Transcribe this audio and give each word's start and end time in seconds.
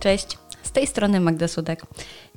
Cześć, 0.00 0.38
z 0.62 0.70
tej 0.70 0.86
strony 0.86 1.20
Magda 1.20 1.48
Sudek. 1.48 1.82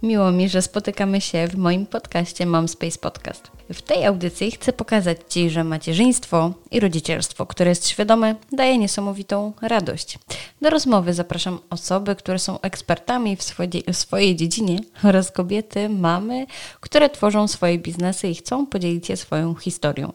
Miło 0.03 0.31
mi, 0.31 0.49
że 0.49 0.61
spotykamy 0.61 1.21
się 1.21 1.47
w 1.47 1.55
moim 1.55 1.85
podcaście 1.85 2.45
Mam 2.45 2.67
Space 2.67 2.99
Podcast. 2.99 3.51
W 3.73 3.81
tej 3.81 4.05
audycji 4.05 4.51
chcę 4.51 4.73
pokazać 4.73 5.17
Ci, 5.29 5.49
że 5.49 5.63
macierzyństwo 5.63 6.53
i 6.71 6.79
rodzicielstwo, 6.79 7.45
które 7.45 7.69
jest 7.69 7.87
świadome, 7.87 8.35
daje 8.51 8.77
niesamowitą 8.77 9.53
radość. 9.61 10.19
Do 10.61 10.69
rozmowy 10.69 11.13
zapraszam 11.13 11.59
osoby, 11.69 12.15
które 12.15 12.39
są 12.39 12.61
ekspertami 12.61 13.35
w 13.35 13.43
swojej, 13.43 13.83
w 13.93 13.97
swojej 13.97 14.35
dziedzinie 14.35 14.79
oraz 15.03 15.31
kobiety, 15.31 15.89
mamy, 15.89 16.45
które 16.79 17.09
tworzą 17.09 17.47
swoje 17.47 17.79
biznesy 17.79 18.27
i 18.27 18.35
chcą 18.35 18.65
podzielić 18.65 19.07
się 19.07 19.17
swoją 19.17 19.55
historią. 19.55 20.13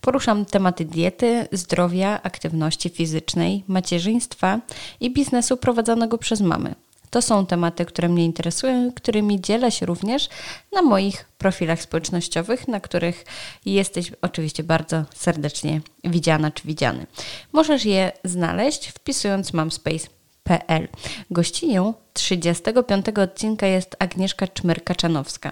Poruszam 0.00 0.44
tematy 0.44 0.84
diety, 0.84 1.48
zdrowia, 1.52 2.22
aktywności 2.22 2.88
fizycznej, 2.88 3.64
macierzyństwa 3.68 4.60
i 5.00 5.10
biznesu 5.10 5.56
prowadzonego 5.56 6.18
przez 6.18 6.40
mamy. 6.40 6.74
To 7.10 7.22
są 7.22 7.46
tematy, 7.46 7.84
które 7.84 8.08
mnie 8.08 8.24
interesują, 8.24 8.92
którymi 8.92 9.40
dzielę 9.40 9.70
się 9.70 9.86
również 9.86 10.28
na 10.72 10.82
moich 10.82 11.24
profilach 11.38 11.82
społecznościowych, 11.82 12.68
na 12.68 12.80
których 12.80 13.24
jesteś 13.66 14.12
oczywiście 14.22 14.62
bardzo 14.62 15.04
serdecznie 15.14 15.80
widziana 16.04 16.50
czy 16.50 16.68
widziany. 16.68 17.06
Możesz 17.52 17.84
je 17.84 18.12
znaleźć 18.24 18.88
wpisując 18.88 19.52
mamspace.pl. 19.52 20.88
Gościnią 21.30 21.94
35 22.12 23.06
odcinka 23.08 23.66
jest 23.66 23.96
Agnieszka 23.98 24.46
Czmyrka-Czanowska. 24.46 25.50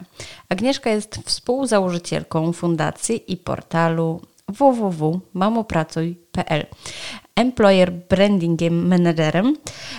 Agnieszka 0.49 0.91
jest 0.91 1.19
współzałożycielką 1.25 2.53
fundacji 2.53 3.33
i 3.33 3.37
portalu 3.37 4.21
www.mamopracuj.pl 4.49 6.67
employer 7.37 7.93
brandingiem 7.93 8.87
managerem. 8.87 9.57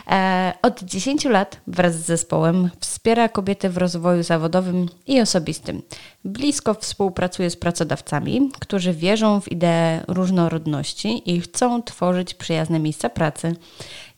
E, 0.08 0.54
od 0.62 0.84
10 0.84 1.26
lat 1.26 1.62
wraz 1.68 1.96
z 1.96 2.06
zespołem 2.06 2.70
wspiera 2.80 3.30
kobiety 3.30 3.70
w 3.70 3.78
rozwoju 3.78 4.24
zawodowym 4.24 4.90
i 5.08 5.22
osobistym. 5.22 5.82
Blisko 6.26 6.74
współpracuje 6.74 7.50
z 7.50 7.56
pracodawcami, 7.56 8.52
którzy 8.60 8.94
wierzą 8.94 9.42
w 9.42 9.52
ideę 9.52 10.04
różnorodności 10.08 11.32
i 11.36 11.42
chcą 11.42 11.84
tworzyć 11.84 12.34
przyjazne 12.34 12.80
miejsca 12.80 13.10
pracy. 13.10 13.56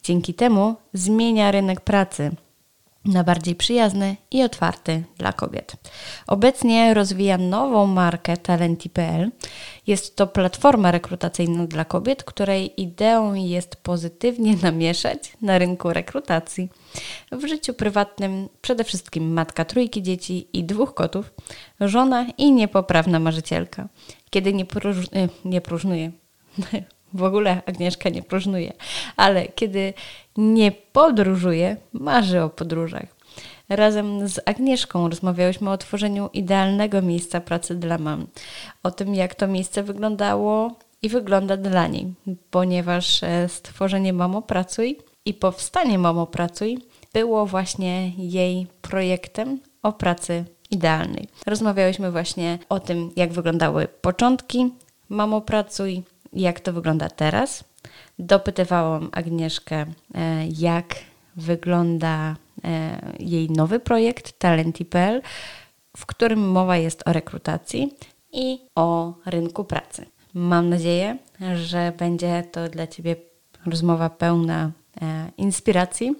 Dzięki 0.03 0.33
temu 0.33 0.75
zmienia 0.93 1.51
rynek 1.51 1.81
pracy 1.81 2.31
na 3.05 3.23
bardziej 3.23 3.55
przyjazny 3.55 4.15
i 4.31 4.43
otwarty 4.43 5.03
dla 5.17 5.33
kobiet. 5.33 5.73
Obecnie 6.27 6.93
rozwija 6.93 7.37
nową 7.37 7.87
markę 7.87 8.37
Talenti.pl. 8.37 9.31
Jest 9.87 10.15
to 10.15 10.27
platforma 10.27 10.91
rekrutacyjna 10.91 11.67
dla 11.67 11.85
kobiet, 11.85 12.23
której 12.23 12.81
ideą 12.81 13.33
jest 13.33 13.75
pozytywnie 13.75 14.55
namieszać 14.63 15.33
na 15.41 15.57
rynku 15.57 15.93
rekrutacji. 15.93 16.69
W 17.31 17.47
życiu 17.47 17.73
prywatnym 17.73 18.49
przede 18.61 18.83
wszystkim 18.83 19.33
matka 19.33 19.65
trójki 19.65 20.03
dzieci 20.03 20.47
i 20.53 20.63
dwóch 20.63 20.93
kotów, 20.93 21.33
żona 21.79 22.25
i 22.37 22.51
niepoprawna 22.51 23.19
marzycielka. 23.19 23.87
Kiedy 24.29 24.53
nie, 24.53 24.65
próż, 24.65 24.97
nie 25.45 25.61
próżnuje, 25.61 26.11
w 27.13 27.23
ogóle 27.23 27.61
Agnieszka 27.65 28.09
nie 28.09 28.23
próżnuje, 28.23 28.73
ale 29.15 29.47
kiedy 29.47 29.93
nie 30.37 30.71
podróżuje, 30.71 31.77
marzy 31.93 32.41
o 32.41 32.49
podróżach. 32.49 33.19
Razem 33.69 34.27
z 34.27 34.39
Agnieszką 34.45 35.09
rozmawiałyśmy 35.09 35.71
o 35.71 35.77
tworzeniu 35.77 36.29
idealnego 36.33 37.01
miejsca 37.01 37.41
pracy 37.41 37.75
dla 37.75 37.97
mam, 37.97 38.27
o 38.83 38.91
tym, 38.91 39.15
jak 39.15 39.35
to 39.35 39.47
miejsce 39.47 39.83
wyglądało 39.83 40.75
i 41.01 41.09
wygląda 41.09 41.57
dla 41.57 41.87
niej, 41.87 42.13
ponieważ 42.51 43.23
e, 43.23 43.49
stworzenie 43.49 44.13
Mamo 44.13 44.41
Pracuj 44.41 44.97
i 45.25 45.33
powstanie 45.33 45.99
Mamo 45.99 46.27
Pracuj 46.27 46.77
było 47.13 47.45
właśnie 47.45 48.11
jej 48.17 48.67
projektem 48.81 49.59
o 49.83 49.93
pracy 49.93 50.45
idealnej. 50.71 51.27
Rozmawiałyśmy 51.45 52.11
właśnie 52.11 52.59
o 52.69 52.79
tym, 52.79 53.11
jak 53.15 53.33
wyglądały 53.33 53.87
początki 54.01 54.71
Mamo 55.09 55.41
Pracuj, 55.41 56.03
jak 56.33 56.59
to 56.59 56.73
wygląda 56.73 57.09
teraz. 57.09 57.63
Dopytywałam 58.19 59.09
Agnieszkę, 59.11 59.85
e, 60.15 60.47
jak 60.47 60.95
wygląda 61.35 62.35
e, 62.63 63.01
jej 63.19 63.49
nowy 63.51 63.79
projekt 63.79 64.39
Talenti.pl, 64.39 65.21
w 65.97 66.05
którym 66.05 66.51
mowa 66.51 66.77
jest 66.77 67.07
o 67.07 67.13
rekrutacji 67.13 67.93
i 68.31 68.59
o 68.75 69.13
rynku 69.25 69.63
pracy. 69.63 70.05
Mam 70.33 70.69
nadzieję, 70.69 71.17
że 71.55 71.93
będzie 71.97 72.43
to 72.51 72.69
dla 72.69 72.87
Ciebie 72.87 73.15
rozmowa 73.65 74.09
pełna 74.09 74.71
e, 75.01 75.31
inspiracji 75.37 76.15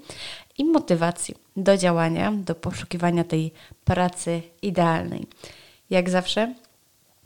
i 0.58 0.66
motywacji 0.66 1.36
do 1.58 1.78
działania, 1.78 2.32
do 2.32 2.56
poszukiwania 2.56 3.24
tej 3.24 3.52
pracy 3.86 4.42
idealnej. 4.62 5.28
Jak 5.90 6.10
zawsze 6.10 6.54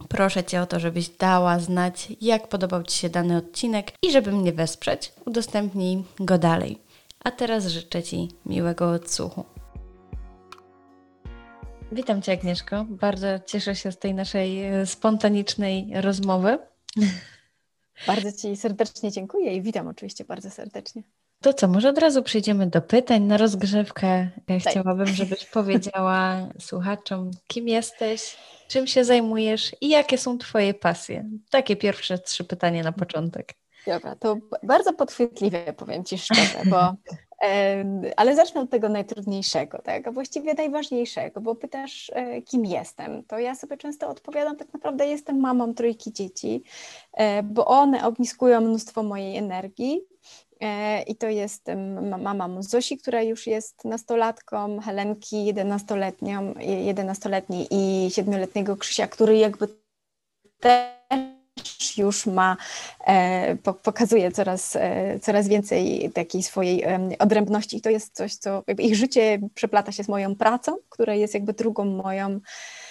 Proszę 0.10 0.44
Cię 0.44 0.62
o 0.62 0.66
to, 0.66 0.80
żebyś 0.80 1.10
dała 1.10 1.60
znać, 1.60 2.08
jak 2.22 2.48
podobał 2.48 2.84
Ci 2.84 2.98
się 2.98 3.10
dany 3.10 3.38
odcinek 3.38 3.92
i 4.02 4.12
żeby 4.12 4.32
mnie 4.32 4.54
wesprzeć, 4.54 5.14
udostępnij 5.26 6.04
go 6.20 6.38
dalej. 6.38 6.82
A 7.24 7.32
teraz 7.32 7.68
życzę 7.68 8.04
Ci 8.04 8.28
miłego 8.46 8.92
odsłuchu. 8.92 9.46
Witam 11.92 12.22
Cię, 12.22 12.32
Agnieszko. 12.32 12.86
Bardzo 12.90 13.28
cieszę 13.46 13.76
się 13.76 13.92
z 13.92 13.98
tej 13.98 14.14
naszej 14.14 14.64
e, 14.64 14.86
spontanicznej 14.86 15.92
rozmowy. 16.02 16.58
Bardzo 18.08 18.32
Ci 18.32 18.58
serdecznie 18.58 19.12
dziękuję 19.12 19.56
i 19.56 19.62
witam 19.62 19.88
oczywiście 19.88 20.26
bardzo 20.26 20.50
serdecznie. 20.50 21.04
To 21.44 21.54
co, 21.54 21.68
może 21.68 21.90
od 21.90 21.98
razu 21.98 22.24
przejdziemy 22.24 22.68
do 22.68 22.82
pytań 22.82 23.24
na 23.24 23.38
rozgrzewkę. 23.38 24.08
Ja 24.48 24.60
tak. 24.60 24.72
chciałabym, 24.72 25.08
żebyś 25.08 25.46
powiedziała 25.60 26.38
słuchaczom, 26.60 27.32
kim 27.48 27.68
jesteś, 27.68 28.38
czym 28.68 28.88
się 28.88 29.06
zajmujesz 29.06 29.76
i 29.82 29.90
jakie 29.90 30.18
są 30.18 30.38
Twoje 30.38 30.74
pasje. 30.74 31.30
Takie 31.50 31.76
pierwsze 31.76 32.20
trzy 32.20 32.44
pytania 32.44 32.84
na 32.84 32.92
początek. 32.92 33.54
Dobra, 33.88 34.16
to 34.16 34.38
bardzo 34.64 34.94
podchwytliwe, 34.94 35.74
powiem 35.74 36.04
Ci 36.04 36.18
szczerze, 36.18 36.60
bo, 36.66 36.94
ale 38.18 38.36
zacznę 38.36 38.62
od 38.62 38.70
tego 38.70 38.90
najtrudniejszego, 38.90 39.82
tak? 39.82 40.08
a 40.08 40.12
właściwie 40.12 40.54
najważniejszego, 40.54 41.42
bo 41.42 41.56
pytasz, 41.56 42.12
e, 42.16 42.42
kim 42.42 42.66
jestem. 42.66 43.24
To 43.24 43.40
ja 43.40 43.56
sobie 43.56 43.78
często 43.78 44.10
odpowiadam, 44.10 44.56
tak 44.56 44.74
naprawdę 44.74 45.08
jestem 45.08 45.40
mamą 45.40 45.74
trójki 45.74 46.14
dzieci, 46.14 46.64
e, 47.14 47.44
bo 47.44 47.66
one 47.66 48.06
ogniskują 48.06 48.62
mnóstwo 48.62 49.04
mojej 49.04 49.38
energii, 49.38 50.13
I 51.08 51.16
to 51.16 51.28
jest 51.28 51.66
mama 52.20 52.62
Zosi, 52.62 52.98
która 52.98 53.22
już 53.22 53.48
jest 53.48 53.86
nastolatką, 53.86 54.80
Helenki 54.80 55.54
11-letnią, 55.54 56.54
11-letniej 56.94 57.68
i 57.72 58.10
7-letniego 58.10 58.78
Krzysia, 58.78 59.08
który 59.08 59.38
jakby 59.38 59.68
też 60.60 61.98
już 61.98 62.26
ma, 62.26 62.58
e, 63.06 63.56
pokazuje 63.84 64.32
coraz, 64.32 64.76
e, 64.76 65.20
coraz 65.20 65.48
więcej 65.48 66.12
takiej 66.14 66.44
swojej 66.44 66.84
odrębności. 67.20 67.78
I 67.78 67.82
to 67.82 67.90
jest 67.90 68.16
coś, 68.16 68.36
co 68.36 68.64
ich 68.80 68.96
życie 68.96 69.40
przeplata 69.56 69.92
się 69.92 70.04
z 70.04 70.08
moją 70.08 70.36
pracą, 70.36 70.78
która 70.90 71.16
jest 71.16 71.34
jakby 71.34 71.54
drugą 71.54 71.86
moją 71.86 72.30
E, 72.30 72.83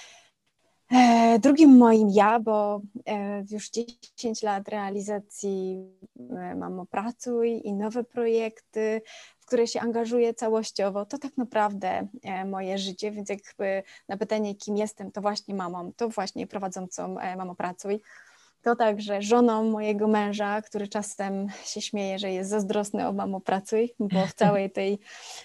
drugim 1.38 1.76
moim 1.76 2.08
ja, 2.10 2.40
bo 2.40 2.80
e, 3.06 3.44
już 3.50 3.70
10 3.70 4.42
lat 4.42 4.68
realizacji 4.68 5.84
e, 6.30 6.54
Mamo 6.54 6.86
Pracuj 6.86 7.60
i 7.64 7.72
nowe 7.74 8.04
projekty, 8.04 9.02
w 9.40 9.46
które 9.46 9.66
się 9.66 9.80
angażuję 9.80 10.34
całościowo, 10.34 11.06
to 11.06 11.18
tak 11.18 11.36
naprawdę 11.36 12.08
moje 12.46 12.78
życie, 12.78 13.10
więc 13.10 13.28
jakby 13.28 13.82
na 14.08 14.16
pytanie, 14.16 14.54
kim 14.54 14.76
jestem, 14.76 15.12
to 15.12 15.20
właśnie 15.20 15.54
mamą, 15.54 15.92
to 15.96 16.08
właśnie 16.08 16.46
prowadzącą 16.46 17.14
Mamo 17.36 17.54
Pracuj. 17.54 18.00
To 18.62 18.76
także 18.76 19.22
żoną 19.22 19.64
mojego 19.64 20.08
męża, 20.08 20.62
który 20.62 20.88
czasem 20.88 21.48
się 21.64 21.80
śmieje, 21.80 22.18
że 22.18 22.30
jest 22.30 22.50
zazdrosny 22.50 23.08
o 23.08 23.12
mamo 23.12 23.40
pracuj, 23.40 23.94
bo 24.00 24.26
w 24.26 24.32
całej 24.32 24.70
tej, 24.70 24.98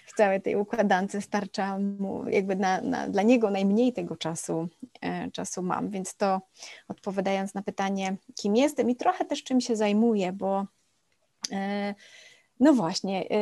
w 0.05 0.13
całej 0.17 0.41
tej 0.41 0.55
układance 0.55 1.23
starcza 1.23 1.79
mu 1.79 2.29
jakby 2.29 2.55
na, 2.55 2.81
na, 2.81 3.07
dla 3.07 3.21
niego 3.21 3.49
najmniej 3.49 3.93
tego 3.93 4.15
czasu, 4.15 4.67
e, 5.01 5.31
czasu 5.31 5.61
mam. 5.61 5.89
Więc 5.89 6.15
to 6.15 6.41
odpowiadając 6.87 7.53
na 7.53 7.61
pytanie, 7.61 8.15
kim 8.35 8.55
jestem 8.55 8.89
i 8.89 8.95
trochę 8.95 9.25
też 9.25 9.43
czym 9.43 9.61
się 9.61 9.75
zajmuję, 9.75 10.31
bo 10.31 10.65
e, 11.51 11.95
no 12.59 12.73
właśnie, 12.73 13.23
y, 13.23 13.35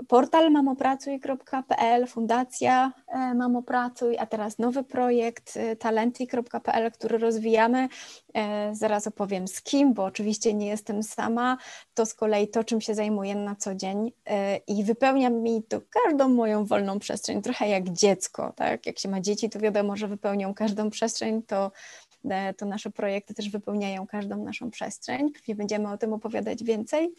y, 0.00 0.04
portal 0.08 0.50
mamopracuj.pl, 0.50 2.06
fundacja 2.06 2.92
e, 3.08 3.34
Mamopracuj, 3.34 4.18
a 4.18 4.26
teraz 4.26 4.58
nowy 4.58 4.84
projekt 4.84 5.56
y, 5.56 5.76
talenty.pl, 5.76 6.92
który 6.92 7.18
rozwijamy. 7.18 7.88
E, 8.34 8.74
zaraz 8.74 9.06
opowiem 9.06 9.48
z 9.48 9.62
kim, 9.62 9.94
bo 9.94 10.04
oczywiście 10.04 10.54
nie 10.54 10.66
jestem 10.66 11.02
sama. 11.02 11.58
To 11.94 12.06
z 12.06 12.14
kolei 12.14 12.48
to, 12.48 12.64
czym 12.64 12.80
się 12.80 12.94
zajmuję 12.94 13.34
na 13.34 13.56
co 13.56 13.74
dzień 13.74 14.12
e, 14.26 14.56
i 14.56 14.84
wypełnia 14.84 15.30
mi 15.30 15.62
to 15.62 15.80
każdą 15.90 16.28
moją 16.28 16.64
wolną 16.64 16.98
przestrzeń, 16.98 17.42
trochę 17.42 17.68
jak 17.68 17.88
dziecko, 17.88 18.52
tak? 18.56 18.86
Jak 18.86 18.98
się 18.98 19.08
ma 19.08 19.20
dzieci, 19.20 19.50
to 19.50 19.58
wiadomo, 19.58 19.96
że 19.96 20.08
wypełnią 20.08 20.54
każdą 20.54 20.90
przestrzeń, 20.90 21.42
to 21.42 21.70
to 22.56 22.66
nasze 22.66 22.90
projekty 22.90 23.34
też 23.34 23.50
wypełniają 23.50 24.06
każdą 24.06 24.44
naszą 24.44 24.70
przestrzeń. 24.70 25.32
Pewnie 25.32 25.54
będziemy 25.54 25.90
o 25.90 25.98
tym 25.98 26.12
opowiadać 26.12 26.64
więcej. 26.64 27.14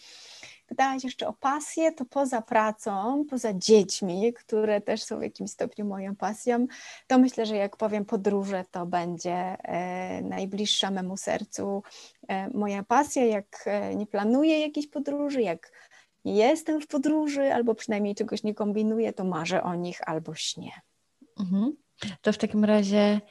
Pytałaś 0.71 1.03
jeszcze 1.03 1.27
o 1.27 1.33
pasję, 1.33 1.91
to 1.91 2.05
poza 2.05 2.41
pracą, 2.41 3.25
poza 3.29 3.53
dziećmi, 3.53 4.33
które 4.33 4.81
też 4.81 5.03
są 5.03 5.19
w 5.19 5.21
jakimś 5.21 5.51
stopniu 5.51 5.85
moją 5.85 6.15
pasją, 6.15 6.67
to 7.07 7.19
myślę, 7.19 7.45
że 7.45 7.55
jak 7.55 7.77
powiem 7.77 8.05
podróże, 8.05 8.65
to 8.71 8.85
będzie 8.85 9.33
e, 9.33 10.21
najbliższa 10.21 10.91
memu 10.91 11.17
sercu 11.17 11.83
e, 12.27 12.49
moja 12.49 12.83
pasja. 12.83 13.25
Jak 13.25 13.63
e, 13.65 13.95
nie 13.95 14.07
planuję 14.07 14.59
jakiejś 14.59 14.87
podróży, 14.87 15.41
jak 15.41 15.71
jestem 16.25 16.81
w 16.81 16.87
podróży, 16.87 17.53
albo 17.53 17.75
przynajmniej 17.75 18.15
czegoś 18.15 18.43
nie 18.43 18.53
kombinuję, 18.53 19.13
to 19.13 19.23
marzę 19.23 19.63
o 19.63 19.75
nich 19.75 19.99
albo 20.05 20.35
śnię. 20.35 20.71
Mhm. 21.39 21.75
To 22.21 22.33
w 22.33 22.37
takim 22.37 22.65
razie 22.65 23.21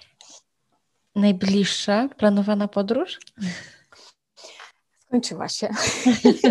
najbliższa 1.14 2.08
planowana 2.08 2.68
podróż? 2.68 3.18
Skończyła 5.10 5.48
się. 5.48 5.68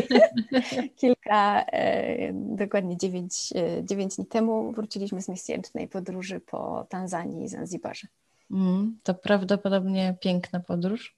Kilka, 0.99 1.65
e, 1.65 2.33
dokładnie 2.33 2.97
dziewięć, 2.97 3.53
e, 3.55 3.83
dziewięć 3.83 4.15
dni 4.15 4.25
temu 4.25 4.71
wróciliśmy 4.71 5.21
z 5.21 5.29
miesięcznej 5.29 5.87
podróży 5.87 6.39
po 6.39 6.85
Tanzanii 6.89 7.43
i 7.43 7.47
Zanzibarze. 7.47 8.07
Mm, 8.51 8.99
to 9.03 9.13
prawdopodobnie 9.13 10.17
piękna 10.21 10.59
podróż. 10.59 11.15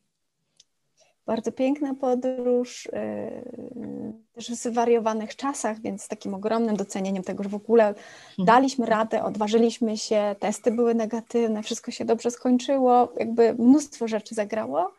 Bardzo 1.26 1.52
piękna 1.52 1.94
podróż, 1.96 2.88
e, 2.94 3.32
też 4.34 4.52
w 4.52 4.56
zwariowanych 4.56 5.36
czasach, 5.36 5.82
więc 5.82 6.04
z 6.04 6.08
takim 6.08 6.34
ogromnym 6.34 6.76
docenieniem 6.76 7.24
tego, 7.24 7.44
że 7.44 7.50
w 7.50 7.56
ogóle 7.56 7.84
hmm. 7.84 8.46
daliśmy 8.46 8.86
radę, 8.86 9.24
odważyliśmy 9.24 9.98
się, 9.98 10.36
testy 10.40 10.72
były 10.72 10.96
negatywne, 10.96 11.64
wszystko 11.64 11.92
się 11.92 12.06
dobrze 12.06 12.32
skończyło, 12.32 13.14
jakby 13.20 13.54
mnóstwo 13.54 14.08
rzeczy 14.08 14.36
zagrało 14.36 14.94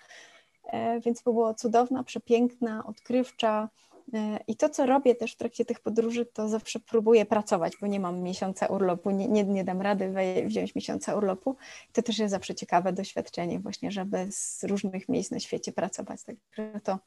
więc 1.01 1.23
było 1.23 1.55
cudowna, 1.55 2.05
przepiękna, 2.05 2.87
odkrywcza. 2.87 3.69
E, 4.15 4.39
I 4.49 4.57
to, 4.57 4.69
co 4.69 4.87
robię 4.87 5.15
też 5.15 5.33
w 5.33 5.37
trakcie 5.37 5.65
tych 5.65 5.81
podróży, 5.81 6.27
to 6.27 6.49
zawsze 6.49 6.81
próbuję 6.81 7.27
pracować, 7.27 7.73
bo 7.81 7.87
nie 7.87 8.01
mam 8.01 8.21
miesiąca 8.21 8.67
urlopu, 8.67 9.11
nie, 9.11 9.29
nie, 9.29 9.45
nie 9.45 9.65
dam 9.65 9.83
rady 9.83 10.15
wziąć 10.47 10.75
miesiąca 10.75 11.17
urlopu. 11.17 11.57
To 11.93 12.03
też 12.03 12.19
jest 12.19 12.31
zawsze 12.31 12.55
ciekawe 12.55 12.93
doświadczenie, 12.93 13.61
właśnie, 13.61 13.93
żeby 13.93 14.27
z 14.31 14.65
różnych 14.65 15.09
miejsc 15.09 15.31
na 15.31 15.41
świecie 15.41 15.73
pracować. 15.73 16.21
Także 16.23 16.81
to, 16.81 16.99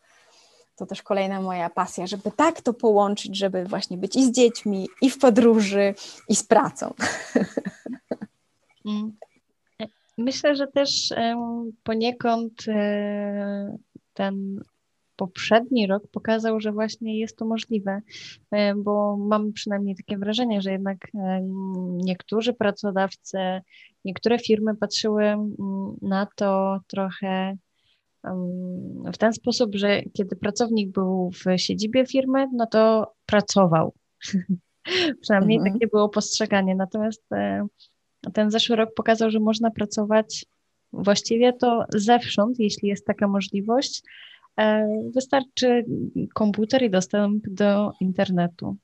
to 0.75 0.85
też 0.85 1.03
kolejna 1.03 1.41
moja 1.41 1.69
pasja, 1.69 2.07
żeby 2.07 2.31
tak 2.31 2.61
to 2.61 2.73
połączyć, 2.73 3.37
żeby 3.37 3.65
właśnie 3.65 3.97
być 3.97 4.15
i 4.15 4.25
z 4.25 4.31
dziećmi, 4.31 4.89
i 5.01 5.09
w 5.09 5.17
podróży, 5.17 5.93
i 6.29 6.35
z 6.35 6.43
pracą. 6.43 6.93
Mm. 8.85 9.17
Myślę, 10.17 10.55
że 10.55 10.67
też 10.67 11.13
poniekąd 11.83 12.65
e, 12.67 13.77
ten 14.13 14.61
poprzedni 15.15 15.87
rok 15.87 16.03
pokazał, 16.11 16.59
że 16.59 16.71
właśnie 16.71 17.19
jest 17.19 17.37
to 17.37 17.45
możliwe, 17.45 18.01
e, 18.51 18.75
bo 18.75 19.17
mam 19.17 19.53
przynajmniej 19.53 19.95
takie 19.95 20.17
wrażenie, 20.17 20.61
że 20.61 20.71
jednak 20.71 20.97
niektórzy 21.91 22.53
pracodawcy, 22.53 23.37
niektóre 24.05 24.39
firmy 24.39 24.75
patrzyły 24.75 25.35
na 26.01 26.27
to 26.35 26.79
trochę 26.87 27.57
w 29.13 29.17
ten 29.17 29.33
sposób, 29.33 29.75
że 29.75 30.01
kiedy 30.13 30.35
pracownik 30.35 30.91
był 30.91 31.31
w 31.31 31.57
siedzibie 31.57 32.05
firmy, 32.05 32.47
no 32.53 32.65
to 32.67 33.13
pracował. 33.25 33.93
Przynajmniej 35.21 35.57
mhm. 35.57 35.73
takie 35.73 35.87
było 35.87 36.09
postrzeganie. 36.09 36.75
Natomiast 36.75 37.23
e, 37.31 37.67
ten 38.33 38.51
zeszły 38.51 38.75
rok 38.75 38.89
pokazał, 38.95 39.31
że 39.31 39.39
można 39.39 39.71
pracować 39.71 40.45
właściwie 40.93 41.53
to 41.53 41.85
zewsząd, 41.89 42.59
jeśli 42.59 42.89
jest 42.89 43.05
taka 43.05 43.27
możliwość. 43.27 44.01
E, 44.59 44.87
wystarczy 45.15 45.85
komputer 46.33 46.83
i 46.83 46.89
dostęp 46.89 47.43
do 47.47 47.91
internetu. 48.01 48.77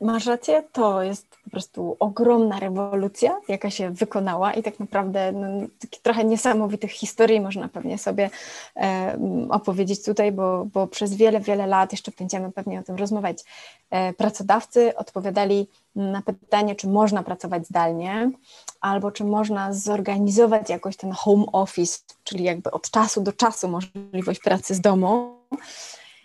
Masz 0.00 0.26
rację, 0.26 0.62
to 0.72 1.02
jest 1.02 1.26
po 1.44 1.50
prostu 1.50 1.96
ogromna 2.00 2.60
rewolucja, 2.60 3.36
jaka 3.48 3.70
się 3.70 3.90
wykonała 3.90 4.52
i 4.52 4.62
tak 4.62 4.80
naprawdę 4.80 5.32
no, 5.32 5.46
trochę 6.02 6.24
niesamowitych 6.24 6.90
historii 6.90 7.40
można 7.40 7.68
pewnie 7.68 7.98
sobie 7.98 8.30
e, 8.76 9.18
opowiedzieć 9.50 10.04
tutaj, 10.04 10.32
bo, 10.32 10.64
bo 10.64 10.86
przez 10.86 11.14
wiele, 11.14 11.40
wiele 11.40 11.66
lat, 11.66 11.92
jeszcze 11.92 12.12
będziemy 12.18 12.52
pewnie 12.52 12.80
o 12.80 12.82
tym 12.82 12.96
rozmawiać, 12.96 13.44
e, 13.90 14.12
pracodawcy 14.12 14.96
odpowiadali 14.96 15.66
na 15.94 16.22
pytanie, 16.22 16.74
czy 16.74 16.88
można 16.88 17.22
pracować 17.22 17.66
zdalnie, 17.66 18.30
albo 18.80 19.10
czy 19.10 19.24
można 19.24 19.72
zorganizować 19.72 20.70
jakoś 20.70 20.96
ten 20.96 21.12
home 21.12 21.44
office, 21.52 21.98
czyli 22.24 22.44
jakby 22.44 22.70
od 22.70 22.90
czasu 22.90 23.20
do 23.20 23.32
czasu 23.32 23.68
możliwość 23.68 24.40
pracy 24.40 24.74
z 24.74 24.80
domu. 24.80 25.36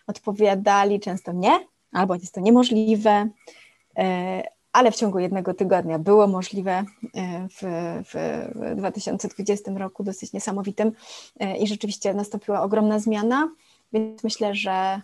Odpowiadali 0.07 0.99
często 0.99 1.31
nie, 1.31 1.59
albo 1.91 2.15
jest 2.15 2.33
to 2.33 2.41
niemożliwe. 2.41 3.29
E, 3.97 4.43
ale 4.71 4.91
w 4.91 4.95
ciągu 4.95 5.19
jednego 5.19 5.53
tygodnia 5.53 5.99
było 5.99 6.27
możliwe 6.27 6.71
e, 6.71 6.83
w, 7.49 7.61
w 8.13 8.75
2020 8.75 9.71
roku, 9.71 10.03
dosyć 10.03 10.33
niesamowitym 10.33 10.91
e, 11.39 11.57
i 11.57 11.67
rzeczywiście 11.67 12.13
nastąpiła 12.13 12.61
ogromna 12.61 12.99
zmiana, 12.99 13.49
więc 13.93 14.23
myślę, 14.23 14.55
że, 14.55 15.01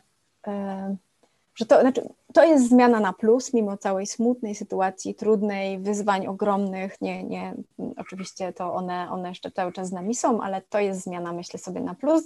że 1.55 1.65
to, 1.65 1.81
znaczy, 1.81 2.09
to 2.33 2.43
jest 2.43 2.69
zmiana 2.69 2.99
na 2.99 3.13
plus, 3.13 3.53
mimo 3.53 3.77
całej 3.77 4.07
smutnej 4.07 4.55
sytuacji, 4.55 5.15
trudnej, 5.15 5.79
wyzwań 5.79 6.27
ogromnych, 6.27 7.01
nie, 7.01 7.23
nie, 7.23 7.53
oczywiście 7.97 8.53
to 8.53 8.73
one, 8.73 9.11
one 9.11 9.29
jeszcze 9.29 9.51
cały 9.51 9.71
czas 9.71 9.87
z 9.87 9.91
nami 9.91 10.15
są, 10.15 10.41
ale 10.41 10.61
to 10.61 10.79
jest 10.79 11.03
zmiana, 11.03 11.33
myślę 11.33 11.59
sobie, 11.59 11.81
na 11.81 11.95
plus 11.95 12.23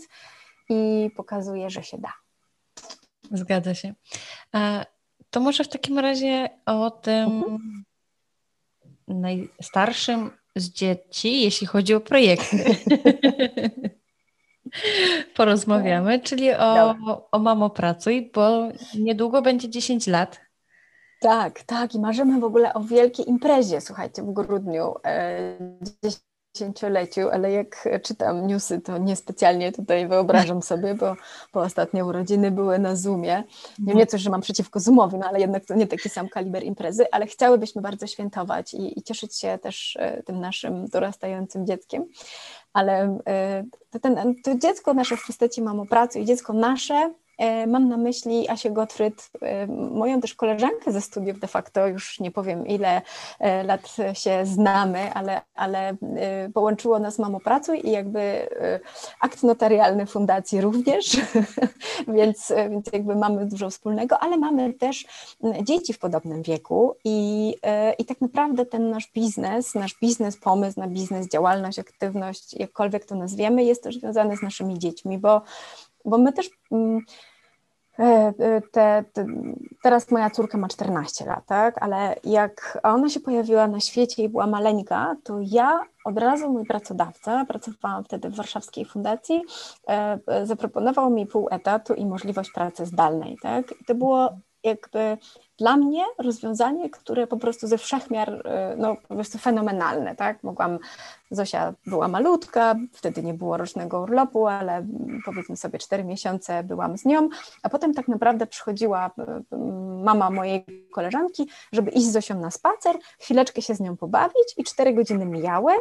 i 0.69 1.11
pokazuje, 1.15 1.69
że 1.69 1.83
się 1.83 1.97
da. 1.97 2.13
Zgadza 3.31 3.73
się. 3.75 3.93
To 5.31 5.39
może 5.39 5.63
w 5.63 5.69
takim 5.69 5.99
razie 5.99 6.49
o 6.65 6.91
tym 6.91 7.29
mhm. 7.29 7.83
najstarszym 9.07 10.31
z 10.55 10.69
dzieci, 10.69 11.41
jeśli 11.41 11.67
chodzi 11.67 11.93
o 11.93 11.99
projekty. 11.99 12.57
Porozmawiamy, 15.35 16.19
czyli 16.19 16.53
o, 16.53 16.95
o 17.31 17.39
Mamo 17.39 17.69
Pracuj, 17.69 18.31
bo 18.33 18.67
niedługo 18.99 19.41
będzie 19.41 19.69
10 19.69 20.07
lat. 20.07 20.41
Tak, 21.21 21.63
tak. 21.63 21.95
I 21.95 21.99
marzymy 21.99 22.39
w 22.39 22.43
ogóle 22.43 22.73
o 22.73 22.79
wielkiej 22.79 23.29
imprezie, 23.29 23.81
słuchajcie, 23.81 24.23
w 24.23 24.33
grudniu. 24.33 24.95
10 26.53 26.75
dziesięcioleciu, 26.75 27.29
ale 27.29 27.51
jak 27.51 27.89
czytam 28.03 28.47
newsy, 28.47 28.81
to 28.81 28.97
niespecjalnie 28.97 29.71
tutaj 29.71 30.07
wyobrażam 30.07 30.61
sobie, 30.61 30.95
bo, 30.95 31.15
bo 31.53 31.59
ostatnie 31.61 32.05
urodziny 32.05 32.51
były 32.51 32.79
na 32.79 32.95
Zoomie. 32.95 33.43
Nie, 33.79 33.93
nie 33.93 34.07
coś, 34.07 34.21
że 34.21 34.29
mam 34.29 34.41
przeciwko 34.41 34.79
Zoomowi, 34.79 35.17
no 35.17 35.27
ale 35.27 35.39
jednak 35.39 35.65
to 35.65 35.75
nie 35.75 35.87
taki 35.87 36.09
sam 36.09 36.29
kaliber 36.29 36.63
imprezy, 36.63 37.05
ale 37.11 37.27
chciałybyśmy 37.27 37.81
bardzo 37.81 38.07
świętować 38.07 38.73
i, 38.73 38.99
i 38.99 39.03
cieszyć 39.03 39.39
się 39.39 39.59
też 39.61 39.97
e, 39.99 40.23
tym 40.23 40.39
naszym 40.39 40.87
dorastającym 40.87 41.67
dzieckiem. 41.67 42.05
Ale 42.73 43.17
e, 43.27 43.63
to, 43.89 43.99
ten, 43.99 44.35
to 44.43 44.57
dziecko 44.57 44.93
nasze 44.93 45.17
w 45.17 45.25
postaci 45.27 45.61
mamo 45.61 45.85
pracy 45.85 46.19
i 46.19 46.25
dziecko 46.25 46.53
nasze 46.53 47.13
mam 47.67 47.89
na 47.89 47.97
myśli 47.97 48.49
Asię 48.49 48.71
Gottfried, 48.71 49.29
e, 49.41 49.67
moją 49.67 50.21
też 50.21 50.33
koleżankę 50.33 50.91
ze 50.91 51.01
studiów 51.01 51.39
de 51.39 51.47
facto, 51.47 51.87
już 51.87 52.19
nie 52.19 52.31
powiem 52.31 52.67
ile 52.67 53.01
e, 53.39 53.63
lat 53.63 53.95
się 54.13 54.45
znamy, 54.45 55.13
ale, 55.13 55.41
ale 55.55 55.95
połączyło 56.53 56.99
nas 56.99 57.19
Mamo 57.19 57.39
Pracuj 57.39 57.87
i 57.87 57.91
jakby 57.91 58.49
akt 59.19 59.43
notarialny 59.43 60.05
fundacji 60.05 60.61
również, 60.61 61.17
więc, 62.17 62.53
więc 62.69 62.85
jakby 62.93 63.15
mamy 63.15 63.45
dużo 63.45 63.69
wspólnego, 63.69 64.19
ale 64.19 64.37
mamy 64.37 64.73
też 64.73 65.05
dzieci 65.63 65.93
w 65.93 65.99
podobnym 65.99 66.41
wieku 66.43 66.95
i, 67.03 67.55
i 67.99 68.05
tak 68.05 68.21
naprawdę 68.21 68.65
ten 68.65 68.89
nasz 68.89 69.11
biznes, 69.13 69.75
nasz 69.75 69.95
biznes, 70.01 70.37
pomysł 70.37 70.79
na 70.79 70.87
biznes, 70.87 71.29
działalność, 71.29 71.79
aktywność, 71.79 72.53
jakkolwiek 72.53 73.05
to 73.05 73.15
nazwiemy, 73.15 73.63
jest 73.63 73.83
też 73.83 73.99
związany 73.99 74.37
z 74.37 74.41
naszymi 74.41 74.79
dziećmi, 74.79 75.17
bo 75.17 75.41
bo 76.05 76.17
my 76.17 76.33
też 76.33 76.49
mm, 76.71 77.01
E, 77.99 78.33
e, 78.39 78.61
te, 78.71 79.03
te, 79.13 79.25
teraz 79.83 80.11
moja 80.11 80.29
córka 80.29 80.57
ma 80.57 80.67
14 80.67 81.25
lat, 81.25 81.45
tak? 81.45 81.83
ale 81.83 82.15
jak 82.23 82.79
ona 82.83 83.09
się 83.09 83.19
pojawiła 83.19 83.67
na 83.67 83.79
świecie 83.79 84.23
i 84.23 84.29
była 84.29 84.47
maleńka, 84.47 85.15
to 85.23 85.37
ja 85.41 85.85
od 86.05 86.17
razu 86.17 86.51
mój 86.51 86.65
pracodawca, 86.65 87.45
pracowałam 87.45 88.03
wtedy 88.03 88.29
w 88.29 88.35
Warszawskiej 88.35 88.85
Fundacji, 88.85 89.41
e, 89.87 90.19
zaproponował 90.43 91.09
mi 91.09 91.25
pół 91.25 91.47
etatu 91.51 91.93
i 91.93 92.05
możliwość 92.05 92.51
pracy 92.51 92.85
zdalnej. 92.85 93.37
Tak? 93.41 93.71
I 93.81 93.85
to 93.85 93.95
było 93.95 94.29
jakby 94.63 95.17
dla 95.61 95.77
mnie 95.77 96.03
rozwiązanie, 96.17 96.89
które 96.89 97.27
po 97.27 97.37
prostu 97.37 97.67
ze 97.67 97.77
wszechmiar, 97.77 98.29
y, 98.33 98.77
no 98.77 98.95
po 99.07 99.15
prostu 99.15 99.37
fenomenalne, 99.37 100.15
tak? 100.15 100.43
Mogłam, 100.43 100.79
Zosia 101.31 101.73
była 101.85 102.07
malutka, 102.07 102.75
wtedy 102.91 103.23
nie 103.23 103.33
było 103.33 103.57
rocznego 103.57 104.01
urlopu, 104.01 104.47
ale 104.47 104.85
powiedzmy 105.25 105.57
sobie 105.57 105.79
cztery 105.79 106.03
miesiące 106.03 106.63
byłam 106.63 106.97
z 106.97 107.05
nią, 107.05 107.29
a 107.63 107.69
potem 107.69 107.93
tak 107.93 108.07
naprawdę 108.07 108.47
przychodziła 108.47 109.07
y, 109.07 109.57
mama 110.03 110.29
mojej 110.29 110.65
koleżanki, 110.91 111.47
żeby 111.71 111.91
iść 111.91 112.05
z 112.05 112.11
Zosią 112.11 112.39
na 112.39 112.51
spacer, 112.51 112.95
chwileczkę 113.19 113.61
się 113.61 113.75
z 113.75 113.79
nią 113.79 113.97
pobawić 113.97 114.53
i 114.57 114.63
cztery 114.63 114.93
godziny 114.93 115.25
mijały, 115.25 115.73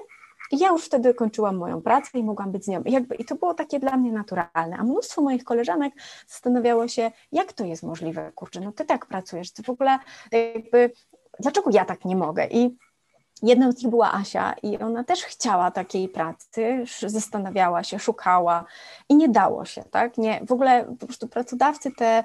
Ja 0.52 0.68
już 0.68 0.84
wtedy 0.84 1.14
kończyłam 1.14 1.56
moją 1.56 1.82
pracę 1.82 2.18
i 2.18 2.24
mogłam 2.24 2.52
być 2.52 2.64
z 2.64 2.68
nią. 2.68 2.82
I, 2.82 2.92
jakby, 2.92 3.14
I 3.14 3.24
to 3.24 3.34
było 3.34 3.54
takie 3.54 3.80
dla 3.80 3.96
mnie 3.96 4.12
naturalne. 4.12 4.76
A 4.78 4.84
mnóstwo 4.84 5.22
moich 5.22 5.44
koleżanek 5.44 5.94
zastanawiało 6.26 6.88
się, 6.88 7.10
jak 7.32 7.52
to 7.52 7.64
jest 7.64 7.82
możliwe, 7.82 8.32
kurczę, 8.34 8.60
no 8.60 8.72
ty 8.72 8.84
tak 8.84 9.06
pracujesz, 9.06 9.52
ty 9.52 9.62
w 9.62 9.70
ogóle 9.70 9.98
jakby, 10.32 10.92
dlaczego 11.40 11.70
ja 11.72 11.84
tak 11.84 12.04
nie 12.04 12.16
mogę? 12.16 12.46
I 12.46 12.76
Jedną 13.42 13.72
z 13.72 13.76
nich 13.76 13.88
była 13.88 14.12
Asia 14.12 14.52
i 14.62 14.78
ona 14.78 15.04
też 15.04 15.24
chciała 15.24 15.70
takiej 15.70 16.08
pracy, 16.08 16.84
zastanawiała 17.06 17.84
się, 17.84 17.98
szukała 17.98 18.64
i 19.08 19.16
nie 19.16 19.28
dało 19.28 19.64
się, 19.64 19.84
tak? 19.90 20.18
Nie, 20.18 20.40
w 20.46 20.52
ogóle 20.52 20.96
po 21.00 21.06
prostu 21.06 21.28
pracodawcy 21.28 21.90
te 21.90 22.24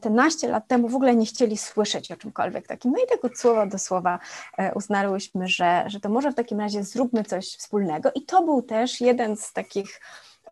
te 0.00 0.10
naście 0.10 0.48
lat 0.48 0.68
temu 0.68 0.88
w 0.88 0.94
ogóle 0.94 1.16
nie 1.16 1.26
chcieli 1.26 1.56
słyszeć 1.56 2.12
o 2.12 2.16
czymkolwiek 2.16 2.66
takim. 2.66 2.92
No 2.92 2.98
i 3.04 3.06
tak 3.08 3.24
od 3.24 3.38
słowa 3.38 3.66
do 3.66 3.78
słowa 3.78 4.18
e, 4.58 4.74
uznałyśmy, 4.74 5.48
że, 5.48 5.84
że 5.86 6.00
to 6.00 6.08
może 6.08 6.32
w 6.32 6.34
takim 6.34 6.60
razie 6.60 6.84
zróbmy 6.84 7.24
coś 7.24 7.56
wspólnego. 7.56 8.10
I 8.14 8.22
to 8.22 8.42
był 8.42 8.62
też 8.62 9.00
jeden 9.00 9.36
z 9.36 9.52
takich 9.52 10.00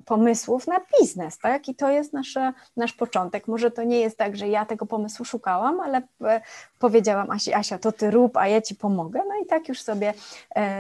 pomysłów 0.05 0.67
na 0.67 0.81
biznes, 0.81 1.39
tak? 1.39 1.69
I 1.69 1.75
to 1.75 1.91
jest 1.91 2.13
nasze, 2.13 2.53
nasz 2.77 2.93
początek. 2.93 3.49
Może 3.49 3.71
to 3.71 3.83
nie 3.83 4.01
jest 4.01 4.19
tak, 4.19 4.37
że 4.37 4.49
ja 4.49 4.67
tego 4.67 4.87
pomysłu 4.87 5.25
szukałam, 5.25 5.81
ale 5.81 6.03
e, 6.25 6.41
powiedziałam 6.79 7.31
Asi, 7.31 7.55
Asia, 7.55 7.79
to 7.79 7.93
ty 7.93 8.11
rób, 8.11 8.37
a 8.37 8.49
ja 8.49 8.61
ci 8.61 8.75
pomogę. 8.75 9.21
No 9.29 9.35
i 9.43 9.47
tak 9.47 9.69
już 9.69 9.83
sobie 9.83 10.15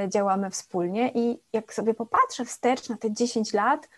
działamy 0.09 0.51
wspólnie. 0.51 1.11
I 1.15 1.39
jak 1.53 1.75
sobie 1.75 1.95
popatrzę 1.95 2.45
wstecz 2.45 2.89
na 2.89 2.97
te 2.97 3.13
10 3.13 3.53
lat, 3.53 3.89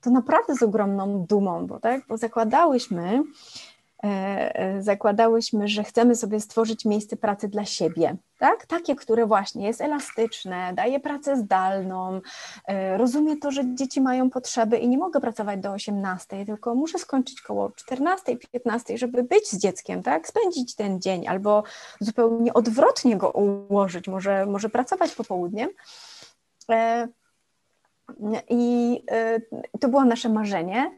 to 0.00 0.10
naprawdę 0.10 0.54
z 0.54 0.62
ogromną 0.62 1.24
dumą, 1.28 1.66
bo, 1.66 1.80
tak? 1.80 2.06
bo 2.08 2.16
zakładałyśmy, 2.16 3.22
E, 3.22 3.22
e, 3.22 3.75
zakładałyśmy, 4.80 5.68
że 5.68 5.84
chcemy 5.84 6.16
sobie 6.16 6.40
stworzyć 6.40 6.84
miejsce 6.84 7.16
pracy 7.16 7.48
dla 7.48 7.64
siebie, 7.64 8.16
tak? 8.38 8.66
Takie, 8.66 8.96
które 8.96 9.26
właśnie 9.26 9.66
jest 9.66 9.80
elastyczne, 9.80 10.72
daje 10.74 11.00
pracę 11.00 11.36
zdalną, 11.36 12.20
e, 12.66 12.98
rozumie 12.98 13.36
to, 13.36 13.50
że 13.50 13.74
dzieci 13.74 14.00
mają 14.00 14.30
potrzeby 14.30 14.78
i 14.78 14.88
nie 14.88 14.98
mogę 14.98 15.20
pracować 15.20 15.60
do 15.60 15.70
18, 15.70 16.46
tylko 16.46 16.74
muszę 16.74 16.98
skończyć 16.98 17.40
koło 17.40 17.70
14, 17.70 18.36
15, 18.52 18.98
żeby 18.98 19.22
być 19.22 19.48
z 19.48 19.58
dzieckiem, 19.58 20.02
tak? 20.02 20.28
Spędzić 20.28 20.74
ten 20.74 21.00
dzień 21.00 21.28
albo 21.28 21.62
zupełnie 22.00 22.54
odwrotnie 22.54 23.16
go 23.16 23.30
ułożyć, 23.30 24.08
może, 24.08 24.46
może 24.46 24.68
pracować 24.68 25.14
popołudniem. 25.14 25.70
I 28.48 29.02
to 29.80 29.88
było 29.88 30.04
nasze 30.04 30.28
marzenie. 30.28 30.90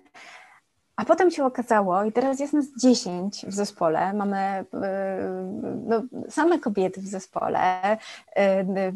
A 0.99 1.05
potem 1.05 1.31
się 1.31 1.45
okazało, 1.45 2.05
i 2.05 2.13
teraz 2.13 2.41
jest 2.41 2.53
nas 2.53 2.67
10 2.83 3.47
w 3.47 3.53
zespole, 3.53 4.13
mamy 4.13 4.61
y, 4.61 4.67
no, 5.87 6.03
same 6.29 6.59
kobiety 6.59 7.01
w 7.01 7.07
zespole, 7.07 7.97
y, 8.39 8.93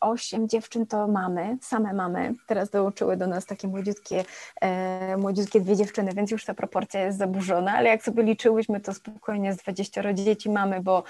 osiem 0.00 0.48
dziewczyn 0.48 0.86
to 0.86 1.08
mamy, 1.08 1.58
same 1.60 1.92
mamy. 1.92 2.34
Teraz 2.46 2.70
dołączyły 2.70 3.16
do 3.16 3.26
nas 3.26 3.46
takie 3.46 3.68
młodziutkie, 3.68 4.24
e, 4.60 5.16
młodziutkie 5.16 5.60
dwie 5.60 5.76
dziewczyny, 5.76 6.12
więc 6.14 6.30
już 6.30 6.44
ta 6.44 6.54
proporcja 6.54 7.00
jest 7.00 7.18
zaburzona, 7.18 7.72
ale 7.72 7.88
jak 7.88 8.02
sobie 8.02 8.22
liczyłyśmy, 8.22 8.80
to 8.80 8.94
spokojnie 8.94 9.54
z 9.54 9.56
20 9.56 10.14
dzieci 10.14 10.50
mamy, 10.50 10.80
bo, 10.80 11.04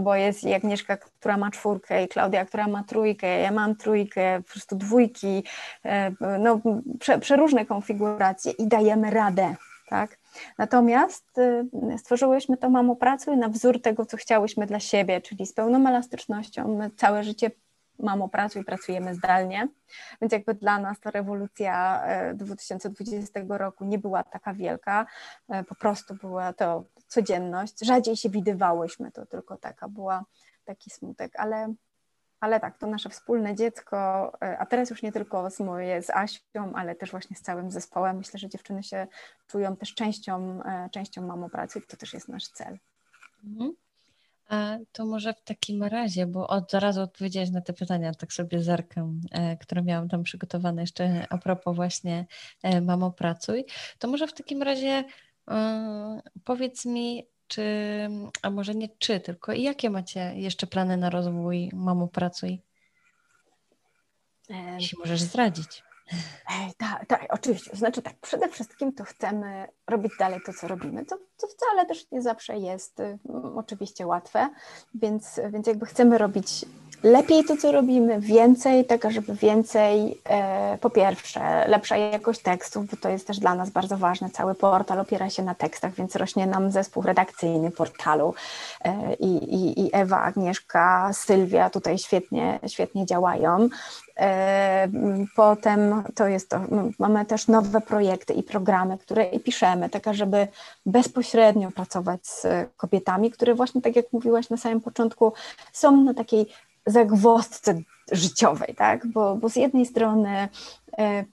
bo 0.00 0.14
jest 0.14 0.44
i 0.44 0.54
Agnieszka, 0.54 0.96
która 0.96 1.36
ma 1.36 1.50
czwórkę 1.50 2.04
i 2.04 2.08
Klaudia, 2.08 2.44
która 2.44 2.68
ma 2.68 2.84
trójkę, 2.84 3.40
ja 3.40 3.50
mam 3.50 3.76
trójkę, 3.76 4.42
po 4.42 4.52
prostu 4.52 4.76
dwójki, 4.76 5.44
e, 5.84 6.12
no 6.38 6.60
prze, 7.00 7.18
przeróżne 7.18 7.66
konfiguracje 7.66 8.52
i 8.52 8.66
dajemy 8.66 9.10
radę, 9.10 9.56
tak? 9.88 10.18
Natomiast 10.58 11.38
y, 11.38 11.98
stworzyłyśmy 11.98 12.56
to 12.56 12.70
Mamo 12.70 12.96
Pracuj 12.96 13.36
na 13.36 13.48
wzór 13.48 13.82
tego, 13.82 14.06
co 14.06 14.16
chciałyśmy 14.16 14.66
dla 14.66 14.80
siebie, 14.80 15.20
czyli 15.20 15.46
z 15.46 15.52
pełną 15.52 15.88
elastycznością. 15.88 16.76
My 16.76 16.90
całe 16.96 17.24
życie 17.24 17.50
mamo 17.98 18.28
pracuj, 18.28 18.64
pracujemy 18.64 19.14
zdalnie, 19.14 19.68
więc 20.20 20.32
jakby 20.32 20.54
dla 20.54 20.78
nas 20.78 21.00
ta 21.00 21.10
rewolucja 21.10 22.02
2020 22.34 23.40
e, 23.40 23.58
roku 23.58 23.84
nie 23.84 23.98
była 23.98 24.22
taka 24.22 24.54
wielka, 24.54 25.06
e, 25.48 25.64
po 25.64 25.74
prostu 25.74 26.14
była 26.14 26.52
to 26.52 26.84
codzienność, 27.06 27.74
rzadziej 27.84 28.16
się 28.16 28.30
widywałyśmy, 28.30 29.12
to 29.12 29.26
tylko 29.26 29.56
taka 29.56 29.88
była 29.88 30.24
taki 30.64 30.90
smutek, 30.90 31.32
ale, 31.36 31.74
ale 32.40 32.60
tak, 32.60 32.78
to 32.78 32.86
nasze 32.86 33.08
wspólne 33.08 33.54
dziecko, 33.54 34.32
e, 34.42 34.58
a 34.58 34.66
teraz 34.66 34.90
już 34.90 35.02
nie 35.02 35.12
tylko 35.12 35.50
z 35.50 35.60
moje, 35.60 36.02
z 36.02 36.10
Asią, 36.10 36.72
ale 36.74 36.94
też 36.94 37.10
właśnie 37.10 37.36
z 37.36 37.42
całym 37.42 37.70
zespołem, 37.70 38.16
myślę, 38.16 38.38
że 38.38 38.48
dziewczyny 38.48 38.82
się 38.82 39.06
czują 39.46 39.76
też 39.76 39.94
częścią, 39.94 40.60
częścią 40.92 41.26
mamo 41.26 41.48
pracy 41.48 41.80
to 41.80 41.96
też 41.96 42.14
jest 42.14 42.28
nasz 42.28 42.48
cel. 42.48 42.78
Mhm. 43.44 43.85
A 44.48 44.78
to 44.92 45.06
może 45.06 45.34
w 45.34 45.42
takim 45.42 45.82
razie, 45.82 46.26
bo 46.26 46.46
od 46.48 46.70
zaraz 46.70 46.98
odpowiedziałeś 46.98 47.50
na 47.50 47.60
te 47.60 47.72
pytania, 47.72 48.14
tak 48.14 48.32
sobie 48.32 48.62
zerkam, 48.62 49.20
e, 49.30 49.56
które 49.56 49.82
miałam 49.82 50.08
tam 50.08 50.22
przygotowane 50.22 50.80
jeszcze 50.82 51.26
a 51.30 51.38
propos 51.38 51.76
właśnie 51.76 52.26
e, 52.62 52.80
Mamo 52.80 53.10
Pracuj, 53.10 53.64
to 53.98 54.08
może 54.08 54.26
w 54.26 54.32
takim 54.32 54.62
razie 54.62 55.04
e, 55.50 56.20
powiedz 56.44 56.84
mi, 56.84 57.26
czy, 57.48 57.62
a 58.42 58.50
może 58.50 58.74
nie 58.74 58.88
czy, 58.98 59.20
tylko 59.20 59.52
jakie 59.52 59.90
macie 59.90 60.32
jeszcze 60.36 60.66
plany 60.66 60.96
na 60.96 61.10
rozwój 61.10 61.70
Mamo 61.72 62.08
Pracuj? 62.08 62.62
Jeśli 64.78 64.98
możesz 64.98 65.20
zdradzić. 65.20 65.85
Tak, 66.78 67.06
tak, 67.06 67.26
oczywiście. 67.28 67.76
Znaczy 67.76 68.02
tak, 68.02 68.14
przede 68.20 68.48
wszystkim 68.48 68.92
to 68.92 69.04
chcemy 69.04 69.68
robić 69.86 70.12
dalej 70.18 70.40
to, 70.46 70.52
co 70.52 70.68
robimy, 70.68 71.04
co, 71.04 71.16
co 71.36 71.46
wcale 71.46 71.86
też 71.86 72.10
nie 72.10 72.22
zawsze 72.22 72.56
jest 72.56 73.00
y, 73.00 73.18
oczywiście 73.56 74.06
łatwe, 74.06 74.48
więc, 74.94 75.40
więc 75.50 75.66
jakby 75.66 75.86
chcemy 75.86 76.18
robić 76.18 76.64
lepiej 77.06 77.44
to, 77.44 77.56
co 77.56 77.72
robimy, 77.72 78.20
więcej, 78.20 78.84
tak 78.84 79.10
żeby 79.10 79.34
więcej, 79.34 80.20
e, 80.24 80.78
po 80.80 80.90
pierwsze, 80.90 81.68
lepsza 81.68 81.96
jakość 81.96 82.42
tekstów, 82.42 82.86
bo 82.86 82.96
to 82.96 83.08
jest 83.08 83.26
też 83.26 83.38
dla 83.38 83.54
nas 83.54 83.70
bardzo 83.70 83.96
ważne. 83.96 84.30
Cały 84.30 84.54
portal 84.54 85.00
opiera 85.00 85.30
się 85.30 85.42
na 85.42 85.54
tekstach, 85.54 85.94
więc 85.94 86.16
rośnie 86.16 86.46
nam 86.46 86.70
zespół 86.70 87.02
redakcyjny 87.02 87.70
portalu 87.70 88.34
e, 88.84 89.14
i, 89.14 89.54
i, 89.54 89.86
i 89.86 89.90
Ewa, 89.92 90.22
Agnieszka, 90.22 91.10
Sylwia 91.12 91.70
tutaj 91.70 91.98
świetnie, 91.98 92.60
świetnie 92.66 93.06
działają. 93.06 93.68
E, 94.18 94.88
potem 95.36 96.02
to 96.14 96.28
jest 96.28 96.50
to, 96.50 96.60
mamy 96.98 97.24
też 97.24 97.48
nowe 97.48 97.80
projekty 97.80 98.32
i 98.32 98.42
programy, 98.42 98.98
które 98.98 99.26
piszemy, 99.26 99.88
tak 99.88 100.14
żeby 100.14 100.48
bezpośrednio 100.86 101.70
pracować 101.70 102.26
z 102.26 102.46
kobietami, 102.76 103.30
które 103.30 103.54
właśnie, 103.54 103.82
tak 103.82 103.96
jak 103.96 104.12
mówiłaś 104.12 104.50
na 104.50 104.56
samym 104.56 104.80
początku, 104.80 105.32
są 105.72 105.96
na 105.96 106.14
takiej 106.14 106.46
zagwozdce 106.86 107.74
życiowej, 108.12 108.74
tak? 108.74 109.06
Bo, 109.06 109.36
bo 109.36 109.48
z 109.48 109.56
jednej 109.56 109.86
strony 109.86 110.48
e, 110.98 111.24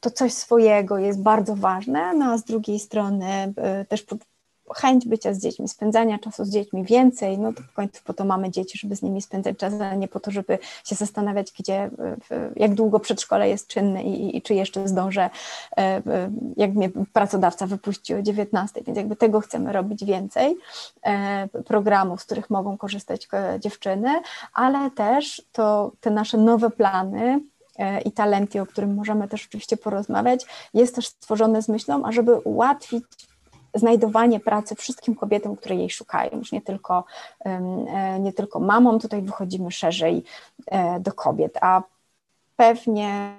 to 0.00 0.10
coś 0.10 0.32
swojego 0.32 0.98
jest 0.98 1.22
bardzo 1.22 1.56
ważne, 1.56 2.14
no 2.14 2.24
a 2.24 2.38
z 2.38 2.44
drugiej 2.44 2.78
strony 2.78 3.54
e, 3.56 3.84
też 3.84 4.04
chęć 4.74 5.08
bycia 5.08 5.34
z 5.34 5.38
dziećmi, 5.38 5.68
spędzania 5.68 6.18
czasu 6.18 6.44
z 6.44 6.50
dziećmi 6.50 6.84
więcej, 6.84 7.38
no 7.38 7.52
to 7.52 7.62
w 7.62 7.72
końcu 7.72 8.02
po 8.04 8.12
to 8.12 8.24
mamy 8.24 8.50
dzieci, 8.50 8.78
żeby 8.78 8.96
z 8.96 9.02
nimi 9.02 9.22
spędzać 9.22 9.58
czas, 9.58 9.74
a 9.80 9.94
nie 9.94 10.08
po 10.08 10.20
to, 10.20 10.30
żeby 10.30 10.58
się 10.84 10.94
zastanawiać, 10.94 11.52
gdzie, 11.58 11.90
jak 12.56 12.74
długo 12.74 13.00
przedszkole 13.00 13.48
jest 13.48 13.66
czynne 13.66 14.02
i, 14.02 14.36
i 14.36 14.42
czy 14.42 14.54
jeszcze 14.54 14.88
zdążę, 14.88 15.30
e, 15.76 16.02
jak 16.56 16.74
mnie 16.74 16.90
pracodawca 17.12 17.66
wypuści 17.66 18.14
o 18.14 18.22
19, 18.22 18.82
więc 18.86 18.96
jakby 18.96 19.16
tego 19.16 19.40
chcemy 19.40 19.72
robić 19.72 20.04
więcej, 20.04 20.56
e, 21.02 21.48
programów, 21.48 22.22
z 22.22 22.24
których 22.24 22.50
mogą 22.50 22.76
korzystać 22.76 23.28
dziewczyny, 23.58 24.08
ale 24.54 24.90
też 24.90 25.42
to 25.52 25.92
te 26.00 26.10
nasze 26.10 26.38
nowe 26.38 26.70
plany, 26.70 27.40
e, 27.78 28.00
i 28.00 28.12
talenty, 28.12 28.60
o 28.60 28.66
którym 28.66 28.94
możemy 28.94 29.28
też 29.28 29.46
oczywiście 29.46 29.76
porozmawiać, 29.76 30.46
jest 30.74 30.94
też 30.94 31.08
stworzone 31.08 31.62
z 31.62 31.68
myślą, 31.68 32.04
ażeby 32.04 32.34
ułatwić 32.38 33.04
znajdowanie 33.74 34.40
pracy 34.40 34.74
wszystkim 34.74 35.14
kobietom, 35.14 35.56
które 35.56 35.74
jej 35.74 35.90
szukają, 35.90 36.30
już 36.38 36.52
nie 36.52 36.62
tylko, 36.62 37.04
e, 37.44 38.20
nie 38.20 38.32
tylko 38.32 38.60
mamom, 38.60 38.98
tutaj 38.98 39.22
wychodzimy 39.22 39.70
szerzej 39.70 40.24
e, 40.66 41.00
do 41.00 41.12
kobiet, 41.12 41.58
a 41.60 41.82
pewnie 42.56 43.34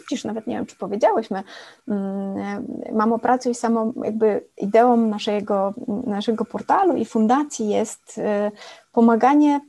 przecież 0.00 0.24
nawet 0.24 0.46
nie 0.46 0.56
wiem, 0.56 0.66
czy 0.66 0.76
powiedziałyśmy, 0.76 1.42
mm, 1.88 2.66
Mamo 2.92 3.18
Pracuj 3.18 3.54
samą 3.54 3.92
jakby 4.04 4.44
ideą 4.56 4.96
naszego, 4.96 5.74
naszego 6.06 6.44
portalu 6.44 6.96
i 6.96 7.04
fundacji 7.04 7.68
jest 7.68 8.18
e, 8.18 8.50
pomaganie 8.92 9.60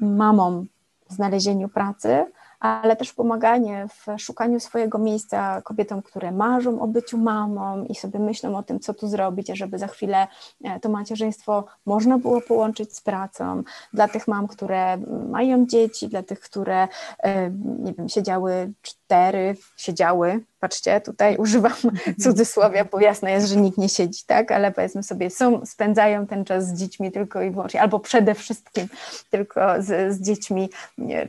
mamom 0.00 0.66
w 1.08 1.12
znalezieniu 1.12 1.68
pracy, 1.68 2.26
ale 2.66 2.96
też 2.96 3.12
pomaganie 3.12 3.86
w 3.88 4.20
szukaniu 4.20 4.60
swojego 4.60 4.98
miejsca 4.98 5.62
kobietom, 5.62 6.02
które 6.02 6.32
marzą 6.32 6.80
o 6.80 6.86
byciu 6.86 7.18
mamą 7.18 7.84
i 7.84 7.94
sobie 7.94 8.18
myślą 8.18 8.56
o 8.56 8.62
tym, 8.62 8.80
co 8.80 8.94
tu 8.94 9.08
zrobić, 9.08 9.48
żeby 9.54 9.78
za 9.78 9.86
chwilę 9.86 10.26
e, 10.64 10.80
to 10.80 10.88
macierzyństwo 10.88 11.64
można 11.86 12.18
było 12.18 12.40
połączyć 12.40 12.96
z 12.96 13.00
pracą. 13.00 13.62
Dla 13.92 14.08
tych 14.08 14.28
mam, 14.28 14.48
które 14.48 14.96
mają 15.30 15.66
dzieci, 15.66 16.08
dla 16.08 16.22
tych, 16.22 16.40
które, 16.40 16.88
e, 17.18 17.50
nie 17.78 17.92
wiem, 17.92 18.08
siedziały 18.08 18.72
cztery, 18.82 19.56
siedziały 19.76 20.44
patrzcie, 20.60 21.00
tutaj 21.00 21.36
używam 21.36 21.72
cudzysłowia, 22.22 22.84
bo 22.84 23.00
jasne 23.00 23.30
jest, 23.30 23.48
że 23.48 23.56
nikt 23.56 23.78
nie 23.78 23.88
siedzi, 23.88 24.24
tak, 24.26 24.52
ale 24.52 24.72
powiedzmy 24.72 25.02
sobie, 25.02 25.30
są, 25.30 25.66
spędzają 25.66 26.26
ten 26.26 26.44
czas 26.44 26.68
z 26.68 26.78
dziećmi 26.78 27.12
tylko 27.12 27.42
i 27.42 27.50
wyłącznie, 27.50 27.82
albo 27.82 28.00
przede 28.00 28.34
wszystkim 28.34 28.88
tylko 29.30 29.60
z, 29.78 30.14
z 30.14 30.22
dziećmi 30.22 30.70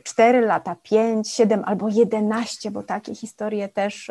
4 0.02 0.40
lata, 0.40 0.76
5, 0.82 1.30
7 1.30 1.62
albo 1.64 1.88
11, 1.88 2.70
bo 2.70 2.82
takie 2.82 3.14
historie 3.14 3.68
też 3.68 4.10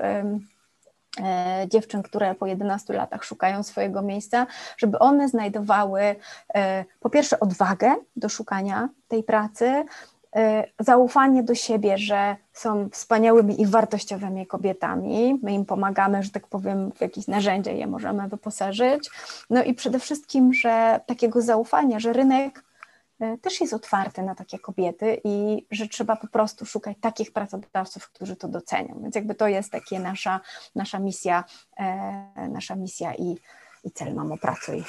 E, 1.24 1.66
dziewczyn, 1.68 2.04
które 2.04 2.36
po 2.36 2.46
11 2.46 2.94
latach 2.94 3.24
szukają 3.24 3.64
swojego 3.64 4.02
miejsca, 4.02 4.48
żeby 4.78 5.00
one 5.00 5.30
znajdowały 5.30 6.16
e, 6.54 6.86
po 7.00 7.10
pierwsze 7.10 7.40
odwagę 7.40 7.96
do 8.16 8.30
szukania 8.30 8.90
tej 9.08 9.24
pracy, 9.24 9.86
zaufanie 10.80 11.44
do 11.44 11.56
siebie, 11.56 11.98
że 11.98 12.36
są 12.54 12.90
wspaniałymi 12.90 13.62
i 13.62 13.66
wartościowymi 13.66 14.48
kobietami. 14.48 15.40
My 15.44 15.54
im 15.54 15.66
pomagamy, 15.66 16.24
że 16.24 16.30
tak 16.30 16.48
powiem, 16.48 16.92
w 16.92 17.02
jakieś 17.02 17.28
narzędzia 17.28 17.72
je 17.72 17.88
możemy 17.88 18.28
wyposażyć. 18.28 19.10
No 19.50 19.64
i 19.64 19.74
przede 19.74 20.00
wszystkim, 20.00 20.54
że 20.54 21.00
takiego 21.06 21.42
zaufania, 21.42 22.00
że 22.00 22.14
rynek 22.14 22.64
E, 23.20 23.38
też 23.38 23.62
jest 23.62 23.74
otwarty 23.74 24.22
na 24.22 24.36
takie 24.36 24.60
kobiety 24.60 25.22
i 25.24 25.66
że 25.72 25.88
trzeba 25.88 26.16
po 26.16 26.28
prostu 26.28 26.66
szukać 26.66 26.98
takich 27.02 27.34
pracodawców, 27.34 28.10
którzy 28.10 28.36
to 28.36 28.48
docenią. 28.48 29.00
Więc 29.04 29.16
jakby 29.16 29.36
to 29.36 29.48
jest 29.48 29.72
takie 29.72 30.00
nasza, 30.00 30.40
nasza 30.76 31.00
misja, 31.00 31.44
e, 31.78 32.48
nasza 32.50 32.76
misja 32.76 33.14
i, 33.16 33.38
i 33.84 33.92
cel 33.92 34.16
Mamo 34.16 34.38
Pracuj. 34.38 34.84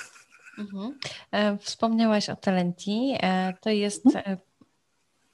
Mhm. 0.58 0.98
E, 1.32 1.58
wspomniałaś 1.58 2.30
o 2.30 2.36
Talenti. 2.36 3.18
To 3.60 3.70
jest 3.70 4.06
mhm. 4.06 4.36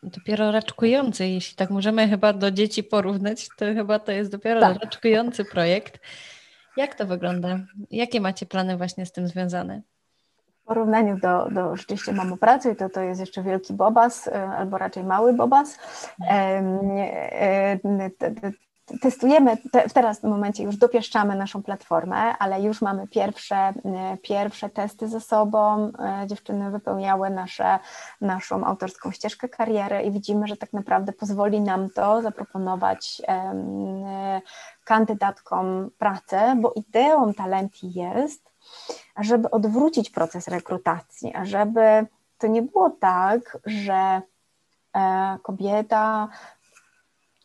Dopiero 0.05 0.53
raczkujący, 0.53 1.27
jeśli 1.29 1.57
tak 1.57 1.71
możemy 1.71 2.09
chyba 2.09 2.33
do 2.33 2.51
dzieci 2.51 2.85
porównać, 2.85 3.49
to 3.57 3.65
chyba 3.65 3.99
to 3.99 4.13
jest 4.13 4.31
dopiero 4.31 4.61
tak. 4.61 4.83
raczkujący 4.83 5.45
projekt. 5.45 6.01
Jak 6.77 6.95
to 6.95 7.07
wygląda? 7.07 7.59
Jakie 7.91 8.21
macie 8.21 8.47
plany 8.47 8.77
właśnie 8.77 9.07
z 9.07 9.13
tym 9.13 9.29
związane? 9.29 9.83
W 10.63 10.67
porównaniu 10.67 11.19
do, 11.19 11.49
do 11.51 11.77
rzeczywiście 11.77 12.13
mamopracy, 12.13 12.75
to 12.75 12.89
to 12.89 13.01
jest 13.01 13.21
jeszcze 13.21 13.43
wielki 13.43 13.73
bobas, 13.73 14.29
e, 14.29 14.47
albo 14.47 14.79
raczej 14.79 15.05
mały 15.05 15.33
bobas. 15.33 15.79
Testujemy, 19.01 19.57
w 19.89 19.93
teraz 19.93 20.19
w 20.19 20.21
tym 20.21 20.31
momencie 20.31 20.63
już 20.63 20.77
dopieszczamy 20.77 21.37
naszą 21.37 21.63
platformę, 21.63 22.17
ale 22.17 22.63
już 22.63 22.83
mamy 22.83 23.09
pierwsze, 23.09 23.57
e, 23.57 23.73
pierwsze 24.23 24.71
testy 24.71 25.09
ze 25.09 25.21
sobą. 25.21 25.93
Dziewczyny 26.27 26.71
wypełniały 26.71 27.31
nasze, 27.31 27.79
naszą 28.21 28.65
autorską 28.65 29.11
ścieżkę 29.11 29.49
kariery 29.49 30.03
i 30.03 30.11
widzimy, 30.11 30.47
że 30.47 30.57
tak 30.57 30.73
naprawdę 30.73 31.13
pozwoli 31.13 31.61
nam 31.61 31.91
to 31.91 32.23
zaproponować 32.23 33.23
kandydatkom 34.85 35.91
pracę, 35.99 36.57
bo 36.61 36.73
ideą 36.77 37.35
Talenti 37.35 37.93
jest, 37.93 38.53
żeby 39.21 39.51
odwrócić 39.51 40.11
proces 40.11 40.49
rekrutacji, 40.49 41.33
żeby 41.43 42.07
to 42.39 42.47
nie 42.47 42.63
było 42.63 42.91
tak, 42.91 43.59
że 43.67 44.23
e, 44.95 45.39
kobieta 45.43 46.29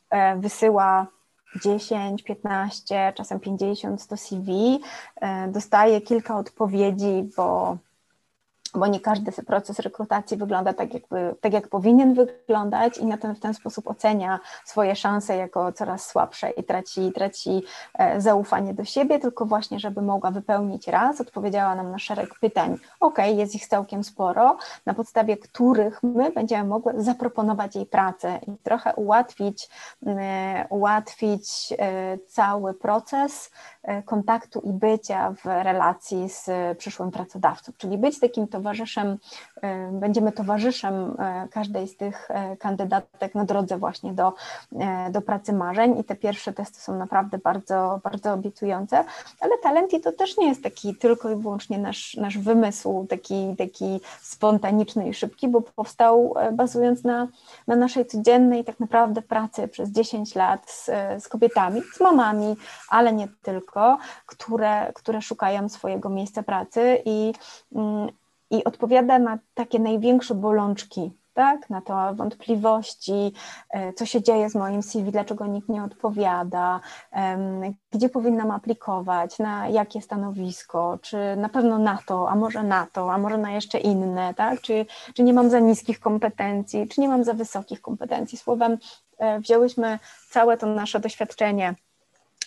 e, 0.09 0.37
wysyła 0.37 1.07
10, 1.55 2.23
15, 2.23 3.13
czasem 3.15 3.39
50 3.39 4.07
do 4.09 4.17
CV, 4.17 4.79
dostaje 5.47 6.01
kilka 6.01 6.37
odpowiedzi, 6.37 7.29
bo 7.37 7.77
bo 8.75 8.87
nie 8.87 8.99
każdy 8.99 9.31
proces 9.31 9.79
rekrutacji 9.79 10.37
wygląda 10.37 10.73
tak, 10.73 10.93
jakby, 10.93 11.35
tak 11.41 11.53
jak 11.53 11.67
powinien 11.67 12.13
wyglądać 12.13 12.97
i 12.97 13.05
na 13.05 13.17
ten, 13.17 13.35
w 13.35 13.39
ten 13.39 13.53
sposób 13.53 13.87
ocenia 13.87 14.39
swoje 14.65 14.95
szanse 14.95 15.35
jako 15.35 15.71
coraz 15.71 16.07
słabsze 16.07 16.49
i 16.49 16.63
traci, 16.63 17.11
traci 17.15 17.63
e, 17.93 18.21
zaufanie 18.21 18.73
do 18.73 18.85
siebie, 18.85 19.19
tylko 19.19 19.45
właśnie, 19.45 19.79
żeby 19.79 20.01
mogła 20.01 20.31
wypełnić 20.31 20.87
raz, 20.87 21.21
odpowiedziała 21.21 21.75
nam 21.75 21.91
na 21.91 21.99
szereg 21.99 22.39
pytań, 22.39 22.77
ok, 22.99 23.17
jest 23.35 23.55
ich 23.55 23.67
całkiem 23.67 24.03
sporo, 24.03 24.57
na 24.85 24.93
podstawie 24.93 25.37
których 25.37 26.03
my 26.03 26.31
będziemy 26.31 26.69
mogły 26.69 26.93
zaproponować 26.97 27.75
jej 27.75 27.85
pracę 27.85 28.39
i 28.47 28.57
trochę 28.63 28.95
ułatwić, 28.95 29.69
e, 30.05 30.65
ułatwić 30.69 31.73
e, 31.79 32.17
cały 32.17 32.73
proces 32.73 33.51
kontaktu 34.05 34.59
i 34.59 34.73
bycia 34.73 35.31
w 35.31 35.45
relacji 35.45 36.29
z 36.29 36.49
przyszłym 36.77 37.11
pracodawcą, 37.11 37.71
czyli 37.77 37.97
być 37.97 38.19
takim 38.19 38.47
to 38.47 38.58
towarzyszem, 38.59 39.17
e, 39.61 39.91
będziemy 39.91 40.31
towarzyszem 40.31 41.15
e, 41.19 41.47
każdej 41.51 41.87
z 41.87 41.97
tych 41.97 42.31
e, 42.31 42.57
kandydatek 42.57 43.35
na 43.35 43.45
drodze 43.45 43.77
właśnie 43.77 44.13
do, 44.13 44.33
do 45.11 45.21
pracy 45.21 45.53
marzeń. 45.53 45.99
I 45.99 46.03
te 46.03 46.15
pierwsze 46.15 46.53
testy 46.53 46.81
są 46.81 46.97
naprawdę 46.97 47.37
bardzo, 47.37 47.99
bardzo 48.03 48.33
obiecujące, 48.33 49.03
ale 49.39 49.57
Talenti 49.63 49.99
to 49.99 50.11
też 50.11 50.37
nie 50.37 50.47
jest 50.47 50.63
taki 50.63 50.95
tylko 50.95 51.29
i 51.31 51.35
wyłącznie 51.35 51.77
nasz, 51.77 52.15
nasz 52.15 52.37
wymysł, 52.37 53.05
taki, 53.09 53.55
taki 53.57 54.01
spontaniczny 54.21 55.09
i 55.09 55.13
szybki, 55.13 55.47
bo 55.47 55.61
powstał 55.61 56.33
bazując 56.53 57.03
na, 57.03 57.27
na 57.67 57.75
naszej 57.75 58.05
codziennej 58.05 58.63
tak 58.63 58.79
naprawdę 58.79 59.21
pracy 59.21 59.67
przez 59.67 59.89
10 59.89 60.35
lat 60.35 60.71
z, 60.71 60.85
z 61.23 61.27
kobietami, 61.27 61.81
z 61.93 61.99
mamami, 61.99 62.55
ale 62.89 63.13
nie 63.13 63.27
tylko, 63.41 63.97
które, 64.25 64.93
które 64.93 65.21
szukają 65.21 65.69
swojego 65.69 66.09
miejsca 66.09 66.43
pracy 66.43 67.01
i, 67.05 67.33
mm, 67.75 68.09
i 68.51 68.63
odpowiada 68.63 69.19
na 69.19 69.39
takie 69.53 69.79
największe 69.79 70.35
bolączki, 70.35 71.11
tak? 71.33 71.69
na 71.69 71.81
to 71.81 72.15
wątpliwości, 72.15 73.33
e, 73.69 73.93
co 73.93 74.05
się 74.05 74.21
dzieje 74.21 74.49
z 74.49 74.55
moim 74.55 74.83
CV, 74.83 75.11
dlaczego 75.11 75.45
nikt 75.47 75.69
nie 75.69 75.83
odpowiada, 75.83 76.79
gdzie 77.91 78.09
powinnam 78.09 78.51
aplikować, 78.51 79.39
na 79.39 79.67
jakie 79.67 80.01
stanowisko, 80.01 80.99
czy 81.01 81.17
na 81.37 81.49
pewno 81.49 81.79
na 81.79 81.99
to, 82.05 82.29
a 82.29 82.35
może 82.35 82.63
na 82.63 82.87
to, 82.93 83.13
a 83.13 83.17
może 83.17 83.37
na 83.37 83.51
jeszcze 83.51 83.77
inne, 83.77 84.33
tak? 84.33 84.61
czy, 84.61 84.85
czy 85.13 85.23
nie 85.23 85.33
mam 85.33 85.49
za 85.49 85.59
niskich 85.59 85.99
kompetencji, 85.99 86.87
czy 86.87 87.01
nie 87.01 87.07
mam 87.07 87.23
za 87.23 87.33
wysokich 87.33 87.81
kompetencji. 87.81 88.37
Słowem, 88.37 88.77
e, 89.17 89.39
wzięłyśmy 89.39 89.99
całe 90.29 90.57
to 90.57 90.65
nasze 90.67 90.99
doświadczenie 90.99 91.75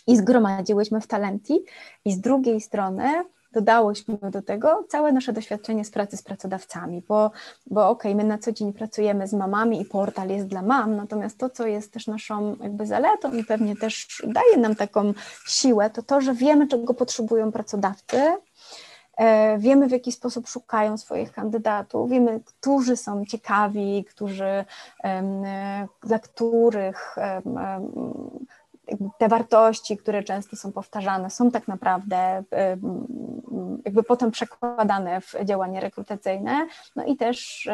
i 0.06 0.16
zgromadziłyśmy 0.16 1.00
w 1.00 1.06
Talenti 1.06 1.64
i 2.04 2.12
z 2.12 2.20
drugiej 2.20 2.60
strony 2.60 3.24
dodałyśmy 3.52 4.18
do 4.30 4.42
tego 4.42 4.84
całe 4.88 5.12
nasze 5.12 5.32
doświadczenie 5.32 5.84
z 5.84 5.90
pracy 5.90 6.16
z 6.16 6.22
pracodawcami, 6.22 7.02
bo, 7.08 7.30
bo 7.66 7.88
okej, 7.88 8.12
okay, 8.12 8.24
my 8.24 8.28
na 8.28 8.38
co 8.38 8.52
dzień 8.52 8.72
pracujemy 8.72 9.28
z 9.28 9.32
mamami 9.32 9.80
i 9.80 9.84
portal 9.84 10.28
jest 10.28 10.46
dla 10.46 10.62
mam, 10.62 10.96
natomiast 10.96 11.38
to, 11.38 11.50
co 11.50 11.66
jest 11.66 11.92
też 11.92 12.06
naszą 12.06 12.56
jakby 12.62 12.86
zaletą 12.86 13.32
i 13.32 13.44
pewnie 13.44 13.76
też 13.76 14.22
daje 14.26 14.56
nam 14.56 14.74
taką 14.74 15.12
siłę, 15.46 15.90
to 15.90 16.02
to, 16.02 16.20
że 16.20 16.34
wiemy, 16.34 16.68
czego 16.68 16.94
potrzebują 16.94 17.52
pracodawcy, 17.52 18.36
e, 19.16 19.58
Wiemy, 19.58 19.88
w 19.88 19.90
jaki 19.90 20.12
sposób 20.12 20.48
szukają 20.48 20.98
swoich 20.98 21.32
kandydatów, 21.32 22.10
wiemy, 22.10 22.40
którzy 22.44 22.96
są 22.96 23.24
ciekawi, 23.24 24.04
którzy, 24.04 24.64
dla 26.02 26.18
których 26.18 27.16
te 29.18 29.28
wartości, 29.28 29.96
które 29.96 30.22
często 30.22 30.56
są 30.56 30.72
powtarzane, 30.72 31.30
są 31.30 31.50
tak 31.50 31.68
naprawdę 31.68 32.42
jakby 33.84 34.02
potem 34.02 34.30
przekładane 34.30 35.20
w 35.20 35.34
działanie 35.44 35.80
rekrutacyjne. 35.80 36.66
No 36.96 37.04
i 37.04 37.16
też 37.16 37.68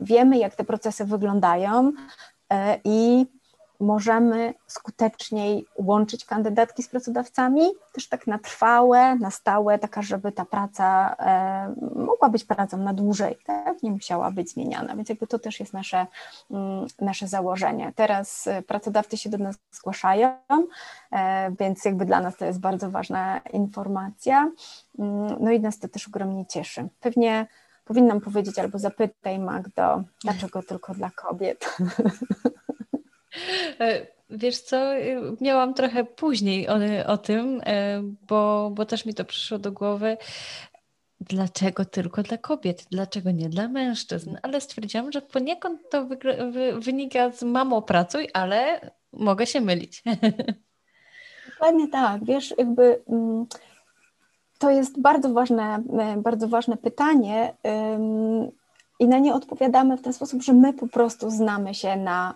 wiemy, 0.00 0.38
jak 0.38 0.54
te 0.54 0.64
procesy 0.64 1.04
wyglądają 1.04 1.92
e, 2.52 2.80
i 2.84 3.26
możemy 3.80 4.54
skuteczniej 4.66 5.66
łączyć 5.76 6.24
kandydatki 6.24 6.82
z 6.82 6.88
pracodawcami, 6.88 7.62
też 7.92 8.08
tak 8.08 8.26
na 8.26 8.38
trwałe, 8.38 9.16
na 9.16 9.30
stałe, 9.30 9.78
taka, 9.78 10.02
żeby 10.02 10.32
ta 10.32 10.44
praca 10.44 11.16
e, 11.18 11.74
mogła 11.94 12.28
być 12.28 12.44
pracą 12.44 12.76
na 12.76 12.92
dłużej, 12.92 13.36
tak? 13.44 13.82
nie 13.82 13.90
musiała 13.90 14.30
być 14.30 14.52
zmieniana, 14.52 14.96
więc 14.96 15.08
jakby 15.08 15.26
to 15.26 15.38
też 15.38 15.60
jest 15.60 15.72
nasze, 15.72 16.06
mm, 16.50 16.86
nasze 17.00 17.28
założenie. 17.28 17.92
Teraz 17.96 18.46
e, 18.46 18.62
pracodawcy 18.62 19.16
się 19.16 19.30
do 19.30 19.38
nas 19.38 19.56
zgłaszają, 19.72 20.36
e, 21.12 21.50
więc 21.60 21.84
jakby 21.84 22.04
dla 22.04 22.20
nas 22.20 22.36
to 22.36 22.44
jest 22.44 22.60
bardzo 22.60 22.90
ważna 22.90 23.38
informacja, 23.52 24.50
mm, 24.98 25.36
no 25.40 25.50
i 25.50 25.60
nas 25.60 25.78
to 25.78 25.88
też 25.88 26.08
ogromnie 26.08 26.46
cieszy. 26.46 26.88
Pewnie 27.00 27.46
powinnam 27.84 28.20
powiedzieć 28.20 28.58
albo 28.58 28.78
zapytaj 28.78 29.38
Magdo, 29.38 30.02
dlaczego 30.24 30.62
tylko 30.62 30.94
dla 30.94 31.10
kobiet? 31.10 31.76
E, 33.80 34.06
wiesz 34.30 34.58
co, 34.58 34.76
e, 34.76 35.00
miałam 35.40 35.74
trochę 35.74 36.04
później 36.04 36.68
o, 36.68 36.78
o 37.06 37.18
tym, 37.18 37.60
e, 37.66 38.02
bo, 38.28 38.70
bo 38.74 38.84
też 38.84 39.06
mi 39.06 39.14
to 39.14 39.24
przyszło 39.24 39.58
do 39.58 39.72
głowy. 39.72 40.16
Dlaczego 41.20 41.84
tylko 41.84 42.22
dla 42.22 42.38
kobiet? 42.38 42.86
Dlaczego 42.90 43.30
nie 43.30 43.48
dla 43.48 43.68
mężczyzn? 43.68 44.36
Ale 44.42 44.60
stwierdziłam, 44.60 45.12
że 45.12 45.22
poniekąd 45.22 45.80
to 45.90 46.06
wynika 46.78 47.30
z 47.30 47.42
mamo 47.42 47.82
pracuj, 47.82 48.28
ale 48.32 48.80
mogę 49.12 49.46
się 49.46 49.60
mylić. 49.60 50.02
Dokładnie 51.50 51.88
tak. 51.88 52.24
Wiesz, 52.24 52.54
jakby 52.58 53.02
mm, 53.08 53.46
to 54.58 54.70
jest 54.70 55.00
bardzo 55.00 55.32
ważne, 55.32 55.82
bardzo 56.16 56.48
ważne 56.48 56.76
pytanie 56.76 57.54
i 58.98 59.08
na 59.08 59.18
nie 59.18 59.34
odpowiadamy 59.34 59.96
w 59.96 60.02
ten 60.02 60.12
sposób, 60.12 60.42
że 60.42 60.52
my 60.52 60.72
po 60.72 60.88
prostu 60.88 61.30
znamy 61.30 61.74
się 61.74 61.96
na 61.96 62.34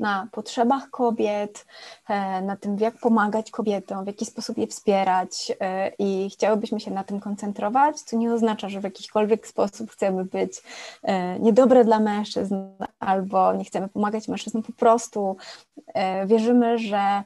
na 0.00 0.28
potrzebach 0.32 0.90
kobiet, 0.90 1.66
e, 2.08 2.42
na 2.42 2.56
tym, 2.56 2.78
jak 2.78 2.98
pomagać 2.98 3.50
kobietom, 3.50 4.04
w 4.04 4.06
jaki 4.06 4.24
sposób 4.24 4.58
je 4.58 4.66
wspierać 4.66 5.52
e, 5.60 5.92
i 5.98 6.30
chciałybyśmy 6.30 6.80
się 6.80 6.90
na 6.90 7.04
tym 7.04 7.20
koncentrować, 7.20 8.00
co 8.00 8.16
nie 8.16 8.32
oznacza, 8.32 8.68
że 8.68 8.80
w 8.80 8.84
jakikolwiek 8.84 9.46
sposób 9.46 9.90
chcemy 9.90 10.24
być 10.24 10.62
e, 11.02 11.38
niedobre 11.38 11.84
dla 11.84 12.00
mężczyzn 12.00 12.54
albo 12.98 13.52
nie 13.52 13.64
chcemy 13.64 13.88
pomagać 13.88 14.28
mężczyznom. 14.28 14.62
Po 14.62 14.72
prostu 14.72 15.36
wierzymy, 16.26 16.78
że 16.78 17.22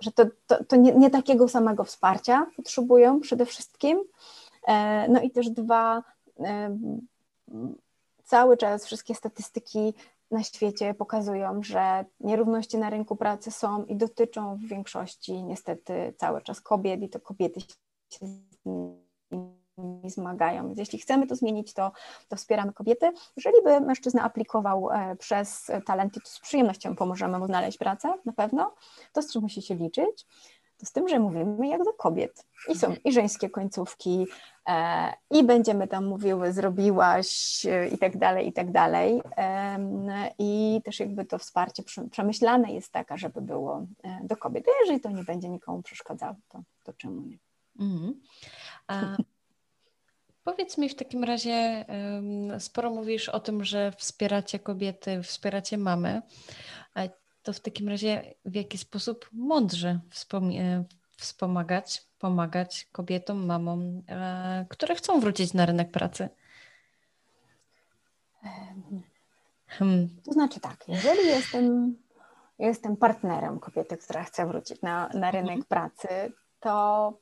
że 0.00 0.12
to, 0.12 0.24
to, 0.46 0.64
to 0.64 0.76
nie, 0.76 0.92
nie, 0.92 1.10
takiego 1.10 1.48
samego 1.48 1.84
wsparcia 1.84 2.46
potrzebują 2.56 3.20
przede 3.20 3.46
wszystkim. 3.46 4.00
No 5.08 5.20
i 5.20 5.30
też 5.30 5.50
dwa, 5.50 6.02
cały 8.24 8.56
czas 8.56 8.86
wszystkie 8.86 9.14
statystyki 9.14 9.94
na 10.32 10.42
świecie 10.42 10.94
pokazują, 10.94 11.62
że 11.62 12.04
nierówności 12.20 12.78
na 12.78 12.90
rynku 12.90 13.16
pracy 13.16 13.50
są 13.50 13.84
i 13.84 13.96
dotyczą 13.96 14.56
w 14.56 14.68
większości 14.68 15.42
niestety 15.42 16.14
cały 16.16 16.42
czas 16.42 16.60
kobiet 16.60 17.02
i 17.02 17.08
to 17.08 17.20
kobiety 17.20 17.60
się 17.60 18.26
zmagają. 20.04 20.66
Więc 20.66 20.78
jeśli 20.78 20.98
chcemy 20.98 21.26
to 21.26 21.36
zmienić, 21.36 21.74
to, 21.74 21.92
to 22.28 22.36
wspieramy 22.36 22.72
kobiety. 22.72 23.12
Jeżeli 23.36 23.62
by 23.64 23.80
mężczyzna 23.80 24.22
aplikował 24.22 24.90
e, 24.90 25.16
przez 25.16 25.70
talenty, 25.86 26.20
to 26.20 26.28
z 26.28 26.40
przyjemnością 26.40 26.96
pomożemy 26.96 27.38
mu 27.38 27.46
znaleźć 27.46 27.78
pracę, 27.78 28.14
na 28.24 28.32
pewno. 28.32 28.74
To 29.12 29.22
z 29.22 29.32
czym 29.32 29.42
musi 29.42 29.62
się 29.62 29.74
liczyć 29.74 30.26
z 30.84 30.92
tym, 30.92 31.08
że 31.08 31.18
mówimy 31.18 31.68
jak 31.68 31.84
do 31.84 31.92
kobiet. 31.92 32.46
I 32.68 32.74
są 32.78 32.94
i 33.04 33.12
żeńskie 33.12 33.50
końcówki, 33.50 34.26
e, 34.68 35.12
i 35.30 35.44
będziemy 35.44 35.88
tam 35.88 36.06
mówiły 36.06 36.52
zrobiłaś 36.52 37.62
e, 37.66 37.88
i 37.88 37.98
tak 37.98 38.18
dalej, 38.18 38.48
i 38.48 38.52
tak 38.52 38.72
dalej. 38.72 39.22
E, 39.36 39.78
I 40.38 40.80
też 40.84 41.00
jakby 41.00 41.24
to 41.24 41.38
wsparcie 41.38 41.82
przemyślane 42.10 42.72
jest 42.72 42.92
taka, 42.92 43.16
żeby 43.16 43.40
było 43.40 43.86
e, 44.02 44.20
do 44.24 44.36
kobiet. 44.36 44.64
A 44.68 44.70
jeżeli 44.80 45.00
to 45.00 45.10
nie 45.10 45.24
będzie 45.24 45.48
nikomu 45.48 45.82
przeszkadzało, 45.82 46.34
to, 46.48 46.62
to 46.84 46.92
czemu 46.92 47.20
nie? 47.20 47.38
Mhm. 47.80 48.20
A... 48.86 49.16
Powiedz 50.44 50.78
mi 50.78 50.88
w 50.88 50.94
takim 50.94 51.24
razie, 51.24 51.84
sporo 52.58 52.90
mówisz 52.90 53.28
o 53.28 53.40
tym, 53.40 53.64
że 53.64 53.92
wspieracie 53.92 54.58
kobiety, 54.58 55.22
wspieracie 55.22 55.78
mamy 55.78 56.22
to 57.42 57.52
w 57.52 57.60
takim 57.60 57.88
razie 57.88 58.34
w 58.44 58.54
jaki 58.54 58.78
sposób 58.78 59.28
mądrze 59.32 60.00
e, 60.32 60.84
wspomagać, 61.16 62.06
pomagać 62.18 62.88
kobietom, 62.92 63.46
mamom, 63.46 64.02
e, 64.08 64.66
które 64.68 64.94
chcą 64.94 65.20
wrócić 65.20 65.54
na 65.54 65.66
rynek 65.66 65.90
pracy? 65.90 66.28
Hmm. 69.66 70.08
To 70.24 70.32
znaczy 70.32 70.60
tak, 70.60 70.84
jeżeli 70.88 71.26
jestem, 71.26 71.96
jestem 72.58 72.96
partnerem 72.96 73.60
kobiety, 73.60 73.96
która 73.96 74.24
chce 74.24 74.46
wrócić 74.46 74.82
na, 74.82 75.08
na 75.14 75.30
rynek 75.30 75.58
mhm. 75.58 75.64
pracy, 75.64 76.08
to, 76.60 77.12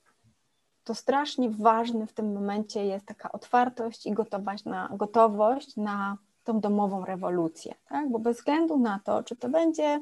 to 0.84 0.94
strasznie 0.94 1.50
ważny 1.50 2.06
w 2.06 2.12
tym 2.12 2.32
momencie 2.32 2.84
jest 2.84 3.06
taka 3.06 3.32
otwartość 3.32 4.06
i 4.06 4.12
gotowość 4.12 4.64
na, 4.64 4.88
gotowość 4.92 5.76
na 5.76 6.16
tą 6.50 6.60
domową 6.60 7.04
rewolucję, 7.04 7.74
tak? 7.88 8.10
bo 8.10 8.18
bez 8.18 8.36
względu 8.36 8.78
na 8.78 9.00
to, 9.04 9.22
czy 9.22 9.36
to 9.36 9.48
będzie 9.48 10.00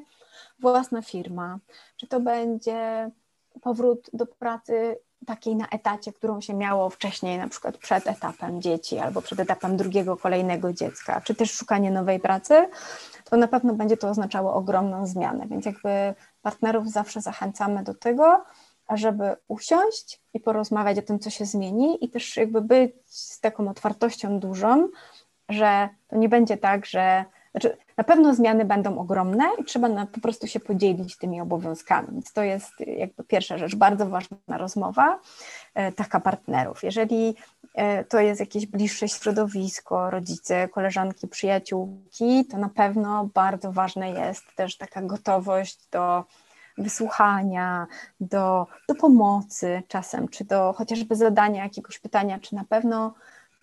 własna 0.59 1.01
firma, 1.01 1.59
czy 1.97 2.07
to 2.07 2.19
będzie 2.19 3.11
powrót 3.61 4.09
do 4.13 4.25
pracy 4.25 4.99
takiej 5.25 5.55
na 5.55 5.67
etacie, 5.67 6.13
którą 6.13 6.41
się 6.41 6.53
miało 6.53 6.89
wcześniej, 6.89 7.37
na 7.37 7.47
przykład 7.47 7.77
przed 7.77 8.07
etapem 8.07 8.61
dzieci 8.61 8.99
albo 8.99 9.21
przed 9.21 9.39
etapem 9.39 9.77
drugiego, 9.77 10.17
kolejnego 10.17 10.73
dziecka, 10.73 11.21
czy 11.21 11.35
też 11.35 11.51
szukanie 11.51 11.91
nowej 11.91 12.19
pracy, 12.19 12.69
to 13.29 13.37
na 13.37 13.47
pewno 13.47 13.73
będzie 13.73 13.97
to 13.97 14.09
oznaczało 14.09 14.53
ogromną 14.53 15.07
zmianę. 15.07 15.47
Więc 15.47 15.65
jakby 15.65 16.13
partnerów 16.41 16.91
zawsze 16.91 17.21
zachęcamy 17.21 17.83
do 17.83 17.93
tego, 17.93 18.43
żeby 18.93 19.35
usiąść 19.47 20.21
i 20.33 20.39
porozmawiać 20.39 20.97
o 20.97 21.01
tym, 21.01 21.19
co 21.19 21.29
się 21.29 21.45
zmieni, 21.45 22.05
i 22.05 22.09
też 22.09 22.37
jakby 22.37 22.61
być 22.61 22.91
z 23.05 23.39
taką 23.39 23.69
otwartością 23.69 24.39
dużą, 24.39 24.87
że 25.49 25.89
to 26.07 26.15
nie 26.15 26.29
będzie 26.29 26.57
tak, 26.57 26.85
że 26.85 27.25
znaczy, 27.51 27.77
na 27.97 28.03
pewno 28.03 28.35
zmiany 28.35 28.65
będą 28.65 28.99
ogromne 28.99 29.45
i 29.57 29.63
trzeba 29.63 29.89
na, 29.89 30.05
po 30.05 30.19
prostu 30.19 30.47
się 30.47 30.59
podzielić 30.59 31.17
tymi 31.17 31.41
obowiązkami. 31.41 32.07
Więc 32.11 32.33
to 32.33 32.43
jest 32.43 32.71
jakby 32.79 33.23
pierwsza 33.23 33.57
rzecz, 33.57 33.75
bardzo 33.75 34.05
ważna 34.05 34.37
rozmowa 34.57 35.19
e, 35.73 35.91
taka 35.91 36.19
partnerów. 36.19 36.83
Jeżeli 36.83 37.35
e, 37.75 38.03
to 38.03 38.19
jest 38.19 38.39
jakieś 38.39 38.65
bliższe 38.65 39.07
środowisko, 39.07 40.09
rodzice, 40.09 40.67
koleżanki, 40.67 41.27
przyjaciółki, 41.27 42.45
to 42.45 42.57
na 42.57 42.69
pewno 42.69 43.29
bardzo 43.33 43.71
ważna 43.71 44.07
jest 44.07 44.55
też 44.55 44.77
taka 44.77 45.01
gotowość 45.01 45.89
do 45.91 46.23
wysłuchania, 46.77 47.87
do, 48.19 48.67
do 48.87 48.95
pomocy 48.95 49.83
czasem, 49.87 50.27
czy 50.27 50.45
do 50.45 50.73
chociażby 50.73 51.15
zadania 51.15 51.63
jakiegoś 51.63 51.99
pytania, 51.99 52.39
czy 52.39 52.55
na 52.55 52.63
pewno, 52.63 53.13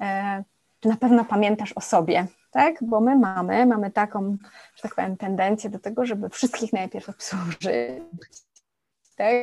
e, 0.01 0.44
czy 0.80 0.88
na 0.88 0.96
pewno 0.96 1.24
pamiętasz 1.24 1.72
o 1.72 1.80
sobie, 1.80 2.26
tak? 2.50 2.74
Bo 2.80 3.00
my 3.00 3.18
mamy, 3.18 3.66
mamy 3.66 3.90
taką, 3.90 4.36
że 4.76 4.82
tak 4.82 4.94
powiem, 4.94 5.16
tendencję 5.16 5.70
do 5.70 5.78
tego, 5.78 6.06
żeby 6.06 6.28
wszystkich 6.28 6.72
najpierw 6.72 7.08
obsłużyć, 7.08 8.02
tak? 9.16 9.34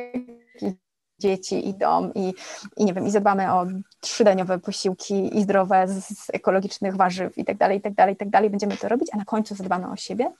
I 0.60 0.74
dzieci 1.18 1.68
i 1.68 1.74
dom 1.74 2.14
i, 2.14 2.34
i 2.76 2.84
nie 2.84 2.94
wiem, 2.94 3.06
i 3.06 3.10
zadbamy 3.10 3.52
o 3.52 3.66
trzydaniowe 4.00 4.58
posiłki 4.58 5.38
i 5.38 5.42
zdrowe 5.42 5.88
z, 5.88 6.18
z 6.18 6.30
ekologicznych 6.32 6.96
warzyw 6.96 7.38
i 7.38 7.44
tak 7.44 7.56
dalej, 7.56 7.78
i 7.78 7.80
tak 7.80 7.94
dalej, 7.94 8.14
i 8.14 8.16
tak 8.16 8.30
dalej. 8.30 8.50
Będziemy 8.50 8.76
to 8.76 8.88
robić, 8.88 9.08
a 9.12 9.16
na 9.16 9.24
końcu 9.24 9.54
zadbamy 9.54 9.90
o 9.90 9.96
siebie. 9.96 10.32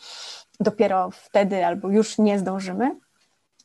Dopiero 0.61 1.11
wtedy 1.11 1.67
albo 1.67 1.89
już 1.89 2.19
nie 2.19 2.39
zdążymy. 2.39 2.97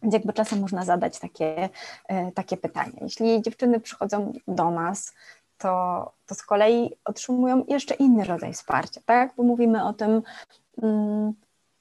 Więc 0.03 0.13
jakby 0.13 0.33
czasem 0.33 0.59
można 0.59 0.85
zadać 0.85 1.19
takie, 1.19 1.69
e, 2.07 2.31
takie 2.31 2.57
pytanie. 2.57 2.93
Jeśli 3.01 3.41
dziewczyny 3.41 3.79
przychodzą 3.79 4.33
do 4.47 4.71
nas 4.71 5.13
to, 5.59 6.11
to 6.25 6.35
z 6.35 6.43
kolei 6.43 6.95
otrzymują 7.05 7.65
jeszcze 7.67 7.93
inny 7.93 8.23
rodzaj 8.23 8.53
wsparcia, 8.53 9.01
tak? 9.05 9.33
Bo 9.37 9.43
mówimy 9.43 9.85
o 9.85 9.93
tym, 9.93 10.21
mm, 10.83 11.33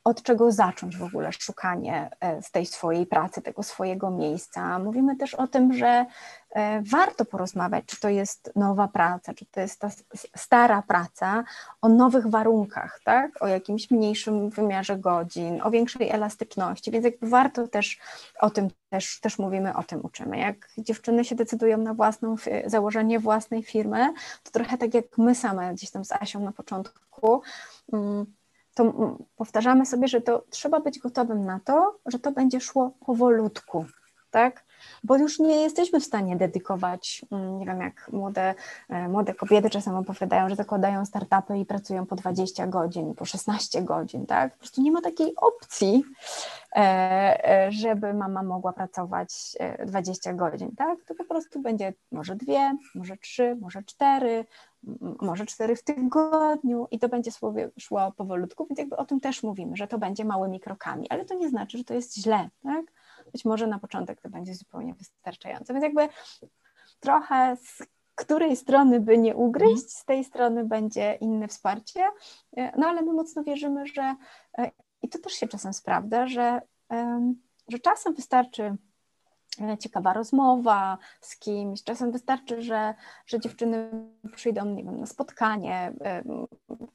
od 0.09 0.23
czego 0.23 0.53
zacząć 0.53 0.97
w 0.97 1.03
ogóle 1.03 1.33
szukanie 1.33 2.11
e, 2.21 2.43
z 2.43 2.51
tej 2.51 2.67
swojej 2.67 3.07
pracy, 3.07 3.43
tego 3.43 3.63
swojego 3.63 4.11
miejsca. 4.11 4.79
Mówimy 4.79 5.17
też 5.17 5.35
o 5.35 5.47
tym, 5.47 5.73
że 5.73 6.07
e, 6.51 6.83
warto 6.83 7.25
porozmawiać, 7.25 7.85
czy 7.87 8.01
to 8.01 8.09
jest 8.09 8.53
nowa 8.57 8.89
praca, 8.89 9.35
czy 9.35 9.47
to 9.47 9.61
jest 9.61 9.81
ta 9.81 9.91
stara 10.37 10.83
praca, 10.83 11.45
o 11.83 11.89
nowych 11.89 12.27
warunkach, 12.27 13.01
tak? 13.05 13.43
o 13.43 13.47
jakimś 13.47 13.91
mniejszym 13.91 14.51
wymiarze 14.51 14.97
godzin, 14.97 15.61
o 15.63 15.71
większej 15.71 16.11
elastyczności, 16.11 16.91
więc 16.91 17.05
jakby 17.05 17.29
warto 17.29 17.69
też 17.69 17.99
o 18.41 18.51
tym 18.51 18.69
też, 18.91 19.21
też 19.21 19.39
mówimy, 19.39 19.77
o 19.77 19.83
tym 19.83 20.01
uczymy. 20.05 20.39
Jak 20.39 20.69
dziewczyny 20.79 21.25
się 21.25 21.35
decydują 21.35 21.79
na 21.79 21.95
własną, 21.95 22.37
założenie 22.67 23.21
własnej 23.21 23.63
firmy, 23.63 24.13
to 24.43 24.51
trochę 24.51 24.79
tak 24.79 24.95
jak 24.95 25.19
my 25.19 25.35
same 25.35 25.75
gdzieś 25.75 25.91
tam 25.91 26.05
z 26.05 26.13
Asią 26.13 26.41
na 26.41 26.53
początku, 26.53 27.43
mm, 27.93 28.27
to 28.79 29.17
powtarzamy 29.37 29.87
sobie, 29.87 30.09
że 30.09 30.21
to 30.21 30.45
trzeba 30.51 30.81
być 30.81 30.99
gotowym 30.99 31.45
na 31.45 31.61
to, 31.61 31.99
że 32.07 32.19
to 32.19 32.33
będzie 32.33 32.61
szło 32.61 32.91
powolutku, 33.07 33.87
tak? 34.31 34.65
Bo 35.05 35.17
już 35.17 35.39
nie 35.39 35.61
jesteśmy 35.61 36.01
w 36.01 36.05
stanie 36.05 36.37
dedykować, 36.37 37.25
mm, 37.33 37.59
nie 37.59 37.67
wiem, 37.67 37.81
jak 37.81 38.11
młode, 38.13 38.55
e, 38.89 39.09
młode 39.09 39.35
kobiety 39.35 39.71
czasem 39.71 39.95
opowiadają, 39.95 40.49
że 40.49 40.57
zakładają 40.57 41.07
startupy 41.07 41.59
i 41.59 41.67
pracują 41.67 42.07
po 42.07 42.17
20 42.17 42.67
godzin, 42.67 43.15
po 43.15 43.25
16 43.25 43.83
godzin, 43.83 44.27
tak? 44.27 44.53
Po 44.53 44.59
prostu 44.59 44.83
nie 44.83 44.93
ma 44.93 45.01
takiej 45.01 45.33
opcji, 45.37 46.05
e, 46.77 47.67
e, 47.67 47.73
żeby 47.73 48.15
mama 48.15 48.43
mogła 48.43 48.73
pracować 48.73 49.57
20 49.87 50.35
godzin, 50.35 50.77
tak? 50.77 50.99
To 51.05 51.15
po 51.15 51.25
prostu 51.25 51.61
będzie 51.61 51.93
może 52.13 52.37
dwie, 52.37 52.77
może 52.95 53.17
trzy, 53.17 53.57
może 53.61 53.83
cztery, 53.83 54.45
może 55.21 55.47
cztery 55.47 55.77
w 55.77 55.83
tygodniu 55.83 56.89
i 56.91 56.99
to 56.99 57.09
będzie 57.09 57.31
szło 57.79 58.13
powolutku, 58.13 58.67
więc 58.67 58.79
jakby 58.79 58.97
o 58.97 59.05
tym 59.05 59.21
też 59.21 59.43
mówimy, 59.43 59.77
że 59.77 59.89
to 59.89 59.99
będzie 59.99 60.25
małymi 60.25 60.61
krokami, 60.61 61.11
ale 61.11 61.25
to 61.25 61.35
nie 61.35 61.49
znaczy, 61.49 61.79
że 61.79 61.85
to 61.85 61.95
jest 61.95 62.15
źle, 62.17 62.49
tak? 62.63 62.85
Być 63.33 63.45
może 63.45 63.67
na 63.67 63.79
początek 63.79 64.21
to 64.21 64.29
będzie 64.29 64.55
zupełnie 64.55 64.95
wystarczające, 64.95 65.73
więc 65.73 65.85
jakby 65.85 66.09
trochę 67.01 67.57
z 67.57 67.83
której 68.15 68.57
strony 68.57 69.01
by 69.01 69.19
nie 69.19 69.37
ugryźć, 69.37 69.91
z 69.91 70.05
tej 70.05 70.25
strony 70.25 70.65
będzie 70.65 71.15
inne 71.21 71.49
wsparcie, 71.49 72.01
no 72.77 72.87
ale 72.87 73.03
my 73.03 73.13
mocno 73.13 73.45
wierzymy, 73.45 73.87
że 73.87 74.15
e, 74.59 74.71
i 75.03 75.09
to 75.09 75.19
też 75.19 75.33
się 75.33 75.49
czasem 75.49 75.73
sprawdza, 75.73 76.27
że, 76.27 76.61
że 77.69 77.79
czasem 77.79 78.15
wystarczy 78.15 78.63
E, 78.63 78.77
ciekawa 79.79 80.13
rozmowa 80.13 80.99
z 81.21 81.39
kimś. 81.39 81.83
Czasem 81.83 82.13
wystarczy, 82.13 82.63
że, 82.63 82.95
że 83.27 83.41
dziewczyny 83.41 83.91
przyjdą 84.37 84.65
nie 84.65 84.85
wiem, 84.85 85.01
na 85.01 85.07
spotkanie. 85.07 85.93
E, 86.05 86.23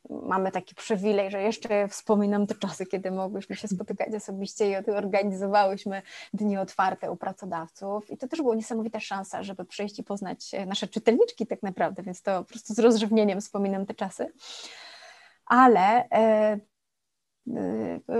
mamy 0.10 0.52
taki 0.52 0.76
przywilej, 0.76 1.32
że 1.32 1.41
jeszcze 1.41 1.88
wspominam 1.88 2.47
te 2.47 2.56
czasy, 2.56 2.86
kiedy 2.86 3.12
mogłyśmy 3.12 3.56
się 3.56 3.67
spotykać 3.67 4.15
osobiście 4.15 4.69
i 4.69 4.91
organizowałyśmy 4.91 6.02
dni 6.34 6.58
otwarte 6.58 7.12
u 7.12 7.15
pracodawców. 7.15 8.12
I 8.12 8.17
to 8.17 8.28
też 8.28 8.41
była 8.41 8.56
niesamowita 8.56 8.99
szansa, 8.99 9.43
żeby 9.43 9.65
przyjść 9.65 9.99
i 9.99 10.04
poznać 10.04 10.54
e, 10.54 10.65
nasze 10.65 10.88
czytelniczki 10.88 11.47
tak 11.47 11.63
naprawdę, 11.63 12.04
więc 12.04 12.21
to 12.21 12.43
po 12.43 12.49
prostu 12.49 12.73
z 12.73 12.80
rozrzewnieniem 12.80 13.41
wspominam 13.41 13.86
te 13.86 13.93
czasy. 13.93 14.34
Ale 15.45 16.10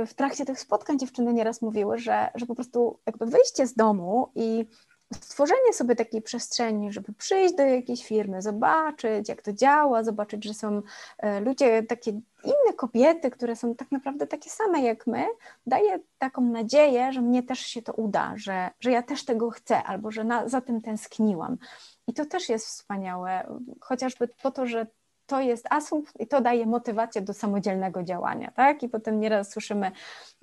w 0.08 0.14
trakcie 0.16 0.46
tych 0.46 0.60
spotkań 0.60 1.00
dziewczyny 1.00 1.34
nieraz 1.34 1.62
mówiły, 1.62 1.98
że, 1.98 2.32
że 2.36 2.46
po 2.46 2.56
prostu 2.56 3.00
jakby 3.06 3.26
wyjście 3.26 3.68
z 3.68 3.74
domu 3.74 4.32
i 4.36 4.66
stworzenie 5.22 5.74
sobie 5.74 5.96
takiej 5.96 6.22
przestrzeni, 6.22 6.92
żeby 6.92 7.14
przyjść 7.14 7.56
do 7.56 7.64
jakiejś 7.64 8.06
firmy, 8.06 8.42
zobaczyć, 8.42 9.30
jak 9.30 9.42
to 9.42 9.54
działa, 9.54 10.04
zobaczyć, 10.04 10.44
że 10.44 10.54
są 10.54 10.82
e, 11.18 11.40
ludzie, 11.40 11.84
takie 11.84 12.12
inne 12.44 12.74
kobiety, 12.76 13.32
które 13.32 13.56
są 13.56 13.76
tak 13.76 13.92
naprawdę 13.92 14.28
takie 14.28 14.50
same 14.50 14.82
jak 14.82 15.08
my, 15.08 15.26
daje 15.66 16.00
taką 16.18 16.42
nadzieję, 16.42 17.12
że 17.12 17.22
mnie 17.22 17.44
też 17.44 17.60
się 17.60 17.82
to 17.82 17.94
uda, 17.94 18.34
że, 18.36 18.70
że 18.80 18.92
ja 18.92 19.04
też 19.04 19.26
tego 19.26 19.50
chcę, 19.50 19.84
albo 19.84 20.12
że 20.12 20.24
na, 20.24 20.50
za 20.50 20.62
tym 20.62 20.82
tęskniłam. 20.82 21.58
I 22.08 22.14
to 22.14 22.26
też 22.26 22.50
jest 22.50 22.68
wspaniałe, 22.68 23.48
chociażby 23.82 24.28
po 24.28 24.52
to, 24.52 24.66
że 24.66 24.88
to 25.26 25.42
jest 25.42 25.68
asumpt 25.70 26.20
i 26.20 26.28
to 26.28 26.42
daje 26.42 26.66
motywację 26.66 27.22
do 27.22 27.34
samodzielnego 27.34 28.04
działania, 28.04 28.52
tak? 28.52 28.84
I 28.84 28.90
potem 28.90 29.20
nieraz 29.20 29.52
słyszymy 29.52 29.92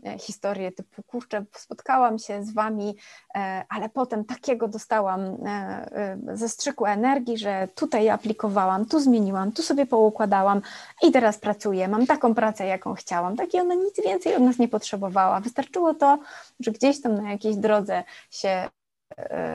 e, 0.07 0.19
historie 0.19 0.73
typu, 0.73 1.03
kurczę, 1.03 1.45
spotkałam 1.57 2.19
się 2.19 2.45
z 2.45 2.55
wami, 2.55 2.97
e, 3.35 3.64
ale 3.69 3.88
potem 3.88 4.25
takiego 4.25 4.69
dostałam 4.69 5.21
e, 5.21 6.19
zastrzyku 6.33 6.87
energii, 6.87 7.38
że 7.38 7.69
tutaj 7.75 8.09
aplikowałam, 8.09 8.87
tu 8.87 9.01
zmieniłam, 9.01 9.53
tu 9.53 9.62
sobie 9.62 9.87
poukładałam 9.87 10.62
i 11.03 11.12
teraz 11.12 11.38
pracuję, 11.38 11.88
mam 11.88 12.07
taką 12.07 12.35
pracę, 12.35 12.66
jaką 12.66 12.95
chciałam, 12.95 13.37
tak? 13.37 13.55
I 13.55 13.61
ona 13.61 13.75
nic 13.75 13.97
więcej 14.05 14.35
od 14.35 14.43
nas 14.43 14.59
nie 14.59 14.69
potrzebowała. 14.69 15.40
Wystarczyło 15.40 15.95
to, 15.95 16.19
że 16.61 16.71
gdzieś 16.71 17.03
tam 17.03 17.14
na 17.14 17.31
jakiejś 17.31 17.57
drodze 17.57 18.05
się 18.31 18.69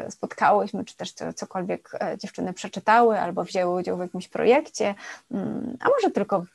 spotkałyśmy, 0.10 0.86
czy 0.86 0.98
też 0.98 1.13
cokolwiek 1.36 1.89
e, 2.02 2.18
dziewczyny 2.18 2.54
przeczytały 2.54 3.20
albo 3.20 3.44
wzięły 3.44 3.80
udział 3.80 3.98
w 3.98 4.00
jakimś 4.00 4.28
projekcie, 4.28 4.96
mm, 5.32 5.78
a 5.80 5.89
może 5.89 6.12
tylko, 6.12 6.46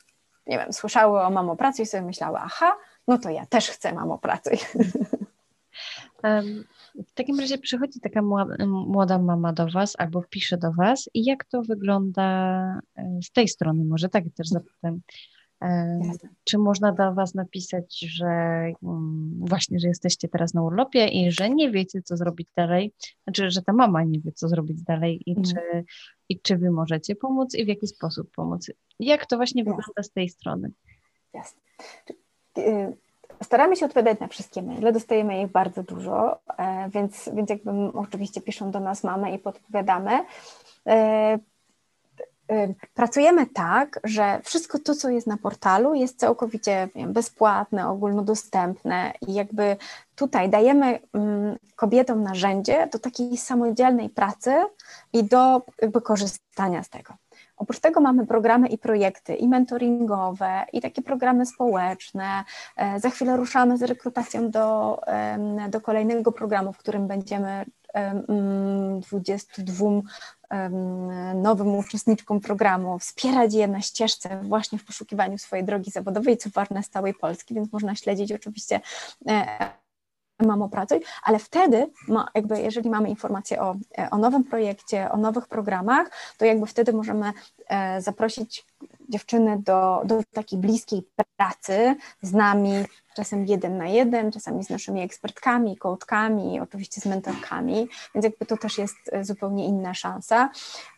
nie 0.47 0.57
wiem, 0.57 0.73
słyszały 0.73 1.21
o 1.21 1.29
mamo 1.29 1.55
pracy 1.55 1.81
i 1.81 1.85
sobie 1.85 2.03
myślały, 2.03 2.37
aha, 2.41 2.77
no 3.07 3.17
to 3.17 3.29
ja 3.29 3.45
też 3.45 3.69
chcę 3.69 3.93
mamo 3.93 4.17
pracy. 4.17 4.51
W 7.07 7.13
takim 7.13 7.39
razie 7.39 7.57
przychodzi 7.57 7.99
taka 7.99 8.21
młoda 8.67 9.17
mama 9.17 9.53
do 9.53 9.67
Was 9.67 9.95
albo 9.97 10.23
pisze 10.29 10.57
do 10.57 10.71
Was 10.71 11.09
i 11.13 11.25
jak 11.25 11.45
to 11.45 11.61
wygląda 11.61 12.23
e, 12.95 13.19
z 13.23 13.31
tej 13.31 13.47
strony? 13.47 13.85
Może 13.85 14.09
tak 14.09 14.23
też 14.35 14.47
zapytam. 14.47 15.01
Czy 16.43 16.57
można 16.57 16.91
do 16.91 17.13
Was 17.13 17.35
napisać, 17.35 17.99
że 17.99 18.27
um, 18.81 19.39
właśnie, 19.39 19.79
że 19.79 19.87
jesteście 19.87 20.27
teraz 20.27 20.53
na 20.53 20.63
urlopie 20.63 21.07
i 21.07 21.31
że 21.31 21.49
nie 21.49 21.71
wiecie, 21.71 22.01
co 22.01 22.17
zrobić 22.17 22.47
dalej? 22.55 22.93
Znaczy, 23.23 23.51
że 23.51 23.61
ta 23.61 23.73
mama 23.73 24.03
nie 24.03 24.19
wie, 24.19 24.31
co 24.31 24.47
zrobić 24.47 24.83
dalej 24.83 25.21
i, 25.25 25.31
mm. 25.31 25.43
czy, 25.43 25.85
i 26.29 26.39
czy 26.39 26.57
Wy 26.57 26.71
możecie 26.71 27.15
pomóc 27.15 27.55
i 27.55 27.65
w 27.65 27.67
jaki 27.67 27.87
sposób 27.87 28.31
pomóc? 28.35 28.71
Jak 28.99 29.25
to 29.25 29.37
właśnie 29.37 29.61
Jasne. 29.61 29.75
wygląda 29.75 30.03
z 30.03 30.11
tej 30.11 30.29
strony? 30.29 30.71
Jasne. 31.33 31.61
Y, 32.57 32.97
staramy 33.43 33.75
się 33.75 33.85
odpowiadać 33.85 34.19
na 34.19 34.27
wszystkie 34.27 34.61
maile, 34.61 34.93
dostajemy 34.93 35.41
ich 35.41 35.51
bardzo 35.51 35.83
dużo, 35.83 36.39
e, 36.57 36.89
więc, 36.89 37.29
więc 37.33 37.49
jakby 37.49 37.71
oczywiście 37.93 38.41
piszą 38.41 38.71
do 38.71 38.79
nas 38.79 39.03
mamy 39.03 39.31
i 39.31 39.39
podpowiadamy. 39.39 40.11
Pracujemy 42.93 43.47
tak, 43.47 43.99
że 44.03 44.41
wszystko 44.43 44.79
to, 44.79 44.95
co 44.95 45.09
jest 45.09 45.27
na 45.27 45.37
portalu, 45.37 45.93
jest 45.93 46.19
całkowicie 46.19 46.89
wiem, 46.95 47.13
bezpłatne, 47.13 47.89
ogólnodostępne 47.89 49.13
i 49.27 49.33
jakby 49.33 49.77
tutaj 50.15 50.49
dajemy 50.49 50.99
kobietom 51.75 52.23
narzędzie 52.23 52.87
do 52.91 52.99
takiej 52.99 53.37
samodzielnej 53.37 54.09
pracy 54.09 54.53
i 55.13 55.23
do 55.23 55.61
korzystania 56.03 56.83
z 56.83 56.89
tego. 56.89 57.13
Oprócz 57.57 57.79
tego 57.79 58.01
mamy 58.01 58.27
programy 58.27 58.67
i 58.67 58.77
projekty 58.77 59.35
i 59.35 59.47
mentoringowe, 59.47 60.65
i 60.73 60.81
takie 60.81 61.01
programy 61.01 61.45
społeczne. 61.45 62.43
E, 62.77 62.99
za 62.99 63.09
chwilę 63.09 63.37
ruszamy 63.37 63.77
z 63.77 63.81
rekrutacją 63.81 64.51
do, 64.51 64.99
do 65.69 65.81
kolejnego 65.81 66.31
programu, 66.31 66.73
w 66.73 66.77
którym 66.77 67.07
będziemy 67.07 67.65
22 69.01 69.85
nowym 71.35 71.75
uczestniczkom 71.75 72.41
programu, 72.41 72.99
wspierać 72.99 73.53
je 73.53 73.67
na 73.67 73.81
ścieżce 73.81 74.41
właśnie 74.43 74.77
w 74.77 74.85
poszukiwaniu 74.85 75.37
swojej 75.37 75.65
drogi 75.65 75.91
zawodowej, 75.91 76.37
co 76.37 76.49
ważne 76.49 76.83
z 76.83 76.89
całej 76.89 77.13
Polski, 77.13 77.53
więc 77.53 77.73
można 77.73 77.95
śledzić 77.95 78.31
oczywiście 78.31 78.79
e, 80.41 80.45
Mamo 80.47 80.69
Pracuj, 80.69 80.99
ale 81.23 81.39
wtedy, 81.39 81.91
jakby 82.35 82.61
jeżeli 82.61 82.89
mamy 82.89 83.09
informacje 83.09 83.61
o, 83.61 83.75
o 84.11 84.17
nowym 84.17 84.43
projekcie, 84.43 85.11
o 85.11 85.17
nowych 85.17 85.47
programach, 85.47 86.11
to 86.37 86.45
jakby 86.45 86.65
wtedy 86.65 86.93
możemy 86.93 87.33
e, 87.67 88.01
zaprosić 88.01 88.65
dziewczyny 89.09 89.59
do, 89.59 90.01
do 90.05 90.21
takiej 90.33 90.59
bliskiej 90.59 91.03
pracy 91.35 91.95
z 92.21 92.33
nami, 92.33 92.71
czasem 93.15 93.45
jeden 93.45 93.77
na 93.77 93.87
jeden, 93.87 94.31
czasami 94.31 94.63
z 94.63 94.69
naszymi 94.69 95.01
ekspertkami, 95.01 95.77
coachkami, 95.77 96.59
oczywiście 96.59 97.01
z 97.01 97.05
mentorkami, 97.05 97.87
więc 98.15 98.25
jakby 98.25 98.45
to 98.45 98.57
też 98.57 98.77
jest 98.77 98.95
e, 99.11 99.23
zupełnie 99.23 99.65
inna 99.65 99.93
szansa. 99.93 100.49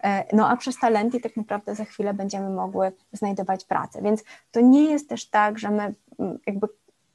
E, 0.03 0.35
no 0.35 0.49
a 0.49 0.57
przez 0.57 0.79
talenty 0.79 1.19
tak 1.19 1.37
naprawdę 1.37 1.75
za 1.75 1.85
chwilę 1.85 2.13
będziemy 2.13 2.49
mogły 2.49 2.91
znajdować 3.13 3.65
pracę, 3.65 4.01
więc 4.01 4.23
to 4.51 4.61
nie 4.61 4.91
jest 4.91 5.09
też 5.09 5.29
tak, 5.29 5.59
że 5.59 5.69
my 5.71 5.93
jakby 6.47 6.67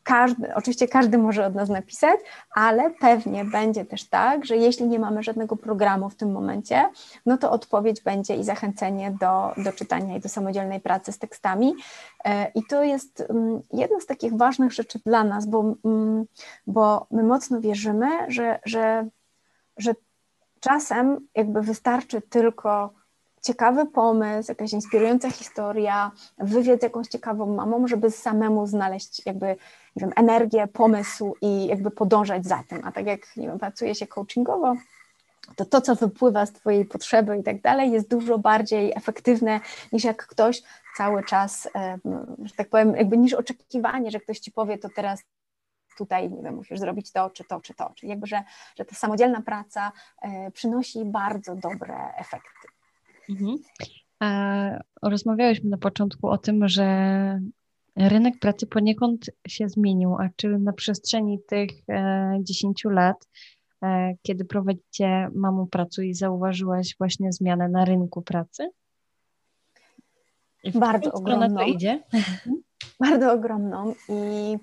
każdy, 0.08 0.54
oczywiście 0.54 0.88
każdy 0.88 1.18
może 1.18 1.46
od 1.46 1.54
nas 1.54 1.68
napisać, 1.68 2.20
ale 2.50 2.90
pewnie 2.90 3.44
będzie 3.44 3.84
też 3.84 4.04
tak, 4.04 4.44
że 4.44 4.56
jeśli 4.56 4.86
nie 4.86 4.98
mamy 4.98 5.22
żadnego 5.22 5.56
programu 5.56 6.08
w 6.08 6.14
tym 6.14 6.32
momencie, 6.32 6.88
no 7.26 7.38
to 7.38 7.50
odpowiedź 7.50 8.02
będzie 8.02 8.36
i 8.36 8.44
zachęcenie 8.44 9.16
do, 9.20 9.62
do 9.64 9.72
czytania 9.72 10.16
i 10.16 10.20
do 10.20 10.28
samodzielnej 10.28 10.80
pracy 10.80 11.12
z 11.12 11.18
tekstami. 11.18 11.74
E, 12.24 12.50
I 12.54 12.62
to 12.64 12.84
jest 12.84 13.24
mm, 13.30 13.60
jedna 13.72 14.00
z 14.00 14.06
takich 14.06 14.36
ważnych 14.36 14.72
rzeczy 14.72 15.00
dla 15.06 15.24
nas, 15.24 15.46
bo, 15.46 15.74
mm, 15.84 16.24
bo 16.66 17.06
my 17.10 17.22
mocno 17.22 17.60
wierzymy, 17.60 18.08
że, 18.28 18.60
że, 18.64 19.08
że 19.76 19.94
czasem 20.60 21.28
jakby 21.34 21.62
wystarczy 21.62 22.20
tylko 22.20 22.97
ciekawy 23.48 23.86
pomysł, 23.86 24.50
jakaś 24.50 24.72
inspirująca 24.72 25.30
historia, 25.30 26.10
wywiad 26.38 26.80
z 26.80 26.82
jakąś 26.82 27.06
ciekawą 27.08 27.54
mamą, 27.54 27.86
żeby 27.86 28.10
samemu 28.10 28.66
znaleźć 28.66 29.26
jakby 29.26 29.46
nie 29.96 30.00
wiem, 30.00 30.12
energię, 30.16 30.66
pomysł 30.66 31.34
i 31.40 31.66
jakby 31.66 31.90
podążać 31.90 32.46
za 32.46 32.62
tym. 32.68 32.80
A 32.84 32.92
tak 32.92 33.06
jak 33.06 33.36
nie 33.36 33.46
wiem, 33.48 33.58
pracuje 33.58 33.94
się 33.94 34.06
coachingowo, 34.06 34.76
to 35.56 35.64
to, 35.64 35.80
co 35.80 35.94
wypływa 35.94 36.46
z 36.46 36.52
Twojej 36.52 36.84
potrzeby 36.84 37.38
i 37.38 37.42
tak 37.42 37.60
dalej, 37.60 37.90
jest 37.90 38.08
dużo 38.08 38.38
bardziej 38.38 38.92
efektywne 38.96 39.60
niż 39.92 40.04
jak 40.04 40.26
ktoś 40.26 40.62
cały 40.96 41.24
czas, 41.24 41.68
że 42.44 42.54
tak 42.56 42.68
powiem, 42.68 42.96
jakby 42.96 43.16
niż 43.16 43.34
oczekiwanie, 43.34 44.10
że 44.10 44.20
ktoś 44.20 44.38
Ci 44.38 44.52
powie, 44.52 44.78
to 44.78 44.88
teraz 44.88 45.22
tutaj, 45.98 46.30
nie 46.30 46.42
wiem, 46.42 46.54
musisz 46.54 46.78
zrobić 46.78 47.12
to, 47.12 47.30
czy 47.30 47.44
to, 47.44 47.60
czy 47.60 47.74
to. 47.74 47.92
Czyli 47.96 48.10
jakby, 48.10 48.26
że, 48.26 48.42
że 48.76 48.84
ta 48.84 48.94
samodzielna 48.94 49.42
praca 49.42 49.92
e, 50.22 50.50
przynosi 50.50 51.04
bardzo 51.04 51.54
dobre 51.54 52.14
efekty. 52.16 52.77
Mhm. 53.28 53.56
rozmawiałyśmy 55.02 55.70
na 55.70 55.78
początku 55.78 56.28
o 56.28 56.38
tym, 56.38 56.68
że 56.68 57.40
rynek 57.96 58.38
pracy 58.38 58.66
poniekąd 58.66 59.30
się 59.48 59.68
zmienił, 59.68 60.14
a 60.14 60.28
czy 60.36 60.48
na 60.48 60.72
przestrzeni 60.72 61.38
tych 61.46 61.70
e, 61.88 62.38
10 62.40 62.84
lat, 62.84 63.28
e, 63.82 64.14
kiedy 64.22 64.44
prowadzicie 64.44 65.28
Mamu 65.34 65.66
Pracuj, 65.66 66.14
zauważyłaś 66.14 66.96
właśnie 66.98 67.32
zmianę 67.32 67.68
na 67.68 67.84
rynku 67.84 68.22
pracy? 68.22 68.70
Bardzo 70.74 71.12
ogromną. 71.12 71.56
to 71.56 71.62
idzie? 71.62 72.02
Bardzo 73.00 73.32
ogromną 73.32 73.94
i, 74.08 74.56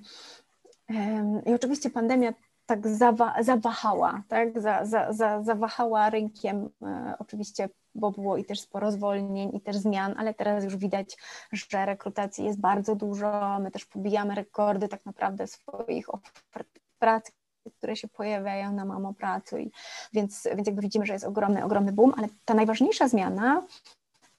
i 1.50 1.54
oczywiście 1.54 1.90
pandemia 1.90 2.34
tak 2.66 2.88
zawa 2.88 3.44
zawahała, 3.44 4.24
tak? 4.28 4.62
Za, 4.62 4.86
za, 4.86 5.14
za, 5.14 5.44
zawahała 5.44 6.10
rynkiem 6.10 6.70
e, 6.82 7.14
oczywiście, 7.20 7.70
bo 7.96 8.12
było 8.12 8.38
i 8.38 8.46
też 8.46 8.60
sporo 8.60 8.92
zwolnień, 8.92 9.56
i 9.56 9.62
też 9.62 9.78
zmian, 9.78 10.16
ale 10.18 10.34
teraz 10.34 10.64
już 10.64 10.78
widać, 10.78 11.18
że 11.52 11.86
rekrutacji 11.86 12.46
jest 12.46 12.60
bardzo 12.60 12.96
dużo, 12.96 13.60
my 13.60 13.72
też 13.72 13.86
pobijamy 13.86 14.36
rekordy 14.36 14.88
tak 14.88 15.06
naprawdę 15.06 15.48
swoich 15.48 16.14
ofert 16.14 16.80
pracy, 17.00 17.32
które 17.78 17.96
się 17.96 18.08
pojawiają 18.08 18.74
na 18.74 18.86
Mamo 18.86 19.14
Pracuj, 19.14 19.72
więc, 20.14 20.48
więc 20.56 20.68
jakby 20.68 20.82
widzimy, 20.82 21.06
że 21.06 21.14
jest 21.14 21.26
ogromny, 21.26 21.64
ogromny 21.64 21.92
boom, 21.92 22.14
ale 22.18 22.28
ta 22.46 22.54
najważniejsza 22.54 23.08
zmiana 23.08 23.64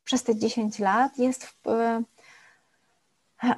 przez 0.04 0.22
te 0.22 0.36
10 0.36 0.78
lat 0.78 1.18
jest 1.18 1.44
w, 1.44 1.62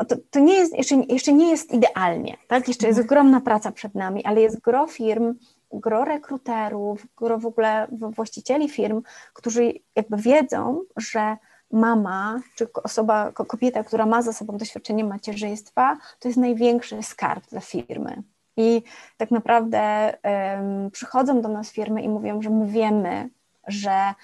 to, 0.09 0.17
to, 0.31 0.41
nie 0.41 0.55
jest, 0.55 0.77
jeszcze, 0.77 0.95
jeszcze 0.95 1.33
nie 1.33 1.51
jest 1.51 1.73
idealnie, 1.73 2.37
tak? 2.49 2.69
Jeszcze 2.69 2.87
jest 2.87 2.99
mhm. 2.99 3.07
ogromna 3.07 3.41
praca 3.41 3.73
przed 3.73 3.95
nami, 3.95 4.25
ale 4.25 4.41
jest 4.41 4.61
gro 4.61 4.87
firm, 4.87 5.35
gro 5.73 6.05
rekruterów, 6.05 7.07
gro 7.17 7.39
w 7.39 7.47
ogóle 7.47 7.87
właścicieli 7.91 8.69
firm, 8.69 9.03
którzy 9.33 9.73
jakby 9.97 10.17
wiedzą, 10.17 10.81
że 10.97 11.37
mama, 11.73 12.41
czy 12.55 12.73
osoba, 12.73 13.33
kobieta, 13.33 13.85
która 13.85 14.07
ma 14.07 14.23
za 14.23 14.33
sobą 14.33 14.57
doświadczenie 14.57 15.05
macierzyństwa, 15.05 15.97
to 16.19 16.29
jest 16.29 16.39
największy 16.39 17.03
skarb 17.03 17.51
dla 17.51 17.61
firmy. 17.61 18.23
I 18.57 18.83
tak 19.17 19.31
naprawdę 19.31 20.15
um, 20.25 20.91
przychodzą 20.91 21.41
do 21.41 21.49
nas 21.49 21.73
firmy 21.73 22.03
i 22.03 22.09
mówią, 22.09 22.43
że 22.43 22.51
my 22.51 22.67
wiemy, 22.67 23.29
że 23.67 24.15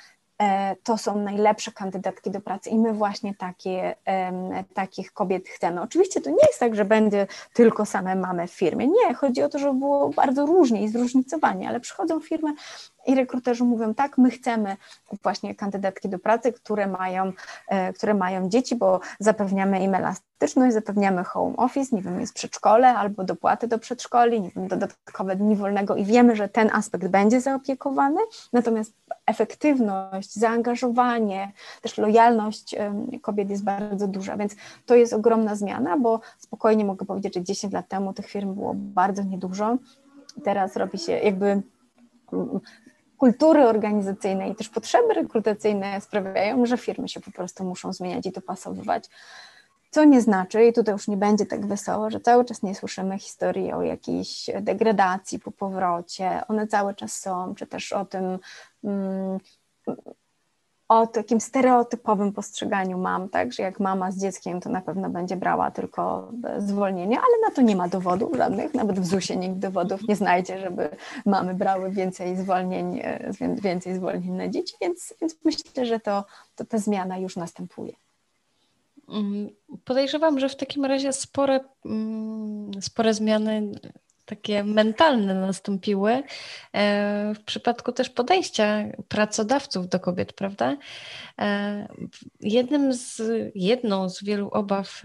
to 0.82 0.98
są 0.98 1.18
najlepsze 1.18 1.72
kandydatki 1.72 2.30
do 2.30 2.40
pracy 2.40 2.70
i 2.70 2.78
my 2.78 2.92
właśnie 2.92 3.34
takie, 3.34 3.94
takich 4.74 5.12
kobiet 5.12 5.48
chcemy. 5.48 5.82
Oczywiście 5.82 6.20
to 6.20 6.30
nie 6.30 6.46
jest 6.46 6.60
tak, 6.60 6.74
że 6.74 6.84
będzie 6.84 7.26
tylko 7.52 7.86
same 7.86 8.16
mamy 8.16 8.46
w 8.46 8.52
firmie. 8.52 8.86
Nie, 8.86 9.14
chodzi 9.14 9.42
o 9.42 9.48
to, 9.48 9.58
żeby 9.58 9.78
było 9.78 10.08
bardzo 10.10 10.46
różnie 10.46 10.82
i 10.82 10.88
zróżnicowanie, 10.88 11.68
ale 11.68 11.80
przychodzą 11.80 12.20
firmy 12.20 12.54
i 13.06 13.14
rekruterzy 13.14 13.64
mówią 13.64 13.94
tak, 13.94 14.18
my 14.18 14.30
chcemy 14.30 14.76
właśnie 15.22 15.54
kandydatki 15.54 16.08
do 16.08 16.18
pracy, 16.18 16.52
które 16.52 16.86
mają, 16.86 17.32
e, 17.68 17.92
które 17.92 18.14
mają 18.14 18.48
dzieci, 18.48 18.76
bo 18.76 19.00
zapewniamy 19.18 19.84
im 19.84 19.94
elastyczność, 19.94 20.74
zapewniamy 20.74 21.24
home 21.24 21.56
office, 21.56 21.96
nie 21.96 22.02
wiem, 22.02 22.20
jest 22.20 22.34
przedszkole 22.34 22.94
albo 22.94 23.24
dopłaty 23.24 23.68
do 23.68 23.78
przedszkoli, 23.78 24.40
nie 24.40 24.50
wiem, 24.50 24.68
dodatkowe 24.68 25.36
dni 25.36 25.56
wolnego 25.56 25.96
i 25.96 26.04
wiemy, 26.04 26.36
że 26.36 26.48
ten 26.48 26.70
aspekt 26.72 27.08
będzie 27.08 27.40
zaopiekowany, 27.40 28.20
natomiast 28.52 28.92
efektywność, 29.26 30.34
zaangażowanie, 30.34 31.52
też 31.82 31.98
lojalność 31.98 32.74
kobiet 33.22 33.50
jest 33.50 33.64
bardzo 33.64 34.08
duża, 34.08 34.36
więc 34.36 34.56
to 34.86 34.94
jest 34.94 35.12
ogromna 35.12 35.56
zmiana, 35.56 35.98
bo 35.98 36.20
spokojnie 36.38 36.84
mogę 36.84 37.06
powiedzieć, 37.06 37.34
że 37.34 37.42
10 37.42 37.72
lat 37.72 37.88
temu 37.88 38.12
tych 38.12 38.26
firm 38.26 38.54
było 38.54 38.72
bardzo 38.74 39.22
niedużo, 39.22 39.76
teraz 40.44 40.76
robi 40.76 40.98
się 40.98 41.12
jakby 41.12 41.62
kultury 43.18 43.68
organizacyjnej 43.68 44.52
i 44.52 44.54
też 44.54 44.68
potrzeby 44.68 45.14
rekrutacyjne 45.14 46.00
sprawiają, 46.00 46.66
że 46.66 46.78
firmy 46.78 47.08
się 47.08 47.20
po 47.20 47.30
prostu 47.30 47.64
muszą 47.64 47.92
zmieniać 47.92 48.26
i 48.26 48.32
dopasowywać. 48.32 49.08
Co 49.90 50.04
nie 50.04 50.20
znaczy, 50.20 50.64
i 50.64 50.72
tutaj 50.72 50.92
już 50.92 51.08
nie 51.08 51.16
będzie 51.16 51.46
tak 51.46 51.66
wesoło, 51.66 52.10
że 52.10 52.20
cały 52.20 52.44
czas 52.44 52.62
nie 52.62 52.74
słyszymy 52.74 53.18
historii 53.18 53.72
o 53.72 53.82
jakiejś 53.82 54.50
degradacji 54.60 55.38
po 55.38 55.50
powrocie. 55.50 56.42
One 56.48 56.66
cały 56.66 56.94
czas 56.94 57.20
są, 57.20 57.54
czy 57.54 57.66
też 57.66 57.92
o 57.92 58.04
tym, 58.04 58.38
mm, 58.84 59.38
o 60.88 61.06
takim 61.06 61.40
stereotypowym 61.40 62.32
postrzeganiu 62.32 62.98
mam, 62.98 63.28
tak, 63.28 63.52
że 63.52 63.62
jak 63.62 63.80
mama 63.80 64.12
z 64.12 64.20
dzieckiem, 64.20 64.60
to 64.60 64.70
na 64.70 64.80
pewno 64.80 65.10
będzie 65.10 65.36
brała 65.36 65.70
tylko 65.70 66.32
zwolnienie, 66.58 67.16
ale 67.18 67.48
na 67.48 67.54
to 67.54 67.62
nie 67.62 67.76
ma 67.76 67.88
dowodów 67.88 68.36
żadnych, 68.36 68.74
nawet 68.74 69.00
w 69.00 69.06
ZUS-ie 69.06 69.38
nikt 69.38 69.58
dowodów 69.58 70.08
nie 70.08 70.16
znajdzie, 70.16 70.60
żeby 70.60 70.88
mamy 71.26 71.54
brały 71.54 71.90
więcej 71.90 72.36
zwolnień, 72.36 73.00
e, 73.02 73.30
więcej 73.62 73.94
zwolnień 73.94 74.32
na 74.32 74.48
dzieci, 74.48 74.74
więc, 74.80 75.14
więc 75.20 75.36
myślę, 75.44 75.86
że 75.86 76.00
to, 76.00 76.24
to 76.56 76.64
ta 76.64 76.78
zmiana 76.78 77.18
już 77.18 77.36
następuje. 77.36 77.92
Mm, 79.08 79.50
podejrzewam, 79.84 80.40
że 80.40 80.48
w 80.48 80.56
takim 80.56 80.84
razie 80.84 81.12
spore, 81.12 81.60
mm, 81.84 82.70
spore 82.82 83.14
zmiany 83.14 83.72
takie 84.24 84.64
mentalne 84.64 85.34
nastąpiły 85.34 86.12
e, 86.12 86.22
w 87.34 87.44
przypadku 87.44 87.92
też 87.92 88.10
podejścia 88.10 88.84
pracodawców 89.08 89.88
do 89.88 90.00
kobiet, 90.00 90.32
prawda? 90.32 90.76
E, 91.40 91.88
jednym 92.40 92.94
z, 92.94 93.22
jedną 93.54 94.08
z 94.08 94.24
wielu 94.24 94.48
obaw, 94.48 95.02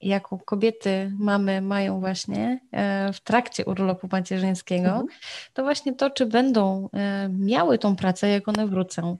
jaką 0.00 0.38
kobiety, 0.38 1.12
mamy 1.18 1.60
mają 1.60 2.00
właśnie 2.00 2.60
e, 2.72 3.12
w 3.12 3.20
trakcie 3.20 3.64
urlopu 3.64 4.08
macierzyńskiego, 4.12 4.88
mhm. 4.88 5.06
to 5.52 5.62
właśnie 5.62 5.94
to, 5.94 6.10
czy 6.10 6.26
będą 6.26 6.88
miały 7.28 7.78
tą 7.78 7.96
pracę, 7.96 8.28
jak 8.28 8.48
one 8.48 8.66
wrócą, 8.66 9.18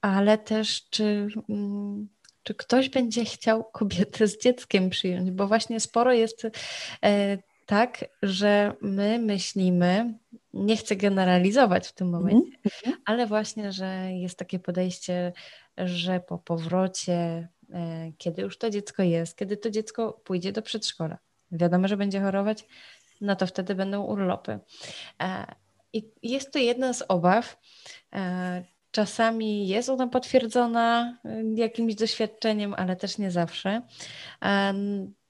ale 0.00 0.38
też 0.38 0.88
czy 0.90 1.28
mm, 1.48 2.08
czy 2.50 2.54
ktoś 2.54 2.88
będzie 2.88 3.24
chciał 3.24 3.64
kobietę 3.64 4.26
z 4.26 4.38
dzieckiem 4.38 4.90
przyjąć, 4.90 5.30
bo 5.30 5.46
właśnie 5.46 5.80
sporo 5.80 6.12
jest 6.12 6.46
e, 7.04 7.38
tak, 7.66 8.04
że 8.22 8.72
my 8.80 9.18
myślimy, 9.18 10.14
nie 10.54 10.76
chcę 10.76 10.96
generalizować 10.96 11.88
w 11.88 11.92
tym 11.92 12.14
mhm, 12.14 12.24
momencie, 12.24 12.58
mm-hmm. 12.58 12.92
ale 13.04 13.26
właśnie, 13.26 13.72
że 13.72 14.12
jest 14.12 14.38
takie 14.38 14.58
podejście, 14.58 15.32
że 15.76 16.20
po 16.20 16.38
powrocie, 16.38 17.48
e, 17.72 18.12
kiedy 18.18 18.42
już 18.42 18.58
to 18.58 18.70
dziecko 18.70 19.02
jest, 19.02 19.36
kiedy 19.36 19.56
to 19.56 19.70
dziecko 19.70 20.20
pójdzie 20.24 20.52
do 20.52 20.62
przedszkola, 20.62 21.18
wiadomo, 21.52 21.88
że 21.88 21.96
będzie 21.96 22.20
chorować, 22.20 22.66
no 23.20 23.36
to 23.36 23.46
wtedy 23.46 23.74
będą 23.74 24.02
urlopy. 24.02 24.58
E, 25.22 25.54
I 25.92 26.10
jest 26.22 26.52
to 26.52 26.58
jedna 26.58 26.92
z 26.92 27.02
obaw, 27.08 27.56
Czasami 28.90 29.68
jest 29.68 29.88
ona 29.88 30.06
potwierdzona 30.06 31.18
y, 31.24 31.44
jakimś 31.54 31.94
doświadczeniem, 31.94 32.74
ale 32.74 32.96
też 32.96 33.18
nie 33.18 33.30
zawsze, 33.30 33.82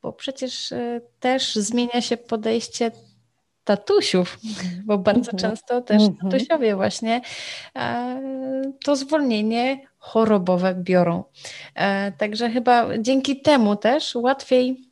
bo 0.03 0.13
przecież 0.13 0.73
y, 0.73 1.01
też 1.21 1.55
zmienia 1.55 2.01
się 2.01 2.17
podejście 2.17 2.91
tatusiów, 3.65 4.39
bo 4.87 4.99
bardzo 4.99 5.31
mhm. 5.31 5.39
często 5.39 5.81
też 5.81 6.03
mhm. 6.03 6.31
tatusiowie 6.31 6.77
właśnie 6.77 7.21
to 8.85 8.97
zwolnienie 8.97 9.87
chorobowe 9.99 10.75
biorą. 10.75 11.25
E, 11.75 12.13
także 12.13 12.51
chyba 12.51 12.99
dzięki 12.99 13.41
temu 13.41 13.77
też 13.77 14.15
łatwiej 14.15 14.91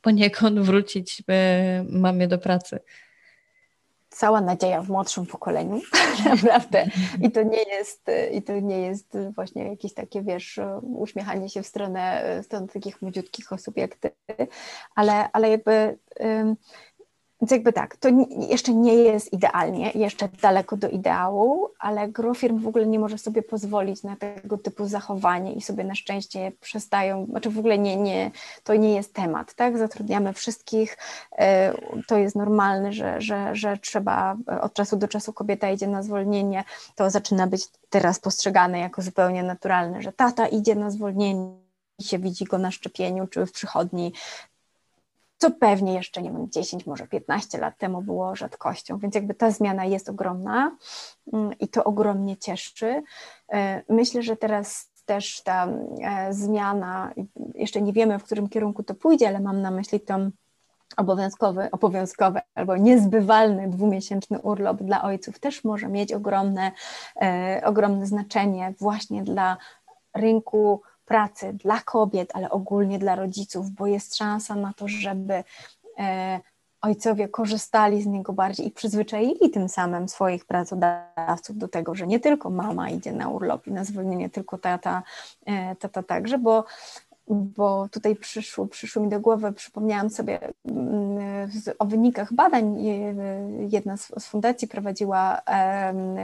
poniekąd 0.00 0.60
wrócić 0.60 1.22
mamie 1.88 2.28
do 2.28 2.38
pracy 2.38 2.80
cała 4.22 4.40
nadzieja 4.40 4.82
w 4.82 4.88
młodszym 4.88 5.26
pokoleniu, 5.26 5.80
naprawdę. 6.28 6.86
I 7.22 7.30
to 7.30 7.42
nie 7.42 7.62
jest, 7.62 8.06
i 8.32 8.42
to 8.42 8.60
nie 8.60 8.80
jest 8.80 9.18
właśnie 9.34 9.68
jakieś 9.68 9.94
takie, 9.94 10.22
wiesz, 10.22 10.60
uśmiechanie 10.82 11.48
się 11.48 11.62
w 11.62 11.66
stronę, 11.66 12.22
w 12.42 12.44
stronę 12.44 12.68
takich 12.68 13.02
młodziutkich 13.02 13.52
osób 13.52 13.76
jak 13.76 13.96
ty, 13.96 14.10
ale, 14.94 15.28
ale 15.32 15.50
jakby 15.50 15.98
więc 17.42 17.50
jakby 17.50 17.72
tak, 17.72 17.96
to 17.96 18.08
jeszcze 18.48 18.74
nie 18.74 18.94
jest 18.94 19.32
idealnie, 19.32 19.90
jeszcze 19.94 20.28
daleko 20.42 20.76
do 20.76 20.88
ideału, 20.88 21.68
ale 21.78 22.08
gro 22.08 22.34
firm 22.34 22.58
w 22.58 22.66
ogóle 22.66 22.86
nie 22.86 22.98
może 22.98 23.18
sobie 23.18 23.42
pozwolić 23.42 24.02
na 24.02 24.16
tego 24.16 24.58
typu 24.58 24.86
zachowanie 24.86 25.52
i 25.52 25.62
sobie 25.62 25.84
na 25.84 25.94
szczęście 25.94 26.52
przestają, 26.60 27.26
znaczy 27.26 27.50
w 27.50 27.58
ogóle 27.58 27.78
nie, 27.78 27.96
nie, 27.96 28.30
to 28.64 28.74
nie 28.74 28.94
jest 28.94 29.14
temat, 29.14 29.54
tak? 29.54 29.78
Zatrudniamy 29.78 30.32
wszystkich, 30.32 30.98
e, 31.38 31.74
to 32.06 32.16
jest 32.16 32.36
normalne, 32.36 32.92
że, 32.92 33.20
że, 33.20 33.56
że 33.56 33.78
trzeba 33.78 34.36
od 34.60 34.74
czasu 34.74 34.96
do 34.96 35.08
czasu 35.08 35.32
kobieta 35.32 35.70
idzie 35.70 35.86
na 35.86 36.02
zwolnienie, 36.02 36.64
to 36.94 37.10
zaczyna 37.10 37.46
być 37.46 37.68
teraz 37.90 38.18
postrzegane 38.18 38.78
jako 38.78 39.02
zupełnie 39.02 39.42
naturalne, 39.42 40.02
że 40.02 40.12
tata 40.12 40.46
idzie 40.46 40.74
na 40.74 40.90
zwolnienie 40.90 41.62
się 42.00 42.18
widzi 42.18 42.44
go 42.44 42.58
na 42.58 42.70
szczepieniu 42.70 43.26
czy 43.26 43.46
w 43.46 43.52
przychodni, 43.52 44.12
co 45.42 45.50
pewnie 45.50 45.94
jeszcze, 45.94 46.22
nie 46.22 46.32
wiem, 46.32 46.50
10, 46.50 46.86
może 46.86 47.06
15 47.06 47.58
lat 47.58 47.78
temu 47.78 48.02
było 48.02 48.36
rzadkością, 48.36 48.98
więc 48.98 49.14
jakby 49.14 49.34
ta 49.34 49.50
zmiana 49.50 49.84
jest 49.84 50.08
ogromna 50.08 50.76
mm, 51.32 51.58
i 51.58 51.68
to 51.68 51.84
ogromnie 51.84 52.36
cieszy. 52.36 53.02
E, 53.52 53.82
myślę, 53.88 54.22
że 54.22 54.36
teraz 54.36 54.92
też 55.04 55.42
ta 55.42 55.66
e, 56.02 56.32
zmiana, 56.34 57.12
jeszcze 57.54 57.82
nie 57.82 57.92
wiemy, 57.92 58.18
w 58.18 58.24
którym 58.24 58.48
kierunku 58.48 58.82
to 58.82 58.94
pójdzie, 58.94 59.28
ale 59.28 59.40
mam 59.40 59.62
na 59.62 59.70
myśli 59.70 60.00
tą 60.00 60.30
obowiązkowy, 60.96 61.70
obowiązkowy 61.70 62.40
albo 62.54 62.76
niezbywalny 62.76 63.70
dwumiesięczny 63.70 64.38
urlop 64.40 64.82
dla 64.82 65.02
ojców 65.02 65.38
też 65.38 65.64
może 65.64 65.88
mieć 65.88 66.12
ogromne, 66.12 66.72
e, 67.22 67.62
ogromne 67.64 68.06
znaczenie 68.06 68.74
właśnie 68.78 69.22
dla 69.22 69.56
rynku 70.14 70.82
pracy 71.04 71.52
dla 71.52 71.80
kobiet, 71.80 72.30
ale 72.34 72.50
ogólnie 72.50 72.98
dla 72.98 73.14
rodziców, 73.14 73.70
bo 73.70 73.86
jest 73.86 74.16
szansa 74.16 74.54
na 74.54 74.72
to, 74.72 74.88
żeby 74.88 75.44
e, 75.98 76.40
ojcowie 76.80 77.28
korzystali 77.28 78.02
z 78.02 78.06
niego 78.06 78.32
bardziej 78.32 78.66
i 78.66 78.70
przyzwyczaili 78.70 79.50
tym 79.50 79.68
samym 79.68 80.08
swoich 80.08 80.44
pracodawców 80.44 81.58
do 81.58 81.68
tego, 81.68 81.94
że 81.94 82.06
nie 82.06 82.20
tylko 82.20 82.50
mama 82.50 82.90
idzie 82.90 83.12
na 83.12 83.28
urlop 83.28 83.66
i 83.66 83.72
na 83.72 83.84
zwolnienie, 83.84 84.30
tylko 84.30 84.58
tata, 84.58 85.02
e, 85.46 85.76
tata 85.76 86.02
także, 86.02 86.38
bo 86.38 86.64
bo 87.28 87.88
tutaj 87.88 88.16
przyszło, 88.16 88.66
przyszło 88.66 89.02
mi 89.02 89.08
do 89.08 89.20
głowy, 89.20 89.52
przypomniałam 89.52 90.10
sobie 90.10 90.40
mm, 90.64 91.50
o 91.78 91.84
wynikach 91.84 92.32
badań. 92.32 92.84
Jedna 93.70 93.96
z, 93.96 94.12
z 94.18 94.26
fundacji 94.26 94.68
prowadziła 94.68 95.42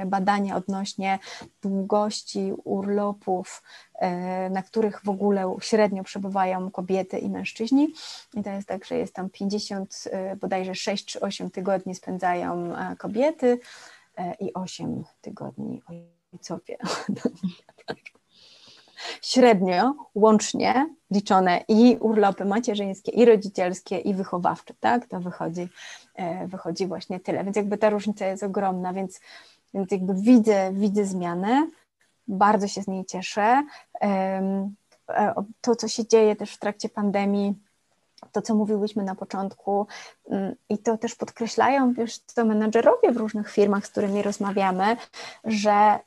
badania 0.07 0.57
odnośnie 0.57 1.19
długości 1.63 2.53
urlopów, 2.65 3.63
e, 3.95 4.51
na 4.51 4.63
których 4.63 5.01
w 5.05 5.09
ogóle 5.09 5.57
średnio 5.61 6.05
przebywają 6.05 6.71
kobiety 6.71 7.19
i 7.19 7.31
mężczyźni. 7.31 7.95
I 8.35 8.43
to 8.43 8.51
jest 8.51 8.69
tak, 8.69 8.85
że 8.85 8.97
jest 8.97 9.15
tam 9.15 9.31
50, 9.31 10.05
e, 10.11 10.37
bodajże 10.37 10.75
6 10.75 11.05
czy 11.05 11.21
8 11.21 11.51
tygodni 11.51 11.95
spędzają 11.95 12.77
e, 12.77 12.97
kobiety 12.97 13.59
i 14.41 14.55
8 14.55 15.05
tygodni 15.21 15.83
ojcowie. 16.33 16.79
średnio, 19.23 19.95
łącznie 20.15 20.89
liczone 21.11 21.65
i 21.69 21.97
urlopy 22.01 22.45
macierzyńskie, 22.45 23.13
i 23.13 23.25
rodzicielskie, 23.25 23.99
i 23.99 24.15
wychowawcze, 24.15 24.75
tak? 24.81 25.07
To 25.07 25.21
wychodzi, 25.21 25.69
e, 26.15 26.47
wychodzi 26.47 26.87
właśnie 26.87 27.21
tyle. 27.21 27.45
Więc 27.45 27.57
jakby 27.57 27.79
ta 27.79 27.91
różnica 27.91 28.27
jest 28.27 28.43
ogromna, 28.43 28.93
więc, 28.93 29.21
więc 29.75 29.91
jakby 29.91 30.15
widzę, 30.15 30.73
widzę 30.73 31.05
zmianę, 31.05 31.71
bardzo 32.29 32.69
się 32.69 32.83
z 32.83 32.87
niej 32.87 33.05
cieszę. 33.05 33.63
E, 34.03 34.71
to, 35.61 35.77
co 35.77 35.89
się 35.89 36.07
dzieje 36.07 36.37
też 36.37 36.55
w 36.55 36.59
trakcie 36.59 36.89
pandemii, 36.89 37.55
to, 38.33 38.43
co 38.43 38.55
mówiłyśmy 38.55 39.03
na 39.03 39.15
początku, 39.15 39.87
mm, 40.31 40.55
i 40.69 40.79
to 40.79 40.99
też 40.99 41.15
podkreślają, 41.15 41.93
wiesz, 41.93 42.19
to 42.19 42.45
menadżerowie 42.45 43.13
w 43.13 43.17
różnych 43.17 43.51
firmach, 43.51 43.87
z 43.87 43.91
którymi 43.91 44.23
rozmawiamy, 44.23 44.97
że 45.45 45.99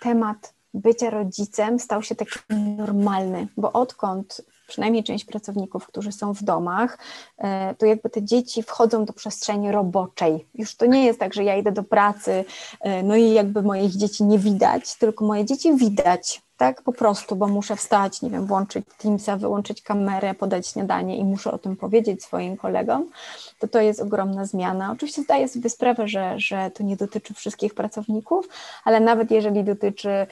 temat 0.00 0.54
bycia 0.74 1.10
rodzicem 1.10 1.78
stał 1.78 2.02
się 2.02 2.14
taki 2.14 2.38
normalny, 2.76 3.48
bo 3.56 3.72
odkąd 3.72 4.42
przynajmniej 4.70 5.04
część 5.04 5.24
pracowników, 5.24 5.86
którzy 5.86 6.12
są 6.12 6.34
w 6.34 6.42
domach, 6.42 6.98
e, 7.38 7.74
to 7.74 7.86
jakby 7.86 8.10
te 8.10 8.22
dzieci 8.22 8.62
wchodzą 8.62 9.04
do 9.04 9.12
przestrzeni 9.12 9.72
roboczej. 9.72 10.46
Już 10.54 10.76
to 10.76 10.86
nie 10.86 11.04
jest 11.04 11.20
tak, 11.20 11.34
że 11.34 11.44
ja 11.44 11.56
idę 11.56 11.72
do 11.72 11.82
pracy, 11.82 12.44
e, 12.80 13.02
no 13.02 13.16
i 13.16 13.32
jakby 13.32 13.62
moich 13.62 13.90
dzieci 13.90 14.24
nie 14.24 14.38
widać, 14.38 14.98
tylko 14.98 15.24
moje 15.24 15.44
dzieci 15.44 15.76
widać 15.76 16.42
tak 16.60 16.82
po 16.82 16.92
prostu, 16.92 17.36
bo 17.36 17.46
muszę 17.46 17.76
wstać, 17.76 18.22
nie 18.22 18.30
wiem, 18.30 18.46
włączyć 18.46 18.86
Teamsa, 18.98 19.36
wyłączyć 19.36 19.82
kamerę, 19.82 20.34
podać 20.34 20.66
śniadanie 20.66 21.16
i 21.16 21.24
muszę 21.24 21.52
o 21.52 21.58
tym 21.58 21.76
powiedzieć 21.76 22.22
swoim 22.24 22.56
kolegom, 22.56 23.10
to 23.58 23.68
to 23.68 23.80
jest 23.80 24.00
ogromna 24.00 24.44
zmiana. 24.44 24.92
Oczywiście 24.92 25.22
zdaję 25.22 25.48
sobie 25.48 25.70
sprawę, 25.70 26.08
że, 26.08 26.34
że 26.36 26.70
to 26.70 26.82
nie 26.82 26.96
dotyczy 26.96 27.34
wszystkich 27.34 27.74
pracowników, 27.74 28.48
ale 28.84 29.00
nawet 29.00 29.30
jeżeli 29.30 29.64
dotyczy 29.64 30.26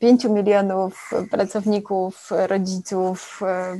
5 0.00 0.24
e, 0.24 0.28
e, 0.28 0.32
milionów 0.32 1.10
pracowników, 1.30 2.30
rodziców, 2.30 3.40
e, 3.42 3.76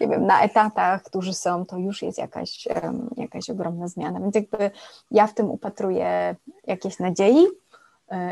nie 0.00 0.08
wiem, 0.08 0.26
na 0.26 0.42
etatach, 0.42 1.02
którzy 1.02 1.34
są, 1.34 1.66
to 1.66 1.78
już 1.78 2.02
jest 2.02 2.18
jakaś, 2.18 2.68
jakaś 3.16 3.50
ogromna 3.50 3.88
zmiana. 3.88 4.20
Więc 4.20 4.34
jakby 4.34 4.70
ja 5.10 5.26
w 5.26 5.34
tym 5.34 5.50
upatruję 5.50 6.36
jakiejś 6.66 6.98
nadziei, 6.98 7.46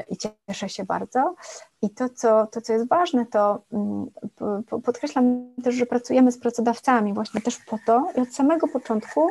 i 0.08 0.16
cieszę 0.16 0.68
się 0.68 0.84
bardzo. 0.84 1.34
I 1.82 1.90
to, 1.90 2.08
co, 2.08 2.46
to, 2.46 2.60
co 2.60 2.72
jest 2.72 2.88
ważne, 2.88 3.26
to 3.26 3.62
mm, 3.72 4.10
podkreślam 4.84 5.54
też, 5.64 5.74
że 5.74 5.86
pracujemy 5.86 6.32
z 6.32 6.38
pracodawcami 6.38 7.14
właśnie 7.14 7.40
też 7.40 7.56
po 7.56 7.78
to 7.86 8.06
i 8.16 8.20
od 8.20 8.34
samego 8.34 8.68
początku 8.68 9.30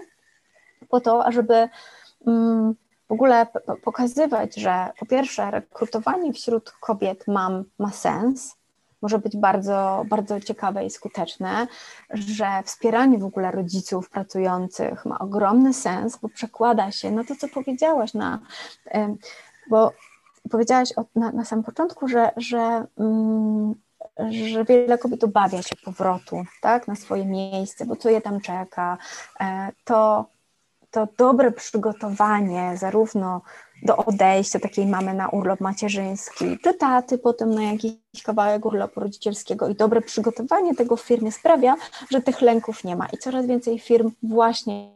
po 0.89 0.99
to, 0.99 1.25
ażeby 1.25 1.69
mm, 2.27 2.75
w 3.07 3.11
ogóle 3.11 3.47
pokazywać, 3.83 4.55
że 4.55 4.89
po 4.99 5.05
pierwsze 5.05 5.51
rekrutowanie 5.51 6.33
wśród 6.33 6.71
kobiet 6.71 7.27
mam 7.27 7.63
ma 7.79 7.91
sens, 7.91 8.57
może 9.01 9.19
być 9.19 9.37
bardzo, 9.37 10.05
bardzo 10.09 10.39
ciekawe 10.39 10.85
i 10.85 10.89
skuteczne, 10.89 11.67
że 12.09 12.47
wspieranie 12.65 13.17
w 13.17 13.25
ogóle 13.25 13.51
rodziców 13.51 14.09
pracujących 14.09 15.05
ma 15.05 15.19
ogromny 15.19 15.73
sens, 15.73 16.17
bo 16.17 16.29
przekłada 16.29 16.91
się 16.91 17.11
na 17.11 17.23
to, 17.23 17.35
co 17.35 17.47
powiedziałaś, 17.47 18.13
na, 18.13 18.39
bo 19.69 19.91
powiedziałaś 20.49 20.91
od, 20.91 21.15
na, 21.15 21.31
na 21.31 21.45
samym 21.45 21.63
początku, 21.63 22.07
że, 22.07 22.31
że, 22.37 22.85
mm, 22.99 23.75
że 24.53 24.65
wiele 24.65 24.97
kobiet 24.97 25.23
obawia 25.23 25.61
się 25.61 25.75
powrotu 25.85 26.43
tak, 26.61 26.87
na 26.87 26.95
swoje 26.95 27.25
miejsce, 27.25 27.85
bo 27.85 27.95
co 27.95 28.09
je 28.09 28.21
tam 28.21 28.41
czeka, 28.41 28.97
e, 29.39 29.71
to, 29.83 30.25
to 30.91 31.07
dobre 31.17 31.51
przygotowanie 31.51 32.77
zarówno 32.77 33.41
do 33.83 33.97
odejścia 33.97 34.59
takiej 34.59 34.87
mamy 34.87 35.13
na 35.13 35.29
urlop 35.29 35.61
macierzyński, 35.61 36.57
czy 36.63 36.73
taty 36.73 37.17
potem 37.17 37.55
na 37.55 37.63
jakiś 37.63 38.23
kawałek 38.23 38.65
urlopu 38.65 38.99
rodzicielskiego 38.99 39.67
i 39.67 39.75
dobre 39.75 40.01
przygotowanie 40.01 40.75
tego 40.75 40.95
w 40.95 41.01
firmie 41.01 41.31
sprawia, 41.31 41.75
że 42.11 42.21
tych 42.21 42.41
lęków 42.41 42.83
nie 42.83 42.95
ma. 42.95 43.07
I 43.13 43.17
coraz 43.17 43.45
więcej 43.45 43.79
firm 43.79 44.11
właśnie 44.23 44.91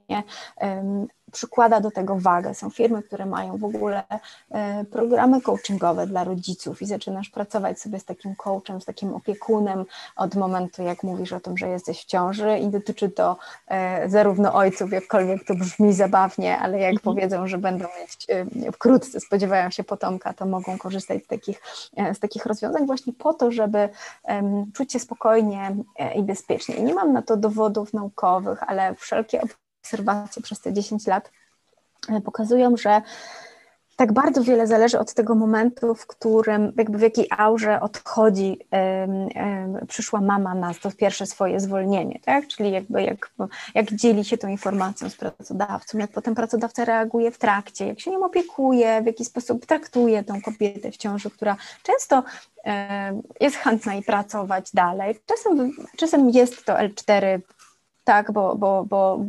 um, 0.62 1.08
przykłada 1.32 1.80
do 1.80 1.92
tego 1.92 2.16
wagę. 2.16 2.54
Są 2.54 2.70
firmy, 2.70 3.04
które 3.04 3.26
mają 3.26 3.58
w 3.58 3.64
ogóle 3.64 4.04
e, 4.52 4.86
programy 4.86 5.42
coachingowe 5.42 6.08
dla 6.08 6.24
rodziców 6.24 6.82
i 6.82 6.86
zaczynasz 6.86 7.30
pracować 7.30 7.80
sobie 7.80 8.00
z 8.00 8.06
takim 8.06 8.36
coachem, 8.36 8.82
z 8.82 8.86
takim 8.86 9.14
opiekunem 9.14 9.86
od 10.16 10.36
momentu, 10.36 10.84
jak 10.84 11.04
mówisz 11.04 11.34
o 11.34 11.40
tym, 11.40 11.58
że 11.58 11.68
jesteś 11.68 12.02
w 12.02 12.06
ciąży 12.06 12.58
i 12.58 12.68
dotyczy 12.68 13.10
to 13.10 13.38
e, 13.68 14.10
zarówno 14.10 14.54
ojców, 14.54 14.92
jakkolwiek 14.92 15.46
to 15.46 15.56
brzmi 15.56 15.94
zabawnie, 15.94 16.58
ale 16.58 16.80
jak 16.80 16.94
mhm. 16.94 17.16
powiedzą, 17.16 17.48
że 17.48 17.58
będą 17.58 17.86
mieć 18.02 18.28
e, 18.30 18.72
wkrótce, 18.72 19.20
spodziewają 19.20 19.70
się 19.70 19.84
potomka, 19.84 20.34
to 20.34 20.46
mogą 20.46 20.78
korzystać 20.78 21.24
z 21.24 21.28
takich, 21.28 21.62
z 22.14 22.20
takich 22.20 22.46
rozwiązań 22.46 22.86
właśnie 22.86 23.14
po 23.14 23.34
to, 23.34 23.52
żeby 23.52 23.90
czuć 24.74 24.94
się 24.94 25.00
spokojnie 25.00 25.76
i 26.16 26.24
bezpiecznie. 26.24 26.76
I 26.76 26.84
nie 26.84 26.94
mam 26.94 27.14
na 27.14 27.22
to 27.22 27.38
dowodów 27.38 27.94
naukowych, 27.94 28.64
ale 28.64 28.96
wszelkie 28.96 29.42
obserwacje 29.82 30.42
przez 30.42 30.62
te 30.62 30.74
10 30.74 31.08
lat 31.08 31.32
e, 32.10 32.22
pokazują, 32.22 32.78
że 32.78 33.02
tak 34.02 34.14
bardzo 34.14 34.44
wiele 34.44 34.68
zależy 34.68 35.00
od 35.00 35.14
tego 35.14 35.36
momentu, 35.36 35.96
w 35.96 36.08
którym, 36.08 36.74
jakby 36.78 36.98
w 36.98 37.02
jakiej 37.02 37.28
aurze 37.38 37.82
odchodzi 37.82 38.60
przyszła 39.88 40.22
mama 40.22 40.56
na 40.56 40.74
to 40.74 40.92
pierwsze 40.92 41.26
swoje 41.26 41.60
zwolnienie, 41.60 42.20
tak? 42.26 42.48
Czyli 42.48 42.72
jakby 42.72 43.04
jak, 43.04 43.32
jak 43.76 43.94
dzieli 43.94 44.26
się 44.26 44.38
tą 44.38 44.48
informacją 44.48 45.10
z 45.10 45.16
pracodawcą, 45.16 45.98
jak 45.98 46.12
potem 46.12 46.36
pracodawca 46.36 46.86
reaguje 46.86 47.32
w 47.32 47.38
trakcie, 47.38 47.88
jak 47.88 48.00
się 48.00 48.12
nią 48.12 48.26
opiekuje, 48.26 49.02
w 49.02 49.06
jaki 49.06 49.26
sposób 49.26 49.66
traktuje 49.66 50.24
tą 50.24 50.42
kobietę 50.42 50.92
w 50.92 50.98
ciąży, 50.98 51.30
która 51.30 51.56
często 51.84 52.24
jest 53.40 53.56
chętna 53.56 53.96
i 53.96 54.04
pracować 54.04 54.72
dalej. 54.74 55.20
Czasem, 55.26 55.72
czasem 55.98 56.30
jest 56.30 56.66
to 56.66 56.74
L4 56.74 57.40
tak, 58.04 58.32
bo, 58.32 58.56
bo, 58.56 58.86
bo, 58.86 59.20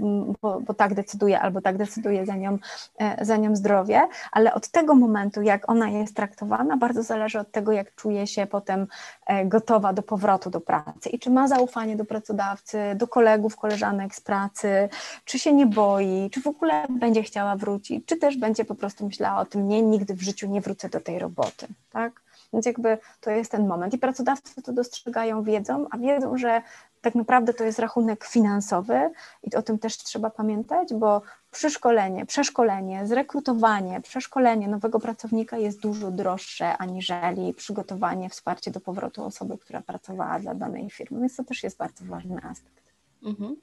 bo, 0.61 0.75
tak 0.75 0.95
decyduje 0.95 1.41
albo 1.41 1.61
tak 1.61 1.77
decyduje 1.77 2.27
za 2.27 2.37
nią, 2.37 2.59
e, 2.99 3.25
za 3.25 3.37
nią 3.37 3.57
zdrowie, 3.57 4.09
ale 4.33 4.55
od 4.55 4.69
tego 4.69 4.95
momentu, 4.95 5.43
jak 5.43 5.71
ona 5.71 5.89
jest 5.89 6.17
traktowana, 6.17 6.77
bardzo 6.77 7.03
zależy 7.03 7.39
od 7.39 7.51
tego, 7.51 7.73
jak 7.73 7.95
czuje 7.95 8.27
się 8.27 8.47
potem 8.47 8.87
e, 9.27 9.47
gotowa 9.47 9.93
do 9.93 10.03
powrotu 10.03 10.51
do 10.51 10.61
pracy 10.61 11.09
i 11.09 11.19
czy 11.19 11.31
ma 11.31 11.49
zaufanie 11.49 11.97
do 11.97 12.05
pracodawcy, 12.05 12.79
do 12.97 13.09
kolegów, 13.09 13.57
koleżanek 13.57 14.15
z 14.15 14.21
pracy, 14.21 14.89
czy 15.25 15.39
się 15.39 15.53
nie 15.53 15.67
boi, 15.67 16.31
czy 16.33 16.41
w 16.41 16.47
ogóle 16.47 16.87
będzie 16.91 17.23
chciała 17.23 17.57
wrócić, 17.57 18.07
czy 18.07 18.17
też 18.17 18.37
będzie 18.37 18.65
po 18.65 18.75
prostu 18.75 19.07
myślała 19.07 19.41
o 19.41 19.47
tym, 19.47 19.69
nie, 19.69 19.83
nigdy 19.83 20.15
w 20.15 20.23
życiu 20.23 20.49
nie 20.49 20.61
wrócę 20.61 20.89
do 20.89 21.01
tej 21.01 21.19
roboty, 21.19 21.67
tak? 21.91 22.23
Więc 22.53 22.67
jakby 22.67 22.99
to 23.21 23.31
jest 23.31 23.53
ten 23.53 23.67
moment. 23.67 23.95
I 23.95 23.99
pracodawcy 23.99 24.63
to 24.63 24.73
dostrzegają, 24.73 25.43
wiedzą, 25.43 25.87
a 25.91 25.99
wiedzą, 25.99 26.37
że 26.37 26.63
tak 27.03 27.15
naprawdę 27.15 27.55
to 27.55 27.65
jest 27.65 27.79
rachunek 27.79 28.25
finansowy 28.25 29.11
i 29.43 29.57
o 29.57 29.63
tym 29.63 29.79
też 29.79 29.97
trzeba 29.97 30.31
pamiętać, 30.31 30.95
bo 30.95 31.23
przeszkolenie, 31.51 32.27
przeszkolenie, 32.27 33.07
zrekrutowanie, 33.07 34.01
przeszkolenie 34.01 34.69
nowego 34.69 35.01
pracownika 35.01 35.59
jest 35.59 35.81
dużo 35.81 36.11
droższe 36.11 36.79
aniżeli 36.79 37.55
przygotowanie, 37.55 38.29
wsparcie 38.29 38.71
do 38.71 38.81
powrotu 38.81 39.25
osoby, 39.25 39.59
która 39.59 39.81
pracowała 39.81 40.39
dla 40.39 40.55
danej 40.55 40.91
firmy, 40.91 41.21
więc 41.21 41.37
to 41.37 41.45
też 41.45 41.63
jest 41.63 41.77
bardzo 41.77 42.05
ważny 42.05 42.37
aspekt. 42.43 42.83
Mhm. 43.23 43.57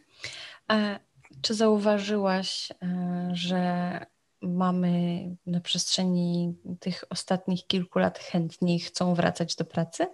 czy 1.41 1.53
zauważyłaś, 1.53 2.71
e, 2.71 3.29
że 3.33 4.05
mamy 4.41 5.23
na 5.45 5.59
przestrzeni 5.59 6.55
tych 6.79 7.03
ostatnich 7.09 7.67
kilku 7.67 7.99
lat 7.99 8.19
chętniej 8.19 8.79
chcą 8.79 9.13
wracać 9.13 9.55
do 9.55 9.65
pracy? 9.65 10.07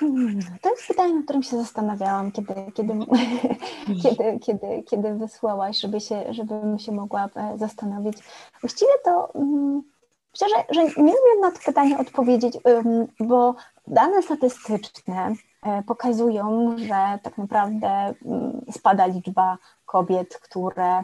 Hmm, 0.00 0.40
to 0.60 0.70
jest 0.70 0.88
pytanie, 0.88 1.14
nad 1.14 1.24
którym 1.24 1.42
się 1.42 1.56
zastanawiałam, 1.56 2.32
kiedy, 2.32 2.54
kiedy, 2.74 2.92
kiedy, 4.02 4.38
kiedy, 4.38 4.82
kiedy 4.82 5.14
wysłałaś, 5.14 5.80
żeby 5.80 6.00
się, 6.00 6.34
żebym 6.34 6.78
się 6.78 6.92
mogła 6.92 7.28
e, 7.34 7.58
zastanowić. 7.58 8.18
Właściwie 8.60 8.92
to 9.04 9.32
szczerze, 10.34 10.54
że 10.70 10.84
nie 10.84 10.92
umiem 10.96 11.40
na 11.40 11.50
to 11.50 11.58
pytanie 11.64 11.98
odpowiedzieć, 11.98 12.58
bo 13.20 13.54
dane 13.86 14.22
statystyczne 14.22 15.34
e, 15.62 15.82
pokazują, 15.82 16.76
że 16.78 17.18
tak 17.22 17.38
naprawdę 17.38 17.88
mm, 17.88 18.60
spada 18.70 19.06
liczba 19.06 19.58
kobiet, 19.86 20.38
które 20.38 20.98
e, 20.98 21.02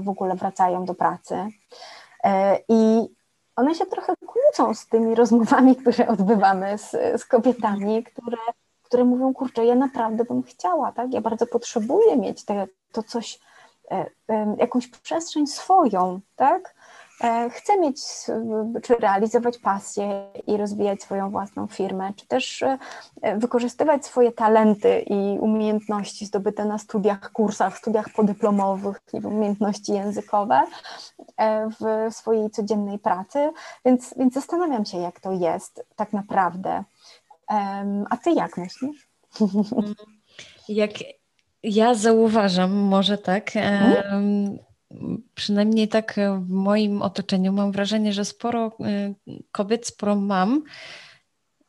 w 0.00 0.08
ogóle 0.08 0.34
wracają 0.34 0.84
do 0.84 0.94
pracy. 0.94 1.46
I 2.68 3.08
one 3.56 3.74
się 3.74 3.86
trochę 3.86 4.14
kłócą 4.26 4.74
z 4.74 4.86
tymi 4.86 5.14
rozmowami, 5.14 5.76
które 5.76 6.08
odbywamy 6.08 6.78
z, 6.78 6.90
z 7.20 7.24
kobietami, 7.24 8.04
które, 8.04 8.36
które 8.82 9.04
mówią, 9.04 9.34
kurczę, 9.34 9.64
ja 9.64 9.74
naprawdę 9.74 10.24
bym 10.24 10.42
chciała, 10.42 10.92
tak? 10.92 11.12
Ja 11.12 11.20
bardzo 11.20 11.46
potrzebuję 11.46 12.16
mieć 12.16 12.44
te, 12.44 12.66
to 12.92 13.02
coś, 13.02 13.40
e, 13.90 14.10
e, 14.28 14.56
jakąś 14.58 14.88
przestrzeń 14.88 15.46
swoją, 15.46 16.20
tak? 16.36 16.74
E, 17.22 17.50
chcę 17.50 17.78
mieć, 17.78 18.00
czy 18.82 18.94
realizować 18.94 19.58
pasję 19.58 20.26
i 20.46 20.56
rozwijać 20.56 21.02
swoją 21.02 21.30
własną 21.30 21.66
firmę, 21.66 22.12
czy 22.16 22.26
też 22.26 22.62
e, 22.62 22.78
wykorzystywać 23.38 24.06
swoje 24.06 24.32
talenty 24.32 25.00
i 25.00 25.38
umiejętności 25.38 26.26
zdobyte 26.26 26.64
na 26.64 26.78
studiach, 26.78 27.32
kursach, 27.32 27.78
studiach 27.78 28.08
podyplomowych, 28.08 29.00
umiejętności 29.12 29.92
językowe 29.92 30.62
e, 31.36 31.68
w 31.68 32.14
swojej 32.14 32.50
codziennej 32.50 32.98
pracy, 32.98 33.50
więc, 33.84 34.14
więc 34.18 34.34
zastanawiam 34.34 34.84
się, 34.84 34.98
jak 34.98 35.20
to 35.20 35.32
jest 35.32 35.86
tak 35.96 36.12
naprawdę. 36.12 36.84
A 38.10 38.16
ty 38.16 38.30
jak 38.30 38.56
myślisz? 38.56 39.08
Jak 40.68 40.90
ja 41.62 41.94
zauważam, 41.94 42.72
może 42.72 43.18
tak, 43.18 43.52
hmm? 43.52 44.58
Przynajmniej 45.34 45.88
tak 45.88 46.20
w 46.40 46.50
moim 46.50 47.02
otoczeniu 47.02 47.52
mam 47.52 47.72
wrażenie, 47.72 48.12
że 48.12 48.24
sporo 48.24 48.72
y, 48.80 49.14
kobiet, 49.52 49.86
sporo 49.86 50.16
mam 50.16 50.62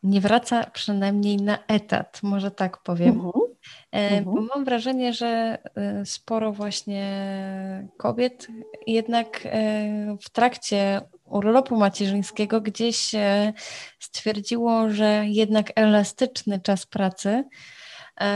nie 0.03 0.21
wraca 0.21 0.63
przynajmniej 0.63 1.38
na 1.38 1.57
etat, 1.67 2.19
może 2.24 2.51
tak 2.51 2.84
powiem. 2.84 3.09
Mhm. 3.09 3.32
Mhm. 3.91 4.24
Bo 4.24 4.41
mam 4.41 4.65
wrażenie, 4.65 5.13
że 5.13 5.57
sporo 6.05 6.51
właśnie 6.51 7.05
kobiet 7.97 8.47
jednak 8.88 9.47
w 10.21 10.30
trakcie 10.30 11.01
urlopu 11.26 11.78
macierzyńskiego 11.78 12.61
gdzieś 12.61 13.11
stwierdziło, 13.99 14.89
że 14.89 15.24
jednak 15.28 15.71
elastyczny 15.76 16.59
czas 16.59 16.86
pracy 16.86 17.43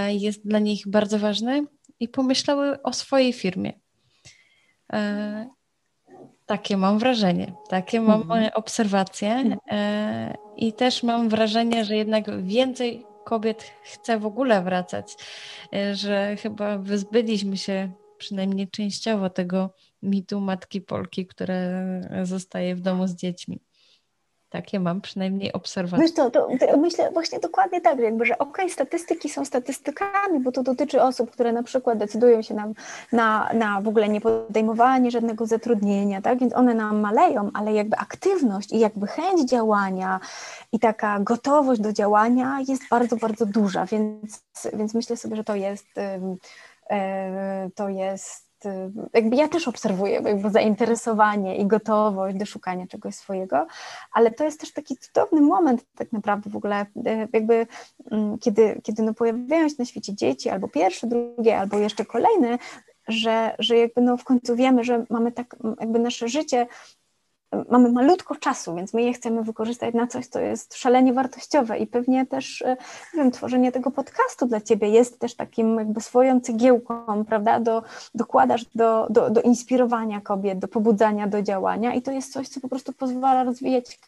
jest 0.08 0.48
dla 0.48 0.60
nich 0.60 0.88
bardzo 0.88 1.20
ważny 1.20 1.66
i 2.00 2.08
pomyślały 2.08 2.82
o 2.82 2.94
swojej 2.94 3.34
firmie. 3.34 3.74
Takie 6.46 6.78
mam 6.78 7.00
wrażenie, 7.00 7.54
takie 7.70 8.02
mam 8.02 8.22
mhm. 8.22 8.50
obserwacje 8.54 9.58
e, 9.72 10.38
i 10.58 10.74
też 10.74 11.04
mam 11.04 11.30
wrażenie, 11.30 11.86
że 11.86 11.96
jednak 11.96 12.44
więcej 12.44 13.06
kobiet 13.26 13.72
chce 13.84 14.20
w 14.20 14.26
ogóle 14.26 14.62
wracać, 14.62 15.16
e, 15.74 15.96
że 15.96 16.36
chyba 16.36 16.78
wyzbyliśmy 16.78 17.58
się 17.58 17.92
przynajmniej 18.18 18.68
częściowo 18.68 19.30
tego 19.30 19.74
mitu 20.02 20.40
matki 20.40 20.82
Polki, 20.82 21.26
które 21.26 21.84
zostaje 22.24 22.76
w 22.76 22.82
domu 22.82 23.08
z 23.08 23.16
dziećmi. 23.16 23.60
Takie 24.50 24.80
mam 24.80 25.02
przynajmniej 25.02 25.54
obserwacje. 25.54 26.06
Wiesz 26.06 26.14
to, 26.14 26.32
to, 26.32 26.48
to 26.60 26.78
myślę 26.78 27.12
właśnie 27.12 27.40
dokładnie 27.40 27.82
tak, 27.82 28.00
jakby, 28.00 28.26
że 28.26 28.38
okej, 28.38 28.52
okay, 28.52 28.70
statystyki 28.70 29.30
są 29.30 29.46
statystykami, 29.46 30.40
bo 30.40 30.52
to 30.52 30.64
dotyczy 30.64 31.02
osób, 31.02 31.32
które 31.32 31.52
na 31.52 31.64
przykład 31.64 31.98
decydują 31.98 32.42
się 32.42 32.54
na, 32.54 32.68
na, 33.12 33.50
na 33.54 33.82
w 33.82 33.88
ogóle 33.88 34.10
nie 34.10 34.22
podejmowanie 34.22 35.12
żadnego 35.12 35.46
zatrudnienia, 35.46 36.22
tak, 36.22 36.40
więc 36.40 36.54
one 36.54 36.74
nam 36.74 37.00
maleją, 37.00 37.50
ale 37.54 37.74
jakby 37.74 37.98
aktywność 37.98 38.72
i 38.72 38.80
jakby 38.80 39.08
chęć 39.08 39.50
działania 39.50 40.20
i 40.72 40.80
taka 40.80 41.20
gotowość 41.20 41.82
do 41.82 41.94
działania 41.94 42.60
jest 42.68 42.84
bardzo, 42.90 43.16
bardzo 43.16 43.46
duża, 43.46 43.86
więc, 43.86 44.44
więc 44.74 44.94
myślę 44.94 45.18
sobie, 45.18 45.36
że 45.36 45.44
to 45.44 45.56
jest, 45.56 45.88
to 47.76 47.90
jest 47.90 48.47
Y, 48.66 48.92
jakby 49.14 49.36
ja 49.36 49.48
też 49.48 49.68
obserwuję 49.68 50.14
jakby 50.14 50.50
zainteresowanie 50.50 51.58
i 51.58 51.66
gotowość 51.66 52.38
do 52.38 52.46
szukania 52.46 52.88
czegoś 52.88 53.16
swojego, 53.16 53.68
ale 54.14 54.32
to 54.32 54.44
jest 54.44 54.60
też 54.60 54.74
taki 54.74 54.98
cudowny 54.98 55.42
moment 55.42 55.86
tak 55.96 56.12
naprawdę 56.12 56.50
w 56.50 56.56
ogóle, 56.56 56.86
y, 57.08 57.28
jakby 57.34 57.68
mm, 58.12 58.38
kiedy, 58.38 58.82
kiedy 58.84 59.04
no 59.04 59.14
pojawiają 59.14 59.70
się 59.70 59.76
na 59.80 59.86
świecie 59.86 60.16
dzieci, 60.16 60.50
albo 60.50 60.68
pierwsze, 60.68 61.08
drugie, 61.08 61.60
albo 61.60 61.78
jeszcze 61.78 62.06
kolejne, 62.06 62.58
że, 63.08 63.56
że 63.60 63.78
jakby 63.78 64.02
no 64.02 64.18
w 64.18 64.24
końcu 64.24 64.56
wiemy, 64.56 64.84
że 64.84 65.06
mamy 65.10 65.32
tak 65.32 65.56
jakby 65.80 66.00
nasze 66.00 66.28
życie 66.28 66.68
mamy 67.70 67.92
malutko 67.92 68.36
czasu, 68.36 68.76
więc 68.76 68.94
my 68.94 69.02
je 69.02 69.14
chcemy 69.14 69.44
wykorzystać 69.44 69.94
na 69.96 70.08
coś, 70.08 70.28
co 70.28 70.40
jest 70.40 70.76
szalenie 70.76 71.14
wartościowe 71.14 71.78
i 71.78 71.88
pewnie 71.88 72.26
też, 72.26 72.62
e, 72.62 72.78
wiem, 73.14 73.32
tworzenie 73.32 73.72
tego 73.72 73.92
podcastu 73.92 74.46
dla 74.46 74.62
Ciebie 74.62 74.90
jest 74.90 75.20
też 75.20 75.36
takim 75.36 75.78
jakby 75.78 76.02
swoją 76.02 76.42
cegiełką, 76.42 77.26
prawda, 77.26 77.60
do, 77.60 77.84
dokładasz 78.16 78.66
do, 78.76 79.08
do, 79.10 79.30
do 79.30 79.42
inspirowania 79.42 80.22
kobiet, 80.22 80.60
do 80.60 80.68
pobudzania 80.68 81.28
do 81.28 81.42
działania 81.42 81.94
i 81.94 82.02
to 82.02 82.12
jest 82.12 82.34
coś, 82.34 82.48
co 82.48 82.60
po 82.60 82.70
prostu 82.70 82.94
pozwala 82.94 83.44
rozwijać 83.44 84.00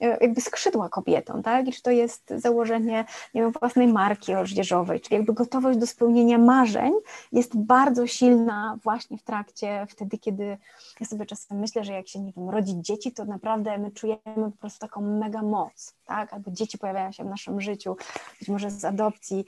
e, 0.00 0.18
jakby 0.20 0.40
skrzydła 0.40 0.88
kobietom, 0.88 1.42
tak, 1.42 1.68
i 1.68 1.72
czy 1.72 1.82
to 1.82 1.90
jest 1.90 2.32
założenie, 2.36 3.04
nie 3.34 3.42
wiem, 3.42 3.52
własnej 3.60 3.88
marki 3.88 4.34
odzieżowej, 4.34 5.00
czyli 5.00 5.16
jakby 5.16 5.32
gotowość 5.32 5.78
do 5.78 5.86
spełnienia 5.86 6.38
marzeń 6.38 6.92
jest 7.32 7.58
bardzo 7.58 8.06
silna 8.06 8.78
właśnie 8.82 9.18
w 9.18 9.22
trakcie, 9.22 9.86
wtedy, 9.90 10.18
kiedy 10.18 10.58
ja 11.00 11.06
sobie 11.06 11.26
czasem 11.26 11.58
myślę, 11.58 11.84
że 11.84 11.92
jak 11.92 12.08
się, 12.08 12.20
nie 12.20 12.32
wiem, 12.32 12.50
rodzić 12.50 12.85
dzieci, 12.86 13.12
to 13.12 13.24
naprawdę 13.24 13.78
my 13.78 13.90
czujemy 13.90 14.20
po 14.24 14.58
prostu 14.60 14.78
taką 14.78 15.00
mega 15.00 15.42
moc, 15.42 15.94
tak? 16.04 16.32
Albo 16.32 16.50
dzieci 16.50 16.78
pojawiają 16.78 17.12
się 17.12 17.24
w 17.24 17.28
naszym 17.28 17.60
życiu, 17.60 17.96
być 18.40 18.48
może 18.48 18.70
z 18.70 18.84
adopcji, 18.84 19.44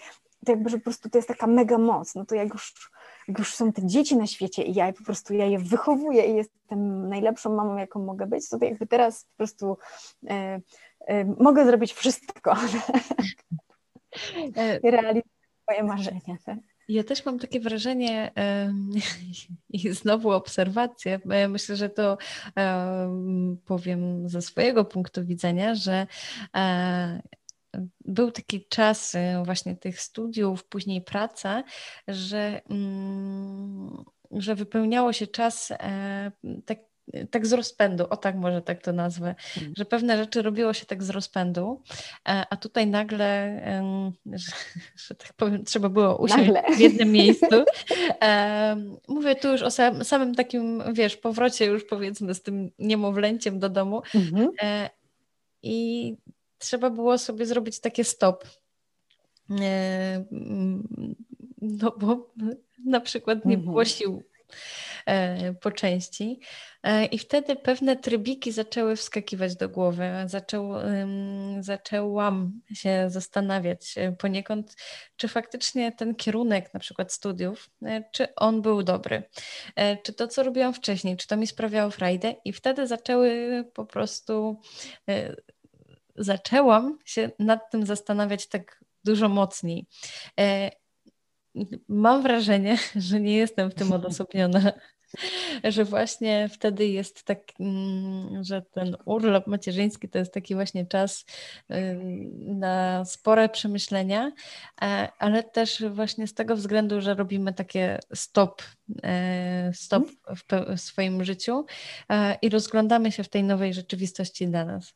to 0.46 0.52
jakby, 0.52 0.70
że 0.70 0.78
po 0.78 0.84
prostu 0.84 1.10
to 1.10 1.18
jest 1.18 1.28
taka 1.28 1.46
mega 1.46 1.78
moc, 1.78 2.14
no 2.14 2.24
to 2.24 2.34
jak 2.34 2.52
już, 2.52 2.90
jak 3.28 3.38
już 3.38 3.54
są 3.54 3.72
te 3.72 3.86
dzieci 3.86 4.16
na 4.16 4.26
świecie 4.26 4.62
i 4.62 4.74
ja 4.74 4.92
po 4.92 5.04
prostu 5.04 5.34
ja 5.34 5.46
je 5.46 5.58
wychowuję 5.58 6.26
i 6.26 6.36
jestem 6.36 7.08
najlepszą 7.08 7.54
mamą, 7.54 7.76
jaką 7.76 8.04
mogę 8.04 8.26
być, 8.26 8.48
to, 8.48 8.58
to 8.58 8.64
jakby 8.64 8.86
teraz 8.86 9.24
po 9.24 9.36
prostu 9.36 9.78
e, 10.30 10.60
e, 11.00 11.24
mogę 11.24 11.64
zrobić 11.64 11.92
wszystko, 11.92 12.52
e, 14.56 14.90
realizować 14.90 15.32
swoje 15.62 15.84
marzenia. 15.84 16.36
Tak? 16.44 16.58
Ja 16.88 17.04
też 17.04 17.24
mam 17.24 17.38
takie 17.38 17.60
wrażenie 17.60 18.32
i 19.70 19.92
znowu 19.92 20.30
obserwację. 20.30 21.20
Myślę, 21.48 21.76
że 21.76 21.88
to 21.88 22.18
powiem 23.64 24.28
ze 24.28 24.42
swojego 24.42 24.84
punktu 24.84 25.24
widzenia, 25.24 25.74
że 25.74 26.06
e, 26.56 27.22
był 28.00 28.30
taki 28.30 28.66
czas 28.68 29.14
e, 29.14 29.42
właśnie 29.44 29.76
tych 29.76 30.00
studiów, 30.00 30.64
później 30.64 31.02
praca, 31.02 31.64
że, 32.08 32.60
mm, 32.70 34.04
że 34.30 34.54
wypełniało 34.54 35.12
się 35.12 35.26
czas 35.26 35.70
e, 35.70 36.32
tak 36.66 36.78
tak 37.30 37.46
z 37.46 37.52
rozpędu, 37.52 38.06
o 38.10 38.16
tak 38.16 38.36
może 38.36 38.62
tak 38.62 38.82
to 38.82 38.92
nazwę, 38.92 39.34
hmm. 39.38 39.72
że 39.76 39.84
pewne 39.84 40.16
rzeczy 40.16 40.42
robiło 40.42 40.72
się 40.72 40.86
tak 40.86 41.02
z 41.02 41.10
rozpędu, 41.10 41.82
e, 42.28 42.44
a 42.50 42.56
tutaj 42.56 42.86
nagle, 42.86 43.62
że, 44.32 44.52
że 45.06 45.14
tak 45.14 45.32
powiem, 45.32 45.64
trzeba 45.64 45.88
było 45.88 46.16
usiąść 46.16 46.52
nagle. 46.52 46.76
w 46.76 46.80
jednym 46.80 47.12
miejscu. 47.12 47.46
Mówię 49.08 49.36
tu 49.36 49.48
już 49.48 49.62
o 49.62 49.70
samym 50.04 50.34
takim, 50.34 50.82
wiesz, 50.92 51.16
powrocie 51.16 51.66
już 51.66 51.84
powiedzmy 51.84 52.34
z 52.34 52.42
tym 52.42 52.70
niemowlęciem 52.78 53.58
do 53.58 53.68
domu 53.68 54.02
mhm. 54.14 54.50
E, 54.62 54.90
i 55.62 56.16
trzeba 56.58 56.90
było 56.90 57.18
sobie 57.18 57.46
zrobić 57.46 57.80
takie 57.80 58.04
stop. 58.04 58.44
E, 59.60 60.24
no 61.62 61.94
bo 61.98 62.30
na 62.84 63.00
przykład 63.00 63.44
nie 63.44 63.58
było 63.58 63.80
mhm. 63.80 63.86
sił 63.86 64.22
E, 64.22 64.27
po 65.60 65.70
części. 65.70 66.40
E, 66.82 67.04
I 67.04 67.18
wtedy 67.18 67.56
pewne 67.56 67.96
trybiki 67.96 68.52
zaczęły 68.52 68.96
wskakiwać 68.96 69.56
do 69.56 69.68
głowy. 69.68 70.10
Zaczął, 70.26 70.72
zaczęłam 71.60 72.60
się 72.74 73.04
zastanawiać 73.08 73.94
e, 73.96 74.12
poniekąd, 74.12 74.76
czy 75.16 75.28
faktycznie 75.28 75.92
ten 75.92 76.14
kierunek 76.14 76.74
na 76.74 76.80
przykład 76.80 77.12
studiów, 77.12 77.70
czy 78.12 78.34
on 78.34 78.62
był 78.62 78.82
dobry. 78.82 79.22
Czy 80.02 80.12
to, 80.12 80.28
co 80.28 80.42
robiłam 80.42 80.74
wcześniej, 80.74 81.16
czy 81.16 81.26
to 81.26 81.36
mi 81.36 81.46
sprawiało 81.46 81.90
frajdę. 81.90 82.34
I 82.44 82.52
wtedy 82.52 82.86
zaczęły 82.86 83.64
po 83.74 83.84
prostu 83.84 84.60
zaczęłam 86.16 86.98
się 87.04 87.30
nad 87.38 87.70
tym 87.70 87.86
zastanawiać 87.86 88.46
tak 88.46 88.84
dużo 89.04 89.28
mocniej 89.28 89.86
mam 91.88 92.22
wrażenie, 92.22 92.78
że 92.96 93.20
nie 93.20 93.36
jestem 93.36 93.70
w 93.70 93.74
tym 93.74 93.92
odosobniona, 93.92 94.72
że 95.64 95.84
właśnie 95.84 96.48
wtedy 96.48 96.86
jest 96.86 97.24
tak, 97.24 97.38
mm, 97.60 98.44
że 98.44 98.62
ten 98.62 98.96
urlop 99.04 99.46
macierzyński 99.46 100.08
to 100.08 100.18
jest 100.18 100.34
taki 100.34 100.54
właśnie 100.54 100.86
czas 100.86 101.24
na 102.38 103.04
spore 103.04 103.48
przemyślenia, 103.48 104.32
e, 104.82 105.08
ale 105.18 105.42
też 105.42 105.84
właśnie 105.90 106.26
z 106.26 106.34
tego 106.34 106.56
względu, 106.56 107.00
że 107.00 107.14
robimy 107.14 107.54
takie 107.54 107.98
stop, 108.14 108.62
e, 109.02 109.70
stop 109.74 110.08
w, 110.08 110.76
w 110.76 110.80
swoim 110.80 111.24
życiu 111.24 111.66
e, 112.10 112.38
i 112.42 112.48
rozglądamy 112.48 113.12
się 113.12 113.24
w 113.24 113.28
tej 113.28 113.44
nowej 113.44 113.74
rzeczywistości 113.74 114.48
dla 114.48 114.64
nas. 114.64 114.94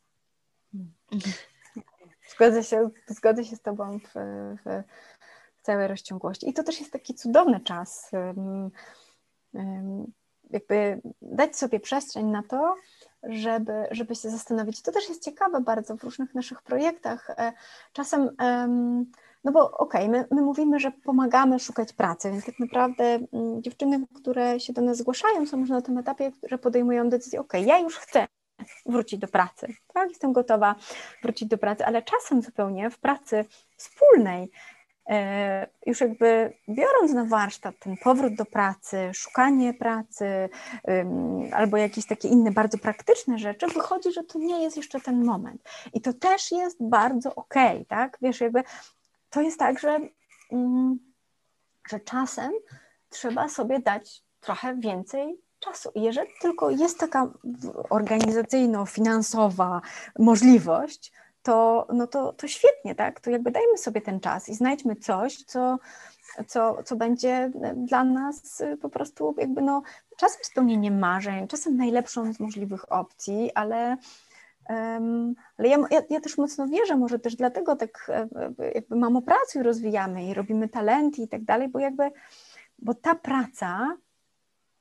Zgodzę 2.29 2.65
się, 2.65 2.91
zgodzę 3.07 3.45
się 3.45 3.57
z 3.57 3.63
Tobą 3.63 3.99
w, 3.99 4.13
w 4.65 4.83
całej 5.63 5.89
rozciągłości. 5.89 6.49
I 6.49 6.53
to 6.53 6.63
też 6.63 6.81
jest 6.81 6.93
taki 6.93 7.15
cudowny 7.15 7.61
czas, 7.61 8.11
jakby 10.51 11.01
dać 11.23 11.57
sobie 11.57 11.81
przestrzeń 11.81 12.27
na 12.27 12.43
to, 12.43 12.75
żeby, 13.23 13.73
żeby 13.91 14.15
się 14.15 14.31
zastanowić. 14.31 14.83
To 14.83 14.93
też 14.93 15.09
jest 15.09 15.25
ciekawe 15.25 15.61
bardzo 15.61 15.97
w 15.97 16.05
różnych 16.05 16.35
naszych 16.35 16.63
projektach. 16.63 17.31
E, 17.31 17.53
czasem, 17.93 18.31
no 19.45 19.53
bo 19.53 19.71
okej, 19.71 20.09
okay, 20.09 20.21
my, 20.21 20.27
my 20.31 20.43
mówimy, 20.43 20.81
że 20.81 20.91
pomagamy 20.91 21.59
szukać 21.59 21.93
pracy, 21.93 22.31
więc 22.31 22.47
tak 22.47 22.59
naprawdę 22.59 23.05
mm, 23.05 23.63
dziewczyny, 23.63 24.07
które 24.15 24.61
się 24.61 24.73
do 24.73 24.83
nas 24.83 24.97
zgłaszają, 24.97 25.47
są 25.47 25.59
już 25.59 25.71
na 25.71 25.83
tym 25.83 25.99
etapie, 25.99 26.33
że 26.51 26.59
podejmują 26.59 27.09
decyzję, 27.09 27.41
ok, 27.41 27.53
ja 27.67 27.79
już 27.79 27.97
chcę 27.97 28.27
wrócić 28.87 29.21
do 29.21 29.29
pracy, 29.29 29.67
tak, 29.95 30.09
jestem 30.09 30.33
gotowa 30.33 30.75
wrócić 31.23 31.49
do 31.49 31.59
pracy, 31.59 31.87
ale 31.87 32.03
czasem 32.03 32.43
zupełnie 32.43 32.91
w 32.91 32.99
pracy 32.99 33.45
wspólnej 33.77 34.51
już 35.87 36.01
jakby 36.01 36.53
biorąc 36.69 37.13
na 37.13 37.25
warsztat 37.25 37.75
ten 37.79 37.97
powrót 37.97 38.35
do 38.35 38.45
pracy, 38.45 39.11
szukanie 39.15 39.75
pracy 39.75 40.49
albo 41.53 41.77
jakieś 41.77 42.07
takie 42.07 42.29
inne 42.29 42.51
bardzo 42.51 42.79
praktyczne 42.79 43.39
rzeczy, 43.39 43.67
wychodzi, 43.67 44.13
że 44.13 44.25
to 44.25 44.39
nie 44.39 44.63
jest 44.63 44.77
jeszcze 44.77 45.01
ten 45.01 45.25
moment. 45.25 45.63
I 45.93 46.01
to 46.01 46.13
też 46.13 46.53
jest 46.53 46.77
bardzo 46.81 47.35
okej, 47.35 47.73
okay, 47.73 47.85
tak? 47.85 48.19
Wiesz, 48.23 48.41
jakby 48.41 48.63
to 49.31 49.41
jest 49.41 49.59
tak, 49.59 49.79
że, 49.79 50.01
mm, 50.53 50.99
że 51.89 52.01
czasem 52.01 52.53
trzeba 53.09 53.49
sobie 53.49 53.81
dać 53.81 54.23
trochę 54.41 54.77
więcej 54.77 55.41
czasu. 55.59 55.91
I 55.95 56.03
jeżeli 56.03 56.31
tylko 56.41 56.71
jest 56.71 56.99
taka 56.99 57.31
organizacyjno-finansowa 57.91 59.81
możliwość, 60.19 61.13
to, 61.43 61.87
no 61.93 62.07
to, 62.07 62.33
to 62.33 62.49
świetnie, 62.49 62.95
tak? 62.95 63.21
To 63.21 63.31
jakby 63.31 63.51
dajmy 63.51 63.79
sobie 63.79 64.01
ten 64.01 64.21
czas 64.21 64.49
i 64.49 64.55
znajdźmy 64.55 64.97
coś, 64.97 65.45
co, 65.45 65.79
co, 66.47 66.83
co 66.83 66.97
będzie 66.97 67.51
dla 67.77 68.05
nas 68.05 68.63
po 68.83 68.89
prostu 68.89 69.35
jakby 69.39 69.63
no 69.63 69.83
czasem 70.17 70.41
spełnieniem 70.43 70.99
marzeń, 70.99 71.49
czasem 71.49 71.77
najlepszą 71.77 72.33
z 72.33 72.41
możliwych 72.41 72.93
opcji, 72.93 73.51
ale 73.55 73.97
um, 74.69 75.35
ale 75.59 75.69
ja, 75.69 75.79
ja, 75.91 76.03
ja, 76.11 76.21
też 76.21 76.39
mocno 76.39 76.69
wierzę, 76.69 76.97
może 76.97 77.19
też 77.19 77.37
dlatego 77.37 77.77
tak 77.77 78.07
e, 78.09 78.29
e, 78.59 78.73
jakby 78.73 78.97
mamo 78.97 79.23
pracy 79.23 79.63
rozwijamy 79.63 80.25
i 80.25 80.35
robimy 80.35 80.69
talenty 80.69 81.23
i 81.23 81.29
tak 81.29 81.45
dalej, 81.45 81.69
bo 81.69 81.79
jakby, 81.79 82.11
bo 82.79 82.95
ta 82.95 83.15
praca 83.15 83.97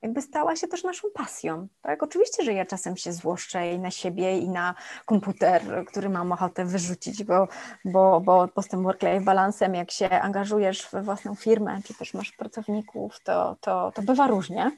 jakby 0.02 0.22
stała 0.22 0.56
się 0.56 0.68
też 0.68 0.84
naszą 0.84 1.08
pasją. 1.14 1.68
Tak? 1.82 2.04
Oczywiście, 2.04 2.44
że 2.44 2.54
ja 2.54 2.66
czasem 2.66 2.98
się 2.98 3.14
złoszczę 3.14 3.74
i 3.74 3.80
na 3.80 3.92
siebie, 3.92 4.38
i 4.38 4.50
na 4.50 4.76
komputer, 5.06 5.86
który 5.88 6.10
mam 6.10 6.32
ochotę 6.32 6.66
wyrzucić, 6.66 7.24
bo, 7.24 7.48
bo, 7.86 8.22
bo 8.22 8.48
po 8.48 8.64
tym 8.64 8.84
work-life 8.84 9.22
balansem, 9.22 9.76
jak 9.76 9.92
się 9.92 10.10
angażujesz 10.10 10.82
w 10.82 10.94
własną 10.94 11.36
firmę, 11.36 11.80
czy 11.86 11.94
też 11.94 12.14
masz 12.14 12.32
pracowników, 12.32 13.20
to, 13.24 13.56
to, 13.62 13.92
to 13.96 14.02
bywa 14.02 14.28
różnie. 14.28 14.72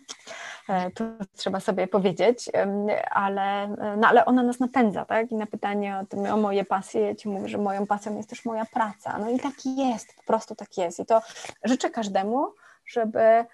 E, 0.70 0.92
to 0.92 1.04
trzeba 1.36 1.60
sobie 1.60 1.88
powiedzieć, 1.88 2.52
ale, 3.12 3.68
no, 3.98 4.08
ale 4.08 4.26
ona 4.26 4.44
nas 4.44 4.60
napędza, 4.60 5.06
tak? 5.06 5.32
I 5.32 5.36
na 5.36 5.46
pytanie 5.46 5.98
o, 5.98 6.06
tym, 6.06 6.26
o 6.26 6.38
moje 6.38 6.66
pasje, 6.66 7.16
Ci 7.16 7.30
mówię, 7.30 7.48
że 7.48 7.58
moją 7.58 7.88
pasją 7.88 8.18
jest 8.18 8.30
też 8.30 8.46
moja 8.46 8.66
praca. 8.66 9.18
No 9.20 9.30
i 9.30 9.40
tak 9.40 9.54
jest, 9.66 10.16
po 10.16 10.24
prostu 10.24 10.56
tak 10.56 10.78
jest. 10.78 11.00
I 11.00 11.06
to 11.06 11.22
życzę 11.64 11.90
każdemu, 11.90 12.54
żeby 12.86 13.46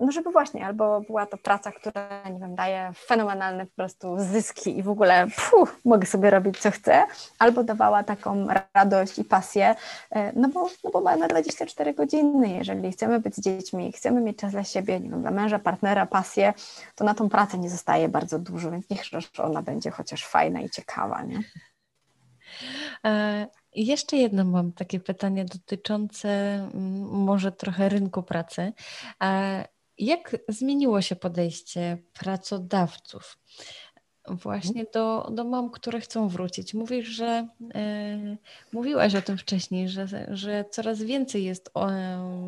no 0.00 0.12
żeby 0.12 0.30
właśnie, 0.30 0.66
albo 0.66 1.00
była 1.00 1.26
to 1.26 1.36
praca, 1.36 1.72
która, 1.72 2.22
nie 2.30 2.40
wiem, 2.40 2.54
daje 2.54 2.92
fenomenalne 3.06 3.66
po 3.66 3.72
prostu 3.76 4.16
zyski 4.18 4.78
i 4.78 4.82
w 4.82 4.88
ogóle 4.88 5.26
puh, 5.50 5.76
mogę 5.84 6.06
sobie 6.06 6.30
robić 6.30 6.58
co 6.58 6.70
chcę, 6.70 7.06
albo 7.38 7.64
dawała 7.64 8.02
taką 8.02 8.46
radość 8.74 9.18
i 9.18 9.24
pasję, 9.24 9.74
e, 10.10 10.32
no 10.36 10.48
bo, 10.48 10.68
no 10.84 10.90
bo 10.90 11.00
mamy 11.00 11.28
24 11.28 11.94
godziny, 11.94 12.48
jeżeli 12.48 12.92
chcemy 12.92 13.20
być 13.20 13.36
z 13.36 13.40
dziećmi, 13.40 13.92
chcemy 13.92 14.20
mieć 14.20 14.38
czas 14.38 14.52
dla 14.52 14.64
siebie, 14.64 15.00
nie 15.00 15.10
wiem, 15.10 15.20
dla 15.20 15.30
męża, 15.30 15.58
partnera, 15.58 16.06
pasję, 16.06 16.54
to 16.94 17.04
na 17.04 17.14
tą 17.14 17.28
pracę 17.28 17.58
nie 17.58 17.70
zostaje 17.70 18.08
bardzo 18.08 18.38
dużo, 18.38 18.70
więc 18.70 18.90
niech 18.90 19.02
ona 19.38 19.62
będzie 19.62 19.90
chociaż 19.90 20.26
fajna 20.26 20.60
i 20.60 20.70
ciekawa, 20.70 21.22
nie? 21.22 21.40
E, 23.76 23.80
jeszcze 23.80 24.16
jedno 24.16 24.44
mam 24.44 24.72
takie 24.72 25.00
pytanie 25.00 25.44
dotyczące 25.44 26.28
mm, 26.28 27.08
może 27.08 27.52
trochę 27.52 27.88
rynku 27.88 28.22
pracy. 28.22 28.72
Jak 29.98 30.36
zmieniło 30.48 31.02
się 31.02 31.16
podejście 31.16 31.98
pracodawców 32.12 33.38
właśnie 34.30 34.86
do, 34.94 35.30
do 35.32 35.44
mam, 35.44 35.70
które 35.70 36.00
chcą 36.00 36.28
wrócić? 36.28 36.74
Mówisz, 36.74 37.08
że 37.08 37.48
e, 37.74 38.36
mówiłaś 38.72 39.14
o 39.14 39.22
tym 39.22 39.38
wcześniej, 39.38 39.88
że, 39.88 40.06
że 40.28 40.64
coraz 40.70 41.02
więcej 41.02 41.44
jest 41.44 41.70
o, 41.74 41.88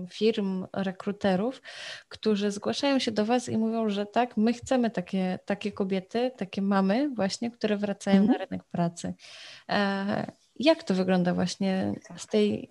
firm, 0.08 0.66
rekruterów, 0.72 1.62
którzy 2.08 2.50
zgłaszają 2.50 2.98
się 2.98 3.12
do 3.12 3.24
Was 3.24 3.48
i 3.48 3.58
mówią, 3.58 3.88
że 3.88 4.06
tak, 4.06 4.36
my 4.36 4.52
chcemy 4.52 4.90
takie, 4.90 5.38
takie 5.44 5.72
kobiety, 5.72 6.30
takie 6.36 6.62
mamy 6.62 7.08
właśnie, 7.08 7.50
które 7.50 7.76
wracają 7.76 8.20
mhm. 8.20 8.38
na 8.38 8.44
rynek 8.44 8.64
pracy. 8.64 9.14
E, 9.68 10.32
jak 10.60 10.82
to 10.82 10.94
wygląda 10.94 11.34
właśnie 11.34 11.94
z 12.16 12.26
tej 12.26 12.70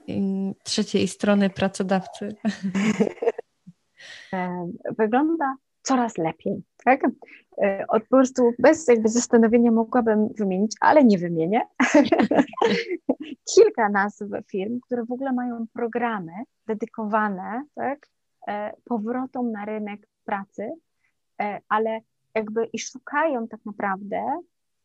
trzeciej 0.64 1.08
strony 1.08 1.50
pracodawcy? 1.50 2.30
E, 4.34 4.72
wygląda 4.98 5.56
coraz 5.82 6.18
lepiej. 6.18 6.64
Tak? 6.86 7.02
E, 7.62 7.86
od 7.88 8.04
po 8.04 8.10
prostu 8.10 8.52
bez 8.60 8.88
jakby 8.88 9.10
zastanowienia 9.10 9.72
mogłabym 9.72 10.28
wymienić, 10.38 10.72
ale 10.80 11.04
nie 11.04 11.18
wymienię. 11.18 11.62
Kilka 13.56 13.90
nazw 13.90 14.22
firm, 14.52 14.80
które 14.80 15.06
w 15.06 15.12
ogóle 15.12 15.34
mają 15.34 15.66
programy 15.74 16.32
dedykowane 16.68 17.64
tak, 17.76 18.08
e, 18.48 18.74
powrotom 18.86 19.52
na 19.52 19.66
rynek 19.66 20.08
pracy, 20.26 20.72
ale 21.70 22.00
jakby 22.36 22.66
i 22.66 22.80
szukają 22.80 23.48
tak 23.48 23.66
naprawdę 23.66 24.42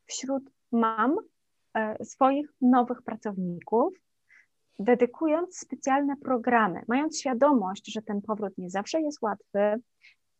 wśród 0.06 0.50
mam 0.72 1.16
E, 1.16 1.33
swoich 2.02 2.48
nowych 2.60 3.02
pracowników, 3.02 3.94
dedykując 4.78 5.58
specjalne 5.58 6.16
programy, 6.16 6.82
mając 6.88 7.20
świadomość, 7.20 7.92
że 7.92 8.02
ten 8.02 8.22
powrót 8.22 8.58
nie 8.58 8.70
zawsze 8.70 9.00
jest 9.00 9.22
łatwy. 9.22 9.74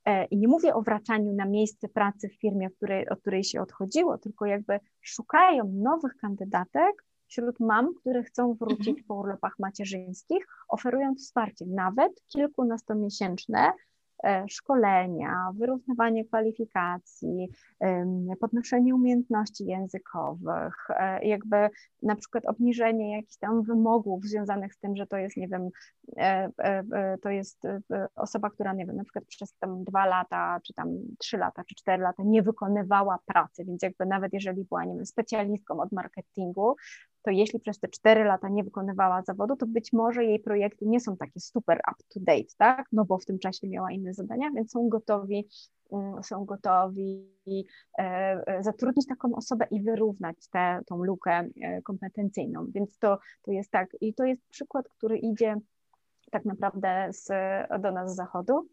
E, 0.05 0.25
I 0.25 0.37
nie 0.37 0.49
mówię 0.49 0.75
o 0.75 0.83
wracaniu 0.83 1.33
na 1.33 1.47
miejsce 1.47 1.89
pracy 1.89 2.29
w 2.29 2.41
firmie, 2.41 2.71
w 2.71 2.77
której, 2.77 3.09
od 3.09 3.21
której 3.21 3.45
się 3.45 3.61
odchodziło, 3.61 4.19
tylko 4.19 4.47
jakby 4.47 4.81
szukają 5.01 5.73
nowych 5.75 6.17
kandydatek 6.17 7.05
wśród 7.27 7.61
mam, 7.61 7.95
które 7.95 8.23
chcą 8.23 8.55
wrócić 8.55 8.89
mhm. 8.89 9.07
po 9.07 9.15
urlopach 9.15 9.59
macierzyńskich, 9.59 10.47
oferując 10.69 11.27
wsparcie, 11.27 11.67
nawet 11.67 12.13
kilkunastomiesięczne, 12.27 13.73
E, 13.73 13.73
szkolenia, 14.49 15.53
wyrównywanie 15.55 16.25
kwalifikacji, 16.25 17.49
podnoszenie 18.41 18.95
umiejętności 18.95 19.65
językowych, 19.65 20.75
e, 20.91 21.25
jakby 21.25 21.57
na 22.03 22.17
przykład 22.17 22.47
obniżenie 22.47 23.17
jakichś 23.17 23.37
tam 23.37 23.63
wymogów 23.63 24.25
związanych 24.25 24.75
z 24.75 24.79
tym, 24.79 24.97
że 24.97 25.07
to 25.07 25.17
jest, 25.17 25.37
nie 25.37 25.49
wiem, 25.49 25.69
e, 26.17 27.19
to 27.23 27.31
jest 27.31 27.63
osoba, 28.15 28.51
która, 28.51 28.73
nie 28.73 28.87
wiem, 28.87 28.97
na 28.97 29.05
przykład 29.05 29.25
przez 29.25 29.55
tam 29.59 29.85
dwa 29.85 30.07
lata, 30.07 30.61
czy 30.67 30.75
tam 30.75 30.89
trzy 31.19 31.39
lata, 31.39 31.63
czy 31.69 31.75
cztery 31.75 32.03
lata 32.03 32.23
nie 32.27 32.43
wykonywała 32.43 33.19
pracy, 33.27 33.65
więc 33.65 33.83
jakby 33.83 34.07
nawet 34.07 34.33
jeżeli 34.33 34.65
była, 34.65 34.85
nie 34.85 34.95
wiem, 34.95 35.07
specjalistką 35.07 35.81
od 35.81 35.93
marketingu, 35.93 36.77
to 37.25 37.31
jeśli 37.31 37.61
przez 37.61 37.79
te 37.79 37.89
cztery 37.89 38.25
lata 38.25 38.49
nie 38.49 38.65
wykonywała 38.65 39.23
zawodu, 39.23 39.57
to 39.57 39.67
być 39.67 39.93
może 39.93 40.25
jej 40.25 40.41
projekty 40.41 40.87
nie 40.87 41.01
są 41.01 41.17
takie 41.17 41.41
super 41.41 41.81
up 41.93 42.05
to 42.15 42.21
date, 42.21 42.55
tak? 42.59 42.87
No 42.93 43.05
bo 43.05 43.19
w 43.19 43.25
tym 43.25 43.39
czasie 43.39 43.69
miała 43.69 43.93
inne 43.93 44.15
zadania, 44.15 44.51
więc 44.51 44.73
są 44.73 44.89
gotowi, 44.89 45.49
mm, 45.93 46.23
są 46.23 46.45
gotowi 46.45 47.29
e, 47.99 48.03
e, 48.47 48.63
zatrudnić 48.63 49.07
taką 49.07 49.35
osobę 49.35 49.67
i 49.71 49.83
wyrównać 49.83 50.49
tę 50.49 50.81
tą 50.87 51.05
lukę 51.05 51.49
e, 51.63 51.83
kompetencyjną. 51.83 52.67
Więc 52.75 52.99
to, 52.99 53.19
to 53.43 53.53
jest 53.53 53.71
tak, 53.71 53.89
i 54.01 54.15
to 54.15 54.25
jest 54.25 54.43
przykład, 54.49 54.89
który 54.89 55.19
idzie 55.19 55.57
tak 56.31 56.45
naprawdę 56.45 57.09
z, 57.11 57.29
do 57.83 57.93
nas 57.93 58.13
z 58.13 58.17
zachodu, 58.17 58.69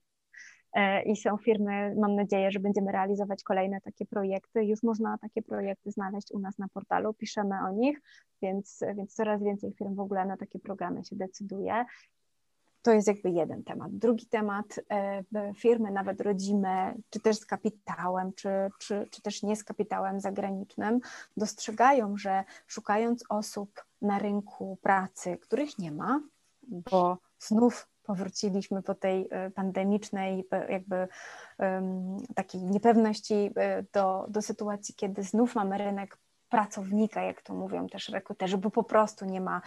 i 1.06 1.16
są 1.16 1.38
firmy, 1.38 1.96
mam 1.96 2.16
nadzieję, 2.16 2.52
że 2.52 2.60
będziemy 2.60 2.92
realizować 2.92 3.44
kolejne 3.44 3.82
takie 3.82 4.06
projekty. 4.06 4.66
Już 4.66 4.84
można 4.84 5.18
takie 5.18 5.42
projekty 5.42 5.92
znaleźć 5.92 6.32
u 6.32 6.40
nas 6.40 6.58
na 6.58 6.68
portalu, 6.68 7.14
piszemy 7.14 7.56
o 7.68 7.72
nich, 7.72 8.02
więc, 8.42 8.80
więc 8.96 9.14
coraz 9.14 9.44
więcej 9.44 9.74
firm 9.74 9.96
w 9.96 10.00
ogóle 10.00 10.26
na 10.26 10.38
takie 10.38 10.60
programy 10.60 11.04
się 11.06 11.16
decyduje. 11.16 11.86
To 12.82 12.94
jest 12.94 13.08
jakby 13.08 13.30
jeden 13.30 13.64
temat. 13.64 13.92
Drugi 13.92 14.26
temat, 14.26 14.80
e, 14.90 15.24
firmy 15.58 15.92
nawet 15.92 16.22
rodzime, 16.22 16.96
czy 17.10 17.20
też 17.20 17.38
z 17.38 17.46
kapitałem, 17.46 18.34
czy, 18.34 18.50
czy, 18.80 19.08
czy 19.12 19.22
też 19.22 19.44
nie 19.44 19.56
z 19.56 19.64
kapitałem 19.64 20.20
zagranicznym, 20.20 21.00
dostrzegają, 21.38 22.18
że 22.18 22.44
szukając 22.68 23.24
osób 23.30 23.86
na 24.02 24.20
rynku 24.20 24.78
pracy, 24.82 25.38
których 25.38 25.80
nie 25.80 25.92
ma, 25.92 26.22
bo 26.62 27.18
znów 27.40 27.91
powróciliśmy 28.04 28.84
po 28.84 28.96
tej 28.96 29.28
e, 29.32 29.52
pandemicznej 29.52 30.48
e, 30.52 30.72
jakby 30.72 31.08
takiej 32.36 32.62
niepewności 32.62 33.52
e, 33.56 33.84
do, 33.94 34.26
do 34.30 34.42
sytuacji, 34.42 34.96
kiedy 34.96 35.24
znów 35.24 35.56
mamy 35.56 35.78
rynek 35.78 36.18
pracownika, 36.50 37.22
jak 37.22 37.42
to 37.42 37.54
mówią 37.54 37.88
też 37.88 38.10
rekruterzy, 38.10 38.58
bo 38.58 38.72
po 38.72 38.84
prostu 38.84 39.26
nie 39.26 39.42
ma, 39.42 39.62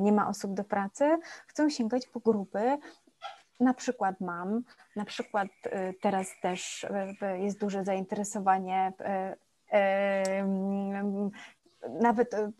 nie 0.00 0.12
ma 0.12 0.28
osób 0.28 0.54
do 0.54 0.64
pracy, 0.64 1.18
chcą 1.46 1.70
sięgać 1.70 2.06
po 2.06 2.20
grupy, 2.20 2.78
na 3.60 3.74
przykład 3.74 4.20
mam, 4.20 4.62
na 4.96 5.04
przykład 5.04 5.48
teraz 6.00 6.28
też 6.42 6.86
jest 7.38 7.60
duże 7.60 7.84
zainteresowanie 7.84 8.92
nawet 11.88 12.34
e, 12.34 12.52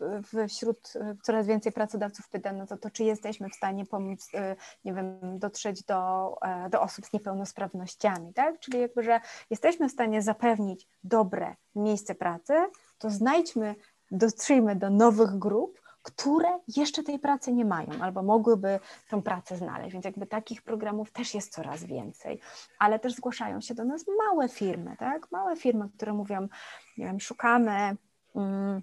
wśród 0.47 0.93
e, 0.95 1.15
coraz 1.23 1.47
więcej 1.47 1.71
pracodawców 1.71 2.29
pyta, 2.29 2.53
no 2.53 2.67
to, 2.67 2.77
to 2.77 2.89
czy 2.89 3.03
jesteśmy 3.03 3.49
w 3.49 3.55
stanie 3.55 3.85
pomóc, 3.85 4.29
e, 4.33 4.55
nie 4.85 4.93
wiem, 4.93 5.39
dotrzeć 5.39 5.83
do, 5.83 6.35
do 6.69 6.81
osób 6.81 7.05
z 7.05 7.13
niepełnosprawnościami, 7.13 8.33
tak? 8.33 8.59
Czyli 8.59 8.79
jakby, 8.79 9.03
że 9.03 9.19
jesteśmy 9.49 9.89
w 9.89 9.91
stanie 9.91 10.21
zapewnić 10.21 10.87
dobre 11.03 11.55
miejsce 11.75 12.15
pracy, 12.15 12.53
to 12.97 13.09
znajdźmy, 13.09 13.75
dotrzyjmy 14.11 14.75
do 14.75 14.89
nowych 14.89 15.37
grup, 15.37 15.81
które 16.01 16.59
jeszcze 16.67 17.03
tej 17.03 17.19
pracy 17.19 17.53
nie 17.53 17.65
mają 17.65 17.89
albo 18.01 18.23
mogłyby 18.23 18.79
tą 19.09 19.21
pracę 19.21 19.57
znaleźć. 19.57 19.93
Więc 19.93 20.05
jakby 20.05 20.25
takich 20.25 20.61
programów 20.61 21.11
też 21.11 21.33
jest 21.33 21.53
coraz 21.53 21.83
więcej, 21.83 22.39
ale 22.79 22.99
też 22.99 23.13
zgłaszają 23.13 23.61
się 23.61 23.75
do 23.75 23.85
nas 23.85 24.05
małe 24.17 24.49
firmy, 24.49 24.95
tak? 24.99 25.31
Małe 25.31 25.55
firmy, 25.55 25.89
które 25.97 26.13
mówią, 26.13 26.47
nie 26.97 27.05
wiem, 27.05 27.19
szukamy. 27.19 27.97
Mm, 28.35 28.81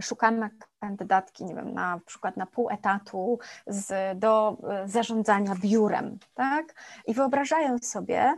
szukamy 0.00 0.50
kandydatki, 0.80 1.44
nie 1.44 1.54
wiem, 1.54 1.74
na 1.74 2.00
przykład 2.06 2.36
na 2.36 2.46
pół 2.46 2.70
etatu 2.70 3.38
z, 3.66 4.18
do 4.18 4.56
e, 4.68 4.88
zarządzania 4.88 5.54
biurem, 5.54 6.18
tak? 6.34 6.74
I 7.06 7.14
wyobrażają 7.14 7.78
sobie 7.78 8.36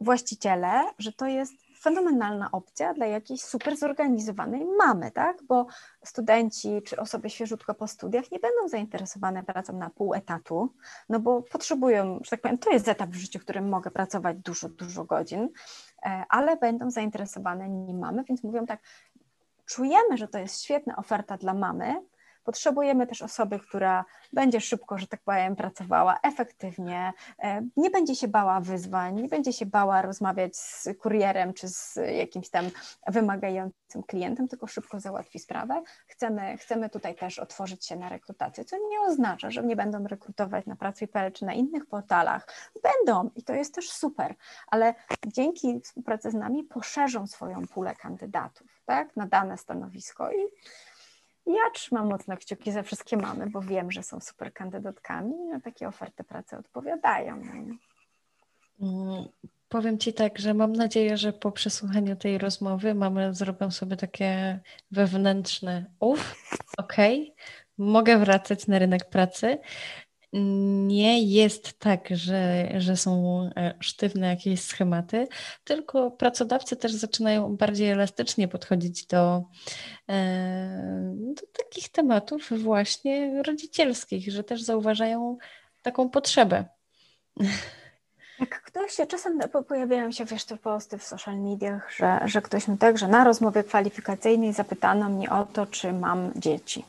właściciele, 0.00 0.84
że 0.98 1.12
to 1.12 1.26
jest 1.26 1.52
fenomenalna 1.80 2.50
opcja 2.52 2.94
dla 2.94 3.06
jakiejś 3.06 3.42
super 3.42 3.76
zorganizowanej 3.76 4.64
mamy, 4.78 5.10
tak? 5.10 5.42
Bo 5.48 5.66
studenci 6.04 6.82
czy 6.86 6.96
osoby 6.96 7.30
świeżutko 7.30 7.74
po 7.74 7.88
studiach 7.88 8.30
nie 8.30 8.38
będą 8.38 8.68
zainteresowane 8.68 9.42
pracą 9.42 9.72
na 9.78 9.90
pół 9.90 10.14
etatu, 10.14 10.74
no 11.08 11.20
bo 11.20 11.42
potrzebują, 11.42 12.20
że 12.24 12.30
tak 12.30 12.40
powiem, 12.40 12.58
to 12.58 12.70
jest 12.70 12.88
etap 12.88 13.10
w 13.10 13.14
życiu, 13.14 13.38
w 13.38 13.42
którym 13.42 13.68
mogę 13.68 13.90
pracować 13.90 14.36
dużo, 14.38 14.68
dużo 14.68 15.04
godzin, 15.04 15.48
e, 16.02 16.24
ale 16.28 16.56
będą 16.56 16.90
zainteresowane 16.90 17.68
nim 17.68 17.98
mamy, 17.98 18.24
więc 18.24 18.42
mówią 18.42 18.66
tak, 18.66 18.80
czujemy, 19.68 20.16
że 20.16 20.28
to 20.28 20.38
jest 20.38 20.62
świetna 20.62 20.96
oferta 20.96 21.36
dla 21.36 21.54
mamy, 21.54 22.02
Potrzebujemy 22.48 23.06
też 23.06 23.22
osoby, 23.22 23.58
która 23.58 24.04
będzie 24.32 24.60
szybko, 24.60 24.98
że 24.98 25.06
tak 25.06 25.20
powiem, 25.20 25.56
pracowała 25.56 26.18
efektywnie, 26.22 27.12
e, 27.38 27.62
nie 27.76 27.90
będzie 27.90 28.14
się 28.14 28.28
bała 28.28 28.60
wyzwań, 28.60 29.14
nie 29.14 29.28
będzie 29.28 29.52
się 29.52 29.66
bała 29.66 30.02
rozmawiać 30.02 30.56
z 30.56 30.88
kurierem 30.98 31.54
czy 31.54 31.68
z 31.68 31.98
jakimś 32.16 32.50
tam 32.50 32.70
wymagającym 33.06 34.02
klientem, 34.06 34.48
tylko 34.48 34.66
szybko 34.66 35.00
załatwi 35.00 35.38
sprawę. 35.38 35.82
Chcemy, 36.06 36.56
chcemy 36.58 36.90
tutaj 36.90 37.14
też 37.14 37.38
otworzyć 37.38 37.86
się 37.86 37.96
na 37.96 38.08
rekrutację, 38.08 38.64
co 38.64 38.76
nie 38.76 39.00
oznacza, 39.00 39.50
że 39.50 39.62
nie 39.62 39.76
będą 39.76 40.06
rekrutować 40.06 40.66
na 40.66 40.76
Pracuj.pl 40.76 41.32
czy 41.32 41.44
na 41.44 41.52
innych 41.52 41.86
portalach. 41.86 42.48
Będą 42.82 43.30
i 43.36 43.42
to 43.42 43.54
jest 43.54 43.74
też 43.74 43.90
super, 43.90 44.34
ale 44.66 44.94
dzięki 45.26 45.80
współpracy 45.80 46.30
z 46.30 46.34
nami 46.34 46.64
poszerzą 46.64 47.26
swoją 47.26 47.66
pulę 47.66 47.94
kandydatów 47.94 48.82
tak, 48.86 49.16
na 49.16 49.26
dane 49.26 49.58
stanowisko 49.58 50.32
i 50.32 50.36
ja 51.48 51.70
trzymam 51.74 52.08
mocno 52.08 52.36
kciuki 52.36 52.72
za 52.72 52.82
wszystkie 52.82 53.16
mamy, 53.16 53.50
bo 53.50 53.60
wiem, 53.60 53.90
że 53.90 54.02
są 54.02 54.20
super 54.20 54.52
kandydatkami 54.52 55.34
i 55.34 55.44
na 55.44 55.60
takie 55.60 55.88
oferty 55.88 56.24
pracy 56.24 56.56
odpowiadają. 56.56 57.42
Mm, 58.80 59.24
powiem 59.68 59.98
Ci 59.98 60.12
tak, 60.12 60.38
że 60.38 60.54
mam 60.54 60.72
nadzieję, 60.72 61.16
że 61.16 61.32
po 61.32 61.52
przesłuchaniu 61.52 62.16
tej 62.16 62.38
rozmowy 62.38 62.94
mamy 62.94 63.34
zrobią 63.34 63.70
sobie 63.70 63.96
takie 63.96 64.60
wewnętrzne 64.90 65.84
uff, 66.00 66.34
okej, 66.78 67.22
okay, 67.22 67.44
mogę 67.78 68.18
wracać 68.18 68.66
na 68.66 68.78
rynek 68.78 69.04
pracy 69.04 69.58
nie 70.32 71.22
jest 71.22 71.78
tak, 71.78 72.08
że, 72.10 72.68
że 72.78 72.96
są 72.96 73.40
e, 73.56 73.74
sztywne 73.80 74.26
jakieś 74.26 74.60
schematy, 74.60 75.28
tylko 75.64 76.10
pracodawcy 76.10 76.76
też 76.76 76.92
zaczynają 76.92 77.56
bardziej 77.56 77.90
elastycznie 77.90 78.48
podchodzić 78.48 79.06
do, 79.06 79.42
e, 80.08 81.14
do 81.14 81.42
takich 81.52 81.88
tematów 81.88 82.50
właśnie 82.62 83.42
rodzicielskich, 83.42 84.32
że 84.32 84.44
też 84.44 84.62
zauważają 84.62 85.38
taką 85.82 86.10
potrzebę. 86.10 86.64
Jak 88.40 88.62
ktoś 88.62 88.92
się 88.92 89.06
czasem 89.06 89.40
pojawiają 89.68 90.12
się, 90.12 90.24
wiesz, 90.24 90.44
te 90.44 90.56
posty 90.56 90.98
w 90.98 91.04
social 91.04 91.38
mediach, 91.38 91.92
że, 91.96 92.20
że 92.24 92.42
ktoś 92.42 92.68
mi 92.68 92.78
tak, 92.78 92.98
że 92.98 93.08
na 93.08 93.24
rozmowie 93.24 93.64
kwalifikacyjnej 93.64 94.52
zapytano 94.52 95.08
mnie 95.08 95.30
o 95.30 95.46
to, 95.46 95.66
czy 95.66 95.92
mam 95.92 96.32
dzieci. 96.36 96.84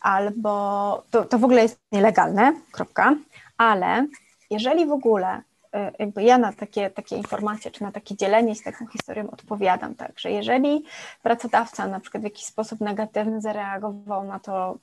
Albo 0.00 1.02
to, 1.10 1.24
to 1.24 1.38
w 1.38 1.44
ogóle 1.44 1.62
jest 1.62 1.80
nielegalne, 1.92 2.52
kropka, 2.72 3.14
ale 3.58 4.06
jeżeli 4.50 4.86
w 4.86 4.92
ogóle 4.92 5.36
y, 5.36 5.78
jakby 5.98 6.22
ja 6.22 6.38
na 6.38 6.52
takie, 6.52 6.90
takie 6.90 7.16
informacje, 7.16 7.70
czy 7.70 7.82
na 7.82 7.92
takie 7.92 8.16
dzielenie 8.16 8.54
się 8.54 8.62
taką 8.62 8.86
historią 8.86 9.30
odpowiadam 9.30 9.94
tak, 9.94 10.18
że 10.18 10.30
jeżeli 10.30 10.84
pracodawca 11.22 11.86
na 11.86 12.00
przykład 12.00 12.20
w 12.20 12.24
jakiś 12.24 12.44
sposób 12.44 12.80
negatywny 12.80 13.40
zareagował 13.40 14.24
na 14.24 14.38
to 14.38 14.78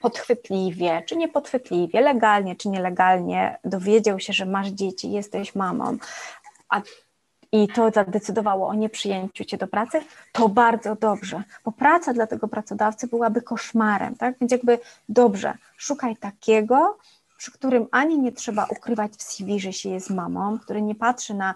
podchwytliwie, 0.00 1.02
czy 1.06 1.16
niepodchwytliwie, 1.16 2.00
legalnie, 2.00 2.56
czy 2.56 2.68
nielegalnie 2.68 3.58
dowiedział 3.64 4.20
się, 4.20 4.32
że 4.32 4.46
masz 4.46 4.68
dzieci, 4.68 5.12
jesteś 5.12 5.54
mamą, 5.54 5.96
a 6.68 6.80
i 7.52 7.68
to 7.68 7.90
zadecydowało 7.90 8.68
o 8.68 8.74
nieprzyjęciu 8.74 9.44
cię 9.44 9.56
do 9.56 9.66
pracy, 9.66 10.00
to 10.32 10.48
bardzo 10.48 10.96
dobrze, 10.96 11.42
bo 11.64 11.72
praca 11.72 12.12
dla 12.12 12.26
tego 12.26 12.48
pracodawcy 12.48 13.06
byłaby 13.06 13.42
koszmarem, 13.42 14.14
tak? 14.14 14.38
Więc 14.40 14.52
jakby 14.52 14.78
dobrze, 15.08 15.54
szukaj 15.76 16.16
takiego, 16.16 16.98
przy 17.42 17.52
którym 17.52 17.86
ani 17.90 18.18
nie 18.18 18.32
trzeba 18.32 18.64
ukrywać 18.64 19.12
w 19.12 19.22
CV, 19.22 19.60
że 19.60 19.72
się 19.72 19.90
jest 19.90 20.10
mamą, 20.10 20.58
który 20.58 20.82
nie 20.82 20.94
patrzy 20.94 21.34
na 21.34 21.54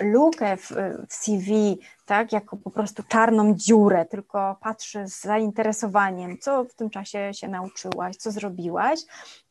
lukę 0.00 0.56
w, 0.56 0.72
w 1.08 1.14
CV, 1.14 1.78
tak, 2.06 2.32
jako 2.32 2.56
po 2.56 2.70
prostu 2.70 3.02
czarną 3.02 3.54
dziurę, 3.54 4.06
tylko 4.06 4.56
patrzy 4.60 5.06
z 5.06 5.20
zainteresowaniem, 5.20 6.38
co 6.38 6.64
w 6.64 6.74
tym 6.74 6.90
czasie 6.90 7.30
się 7.34 7.48
nauczyłaś, 7.48 8.16
co 8.16 8.30
zrobiłaś. 8.32 9.00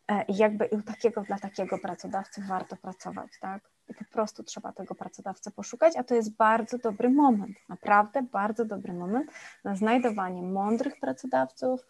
E, 0.08 0.24
I 0.28 0.38
jakby 0.38 0.66
i 0.66 0.84
takiego 0.84 1.22
dla 1.22 1.40
takiego 1.40 1.78
pracodawcy 1.78 2.42
warto 2.48 2.76
pracować, 2.76 3.30
tak? 3.42 3.77
Po 3.88 4.06
prostu 4.14 4.44
trzeba 4.44 4.72
tego 4.72 4.96
pracodawcę 4.96 5.52
poszukać, 5.52 5.98
a 5.98 6.04
to 6.04 6.16
jest 6.16 6.36
bardzo 6.36 6.78
dobry 6.78 7.10
moment, 7.10 7.58
naprawdę 7.70 8.22
bardzo 8.22 8.66
dobry 8.66 8.94
moment 8.94 9.32
na 9.64 9.76
znajdowanie 9.76 10.42
mądrych 10.42 11.00
pracodawców, 11.00 11.88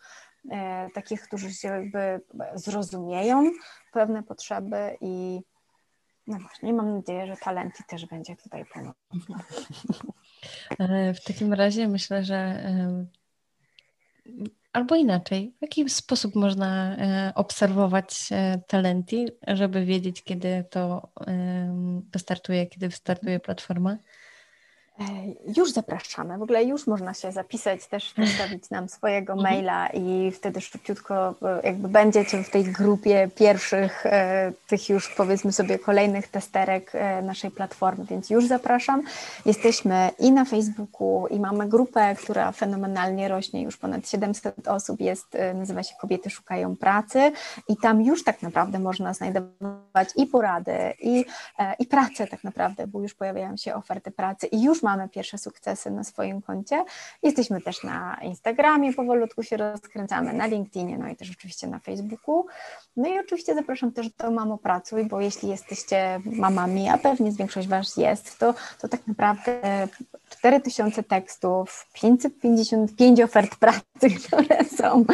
e, 0.51 0.89
takich, 0.93 1.21
którzy 1.21 1.53
się 1.53 1.67
jakby 1.67 2.21
zrozumieją 2.55 3.51
pewne 3.91 4.23
potrzeby 4.23 4.97
i 5.01 5.41
no 6.27 6.39
właśnie, 6.39 6.73
mam 6.73 6.95
nadzieję, 6.95 7.27
że 7.27 7.37
talenty 7.37 7.83
też 7.87 8.05
będzie 8.05 8.35
tutaj 8.35 8.65
pomocny. 8.73 9.35
E, 10.79 11.13
w 11.13 11.23
takim 11.23 11.53
razie 11.53 11.87
myślę, 11.87 12.23
że 12.23 12.63
albo 14.74 14.95
inaczej, 14.95 15.53
w 15.57 15.61
jaki 15.61 15.89
sposób 15.89 16.36
można 16.36 16.97
e, 16.97 17.32
obserwować 17.36 18.30
e, 18.32 18.61
talenty, 18.68 19.26
żeby 19.47 19.86
wiedzieć, 19.86 20.24
kiedy 20.24 20.65
to 20.70 21.09
wystartuje, 22.13 22.68
kiedy 22.68 22.89
wystartuje 22.89 23.39
platforma? 23.39 23.97
Już 25.57 25.71
zapraszamy, 25.71 26.37
w 26.37 26.41
ogóle 26.41 26.63
już 26.63 26.87
można 26.87 27.13
się 27.13 27.31
zapisać, 27.31 27.87
też 27.87 28.13
zostawić 28.17 28.69
nam 28.69 28.89
swojego 28.89 29.33
mhm. 29.33 29.53
maila 29.53 29.87
i 29.87 30.31
wtedy 30.31 30.61
szybciutko 30.61 31.35
jakby 31.63 31.87
będziecie 31.87 32.43
w 32.43 32.49
tej 32.49 32.63
grupie 32.63 33.29
pierwszych, 33.35 34.05
e, 34.05 34.51
tych 34.67 34.89
już 34.89 35.15
powiedzmy 35.15 35.51
sobie 35.51 35.79
kolejnych 35.79 36.27
testerek 36.27 36.91
e, 36.93 37.21
naszej 37.21 37.51
platformy, 37.51 38.05
więc 38.05 38.29
już 38.29 38.47
zapraszam. 38.47 39.03
Jesteśmy 39.45 40.09
i 40.19 40.31
na 40.31 40.45
Facebooku 40.45 41.27
i 41.27 41.39
mamy 41.39 41.67
grupę, 41.69 42.15
która 42.15 42.51
fenomenalnie 42.51 43.27
rośnie, 43.27 43.61
już 43.61 43.77
ponad 43.77 44.09
700 44.09 44.67
osób 44.67 45.01
jest, 45.01 45.35
e, 45.35 45.53
nazywa 45.53 45.83
się 45.83 45.95
Kobiety 46.01 46.29
Szukają 46.29 46.75
Pracy 46.75 47.31
i 47.67 47.77
tam 47.77 48.01
już 48.01 48.23
tak 48.23 48.41
naprawdę 48.41 48.79
można 48.79 49.13
znajdować 49.13 50.09
i 50.15 50.25
porady, 50.25 50.93
i, 51.01 51.25
i 51.79 51.85
pracę 51.85 52.27
tak 52.27 52.43
naprawdę, 52.43 52.87
bo 52.87 53.01
już 53.01 53.13
pojawiają 53.13 53.57
się 53.57 53.75
oferty 53.75 54.11
pracy 54.11 54.47
i 54.47 54.63
już 54.63 54.83
mamy 54.88 55.09
pierwsze 55.09 55.38
sukcesy 55.38 55.91
na 55.91 56.03
swoim 56.03 56.41
koncie. 56.41 56.85
Jesteśmy 57.23 57.61
też 57.61 57.83
na 57.83 58.17
Instagramie, 58.21 58.93
powolutku 58.93 59.43
się 59.43 59.57
rozkręcamy, 59.57 60.33
na 60.33 60.45
LinkedInie, 60.45 60.97
no 60.97 61.07
i 61.07 61.15
też 61.15 61.31
oczywiście 61.31 61.67
na 61.67 61.79
Facebooku. 61.79 62.45
No 62.97 63.09
i 63.09 63.19
oczywiście 63.19 63.55
zapraszam 63.55 63.91
też 63.91 64.09
do 64.09 64.31
Mamo 64.31 64.57
Pracuj, 64.57 65.05
bo 65.05 65.21
jeśli 65.21 65.49
jesteście 65.49 66.19
mamami, 66.25 66.89
a 66.89 66.97
pewnie 66.97 67.31
większość 67.31 67.67
Was 67.67 67.97
jest, 67.97 68.39
to, 68.39 68.53
to 68.81 68.88
tak 68.88 69.07
naprawdę 69.07 69.88
4000 70.29 71.03
tekstów, 71.03 71.88
555 71.93 73.21
ofert 73.21 73.55
pracy, 73.55 74.07
które 74.27 74.65
są, 74.77 75.05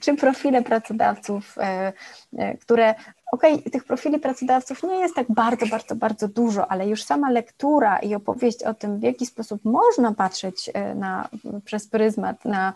czy 0.00 0.14
profile 0.14 0.62
pracodawców, 0.62 1.58
e, 1.58 1.92
e, 2.38 2.56
które 2.56 2.94
okej, 3.32 3.54
okay, 3.54 3.70
tych 3.70 3.84
profili 3.84 4.18
pracodawców 4.18 4.82
nie 4.82 5.00
jest 5.00 5.14
tak 5.14 5.26
bardzo, 5.32 5.66
bardzo, 5.66 5.96
bardzo 5.96 6.28
dużo, 6.28 6.70
ale 6.70 6.88
już 6.88 7.04
sama 7.04 7.30
lektura 7.30 7.98
i 7.98 8.14
opowieść 8.14 8.62
o 8.62 8.74
tym, 8.74 9.00
w 9.00 9.02
jaki 9.02 9.26
sposób 9.26 9.64
można 9.64 10.14
patrzeć 10.14 10.70
e, 10.74 10.94
na, 10.94 11.28
przez 11.64 11.88
pryzmat 11.88 12.44
na, 12.44 12.72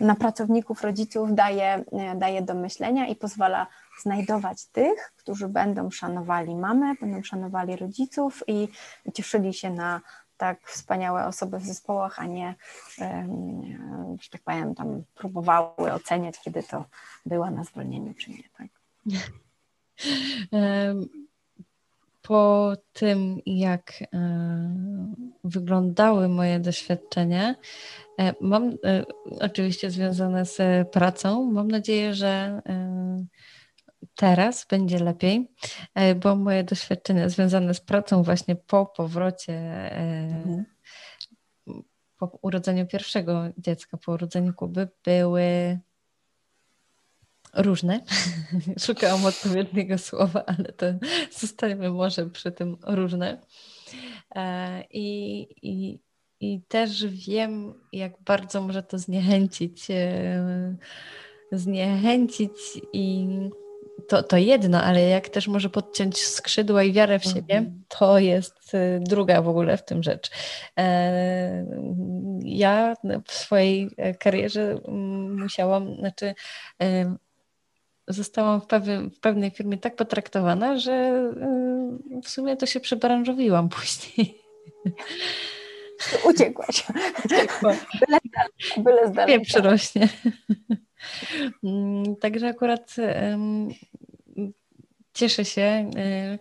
na 0.00 0.14
pracowników, 0.14 0.82
rodziców, 0.82 1.34
daje, 1.34 1.84
daje 2.16 2.42
do 2.42 2.54
myślenia 2.54 3.06
i 3.06 3.16
pozwala 3.16 3.66
znajdować 4.02 4.66
tych, 4.66 5.12
którzy 5.16 5.48
będą 5.48 5.90
szanowali 5.90 6.56
mamę, 6.56 6.94
będą 7.00 7.22
szanowali 7.22 7.76
rodziców 7.76 8.42
i 8.46 8.68
cieszyli 9.14 9.54
się 9.54 9.70
na 9.70 10.00
tak 10.36 10.68
wspaniałe 10.68 11.26
osoby 11.26 11.58
w 11.58 11.66
zespołach, 11.66 12.18
a 12.18 12.26
nie, 12.26 12.54
że 14.20 14.30
tak 14.30 14.42
powiem, 14.44 14.74
tam 14.74 15.02
próbowały 15.14 15.92
oceniać, 15.92 16.40
kiedy 16.40 16.62
to 16.62 16.84
była 17.26 17.50
na 17.50 17.64
zwolnieniu, 17.64 18.14
czy 18.14 18.30
nie. 18.30 18.42
Tak? 18.58 18.68
Po 22.22 22.72
tym, 22.92 23.40
jak 23.46 23.92
wyglądały 25.44 26.28
moje 26.28 26.60
doświadczenia, 26.60 27.54
e, 28.18 28.34
mam 28.40 28.68
e, 28.84 29.04
oczywiście 29.40 29.90
związane 29.90 30.44
z 30.46 30.88
pracą, 30.90 31.52
mam 31.52 31.68
nadzieję, 31.68 32.14
że 32.14 32.62
teraz 34.14 34.66
będzie 34.70 34.98
lepiej, 34.98 35.50
e, 35.94 36.14
bo 36.14 36.36
moje 36.36 36.64
doświadczenia 36.64 37.28
związane 37.28 37.74
z 37.74 37.80
pracą 37.80 38.22
właśnie 38.22 38.56
po 38.56 38.86
powrocie, 38.86 39.54
mhm. 39.92 40.64
po 42.18 42.38
urodzeniu 42.42 42.86
pierwszego 42.86 43.42
dziecka, 43.58 43.96
po 43.96 44.12
urodzeniu 44.12 44.54
Kuby 44.54 44.88
były 45.04 45.78
różne. 47.54 48.00
Szukałam 48.86 49.24
odpowiedniego 49.24 49.98
słowa, 49.98 50.44
ale 50.46 50.72
to 50.72 50.86
zostańmy 51.38 51.90
może 51.90 52.30
przy 52.30 52.52
tym 52.52 52.76
różne. 52.86 53.40
E, 54.34 54.84
I, 54.90 55.46
i 55.62 55.98
i 56.40 56.60
też 56.68 57.06
wiem, 57.06 57.74
jak 57.92 58.12
bardzo 58.22 58.62
może 58.62 58.82
to 58.82 58.98
zniechęcić, 58.98 59.90
e, 59.90 60.76
zniechęcić 61.52 62.52
i 62.92 63.28
to, 64.08 64.22
to 64.22 64.36
jedno, 64.36 64.82
ale 64.82 65.02
jak 65.02 65.28
też 65.28 65.48
może 65.48 65.70
podciąć 65.70 66.18
skrzydła 66.18 66.82
i 66.82 66.92
wiarę 66.92 67.18
w 67.18 67.24
siebie, 67.24 67.56
mhm. 67.56 67.84
to 67.88 68.18
jest 68.18 68.74
e, 68.74 69.00
druga 69.00 69.42
w 69.42 69.48
ogóle 69.48 69.76
w 69.76 69.84
tym 69.84 70.02
rzecz. 70.02 70.30
Ja 72.42 72.94
w 73.26 73.32
swojej 73.32 73.90
karierze 74.18 74.80
musiałam, 75.38 75.96
znaczy 75.96 76.34
zostałam 78.08 78.60
w, 78.60 78.66
w 79.16 79.20
pewnej 79.20 79.50
firmie 79.50 79.78
tak 79.78 79.96
potraktowana, 79.96 80.78
że 80.78 81.22
w 82.24 82.28
sumie 82.28 82.56
to 82.56 82.66
się 82.66 82.80
przebranżowiłam 82.80 83.68
później. 83.78 84.42
Uciekłaś. 86.24 86.84
Uciekła. 87.24 87.76
Byle, 88.00 88.18
byle 88.76 89.08
zdalnie. 89.08 89.38
Pieprz 89.38 89.54
rośnie. 89.54 90.08
Mm, 91.64 92.16
także 92.16 92.48
akurat 92.48 92.96
um, 93.30 93.68
cieszę 95.14 95.44
się. 95.44 95.90
Y, 95.96 96.38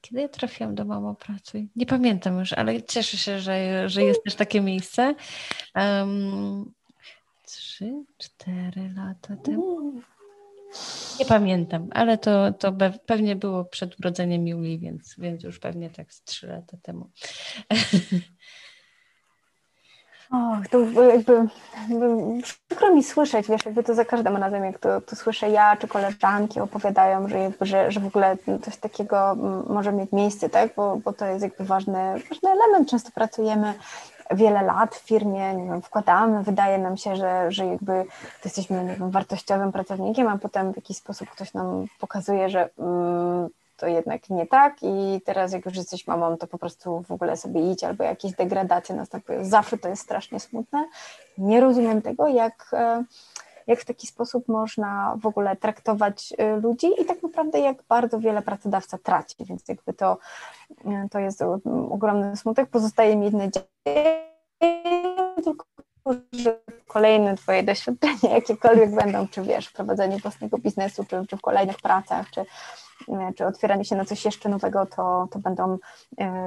kiedy 0.00 0.20
ja 0.20 0.28
trafiłam 0.28 0.74
do 0.74 0.84
Mamo 0.84 1.14
Pracuj? 1.14 1.68
Nie 1.76 1.86
pamiętam 1.86 2.38
już, 2.38 2.52
ale 2.52 2.82
cieszę 2.82 3.16
się, 3.16 3.40
że, 3.40 3.88
że 3.88 4.02
jest 4.02 4.24
też 4.24 4.34
takie 4.34 4.60
miejsce. 4.60 5.14
Um, 5.74 6.72
trzy, 7.42 8.04
cztery 8.18 8.94
lata 8.96 9.36
temu. 9.36 10.02
Nie 11.18 11.26
pamiętam, 11.26 11.88
ale 11.92 12.18
to, 12.18 12.52
to 12.52 12.72
pewnie 13.06 13.36
było 13.36 13.64
przed 13.64 13.98
urodzeniem 14.00 14.48
Julii, 14.48 14.78
więc, 14.78 15.14
więc 15.18 15.42
już 15.42 15.58
pewnie 15.58 15.90
tak 15.90 16.12
z 16.12 16.22
trzy 16.22 16.46
lata 16.46 16.76
temu. 16.82 17.10
Och, 20.32 20.68
to 20.68 20.80
jakby, 21.02 21.48
jakby 21.88 22.06
przykro 22.42 22.94
mi 22.94 23.04
słyszeć, 23.04 23.48
wiesz, 23.48 23.64
jakby 23.64 23.82
to 23.82 23.94
za 23.94 24.04
każdym 24.04 24.36
razem, 24.36 24.64
jak 24.64 24.78
to, 24.78 25.00
to 25.00 25.16
słyszę 25.16 25.50
ja 25.50 25.76
czy 25.76 25.88
koleżanki 25.88 26.60
opowiadają, 26.60 27.28
że, 27.28 27.38
jakby, 27.38 27.66
że, 27.66 27.90
że 27.90 28.00
w 28.00 28.06
ogóle 28.06 28.36
coś 28.62 28.76
takiego 28.76 29.36
może 29.68 29.92
mieć 29.92 30.12
miejsce, 30.12 30.50
tak, 30.50 30.74
bo, 30.76 30.96
bo 30.96 31.12
to 31.12 31.26
jest 31.26 31.42
jakby 31.42 31.64
ważny, 31.64 32.14
ważny 32.30 32.50
element. 32.50 32.90
Często 32.90 33.10
pracujemy 33.14 33.74
wiele 34.30 34.62
lat 34.62 34.94
w 34.94 35.06
firmie, 35.06 35.54
nie 35.54 35.64
wiem, 35.64 35.82
wkładamy, 35.82 36.42
wydaje 36.42 36.78
nam 36.78 36.96
się, 36.96 37.16
że, 37.16 37.52
że 37.52 37.66
jakby 37.66 38.04
jesteśmy 38.44 38.84
nie 38.84 38.96
wiem, 38.96 39.10
wartościowym 39.10 39.72
pracownikiem, 39.72 40.28
a 40.28 40.38
potem 40.38 40.72
w 40.72 40.76
jakiś 40.76 40.96
sposób 40.96 41.30
ktoś 41.30 41.54
nam 41.54 41.86
pokazuje, 42.00 42.48
że 42.50 42.68
mm, 42.78 43.48
to 43.76 43.86
jednak 43.86 44.30
nie 44.30 44.46
tak 44.46 44.76
i 44.82 45.20
teraz 45.24 45.52
jak 45.52 45.66
już 45.66 45.76
jesteś 45.76 46.06
mamą, 46.06 46.36
to 46.36 46.46
po 46.46 46.58
prostu 46.58 47.02
w 47.02 47.10
ogóle 47.10 47.36
sobie 47.36 47.72
idź 47.72 47.84
albo 47.84 48.04
jakieś 48.04 48.32
degradacje 48.32 48.94
następują. 48.94 49.44
Zawsze 49.44 49.78
to 49.78 49.88
jest 49.88 50.02
strasznie 50.02 50.40
smutne. 50.40 50.84
Nie 51.38 51.60
rozumiem 51.60 52.02
tego, 52.02 52.28
jak, 52.28 52.70
e, 52.72 53.04
jak 53.66 53.80
w 53.80 53.84
taki 53.84 54.06
sposób 54.06 54.48
można 54.48 55.16
w 55.20 55.26
ogóle 55.26 55.56
traktować 55.56 56.32
e, 56.38 56.56
ludzi 56.56 56.86
i 57.02 57.04
tak 57.04 57.22
naprawdę 57.22 57.60
jak 57.60 57.82
bardzo 57.88 58.20
wiele 58.20 58.42
pracodawca 58.42 58.98
traci, 58.98 59.36
więc 59.44 59.68
jakby 59.68 59.92
to, 59.92 60.18
e, 60.84 61.08
to 61.10 61.18
jest 61.18 61.42
ogromny 61.90 62.36
smutek. 62.36 62.70
Pozostaje 62.70 63.16
mi 63.16 63.24
jedyne 63.24 63.50
tylko 65.44 65.64
że 66.32 66.58
kolejne 66.86 67.36
Twoje 67.36 67.62
doświadczenia, 67.62 68.34
jakiekolwiek 68.34 68.94
będą, 68.94 69.28
czy 69.28 69.42
wiesz, 69.42 69.66
w 69.66 69.72
prowadzeniu 69.72 70.18
własnego 70.18 70.58
biznesu, 70.58 71.04
czy, 71.04 71.26
czy 71.26 71.36
w 71.36 71.40
kolejnych 71.40 71.76
pracach, 71.76 72.30
czy, 72.30 72.44
E, 73.08 73.32
czy 73.36 73.46
otwieranie 73.46 73.84
się 73.84 73.96
na 73.96 74.04
coś 74.04 74.24
jeszcze 74.24 74.48
nowego, 74.48 74.86
to, 74.86 75.28
to 75.30 75.38
będą, 75.38 75.78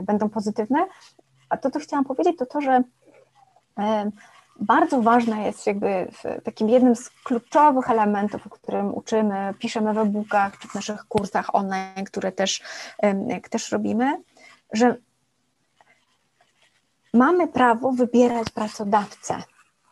będą 0.04 0.30
pozytywne. 0.30 0.88
A 1.50 1.58
to, 1.58 1.72
co 1.72 1.80
chciałam 1.80 2.06
powiedzieć, 2.06 2.38
to 2.38 2.46
to, 2.46 2.62
że 2.62 2.84
bardzo 4.60 5.02
ważne 5.02 5.46
jest 5.46 5.68
jakby 5.68 6.08
takim 6.44 6.70
jednym 6.70 6.96
z 6.96 7.10
kluczowych 7.10 7.90
elementów, 7.90 8.48
o 8.48 8.50
którym 8.50 8.96
uczymy, 8.96 9.54
piszemy 9.60 9.94
w 9.94 9.98
e-bookach 9.98 10.60
czy 10.60 10.68
w 10.68 10.76
naszych 10.76 11.06
kursach 11.06 11.56
online, 11.56 12.06
które 12.06 12.32
też, 12.32 12.62
też 13.50 13.72
robimy, 13.72 14.22
że 14.74 14.96
mamy 17.14 17.48
prawo 17.48 17.92
wybierać 17.92 18.50
pracodawcę, 18.50 19.44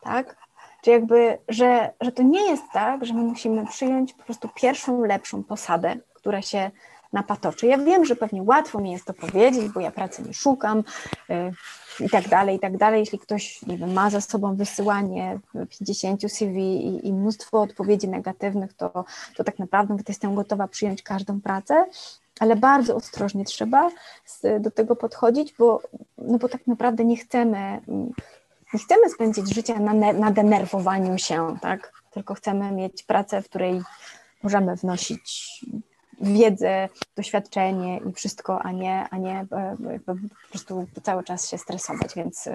tak? 0.02 0.36
Czy 0.82 0.90
jakby, 0.90 1.38
że, 1.48 1.92
że 2.00 2.12
to 2.12 2.22
nie 2.22 2.50
jest 2.50 2.64
tak, 2.72 3.04
że 3.04 3.14
my 3.14 3.22
musimy 3.22 3.66
przyjąć 3.66 4.12
po 4.12 4.22
prostu 4.22 4.48
pierwszą 4.54 5.04
lepszą 5.04 5.44
posadę, 5.44 5.96
która 6.14 6.42
się 6.42 6.70
napatoczy. 7.14 7.66
Ja 7.66 7.78
wiem, 7.78 8.04
że 8.04 8.16
pewnie 8.16 8.42
łatwo 8.42 8.80
mi 8.80 8.92
jest 8.92 9.04
to 9.04 9.14
powiedzieć, 9.14 9.68
bo 9.68 9.80
ja 9.80 9.90
pracy 9.90 10.22
nie 10.22 10.34
szukam 10.34 10.78
y, 11.30 11.52
i 12.00 12.10
tak 12.10 12.28
dalej, 12.28 12.56
i 12.56 12.58
tak 12.58 12.76
dalej. 12.76 13.00
Jeśli 13.00 13.18
ktoś 13.18 13.62
nie 13.62 13.78
wiem, 13.78 13.92
ma 13.92 14.10
za 14.10 14.20
sobą 14.20 14.56
wysyłanie 14.56 15.38
50 15.78 16.32
CV 16.32 16.58
i, 16.60 17.08
i 17.08 17.12
mnóstwo 17.12 17.60
odpowiedzi 17.60 18.08
negatywnych, 18.08 18.72
to, 18.72 19.04
to 19.36 19.44
tak 19.44 19.58
naprawdę 19.58 19.96
jestem 20.08 20.34
gotowa 20.34 20.68
przyjąć 20.68 21.02
każdą 21.02 21.40
pracę, 21.40 21.86
ale 22.40 22.56
bardzo 22.56 22.96
ostrożnie 22.96 23.44
trzeba 23.44 23.90
do 24.60 24.70
tego 24.70 24.96
podchodzić, 24.96 25.54
bo, 25.58 25.82
no 26.18 26.38
bo 26.38 26.48
tak 26.48 26.66
naprawdę 26.66 27.04
nie 27.04 27.16
chcemy, 27.16 27.80
nie 28.72 28.80
chcemy 28.80 29.10
spędzić 29.10 29.54
życia 29.54 29.78
na, 29.78 30.12
na 30.12 30.30
denerwowaniu 30.30 31.18
się, 31.18 31.56
tak? 31.60 31.92
tylko 32.10 32.34
chcemy 32.34 32.72
mieć 32.72 33.02
pracę, 33.02 33.42
w 33.42 33.48
której 33.48 33.82
możemy 34.42 34.76
wnosić 34.76 35.60
wiedzę, 36.24 36.88
doświadczenie 37.16 38.00
i 38.10 38.12
wszystko, 38.12 38.62
a 38.62 38.72
nie, 38.72 39.06
a 39.10 39.16
nie 39.16 39.40
e, 39.40 39.98
po 40.06 40.14
prostu 40.50 40.86
cały 41.02 41.24
czas 41.24 41.50
się 41.50 41.58
stresować, 41.58 42.14
więc, 42.16 42.48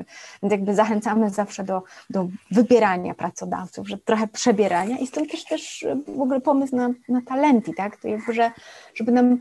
więc 0.43 0.51
jakby 0.51 0.75
zachęcamy 0.75 1.29
zawsze 1.29 1.63
do, 1.63 1.83
do 2.09 2.27
wybierania 2.51 3.13
pracodawców, 3.13 3.89
że 3.89 3.97
trochę 3.97 4.27
przebierania 4.27 4.97
i 4.97 5.07
stąd 5.07 5.31
też 5.31 5.45
też 5.45 5.85
w 6.07 6.21
ogóle 6.21 6.41
pomysł 6.41 6.75
na, 6.75 6.89
na 7.09 7.21
talenty, 7.21 7.73
tak, 7.73 7.97
to 7.97 8.07
jakby, 8.07 8.33
że, 8.33 8.51
żeby 8.95 9.11
nam 9.11 9.39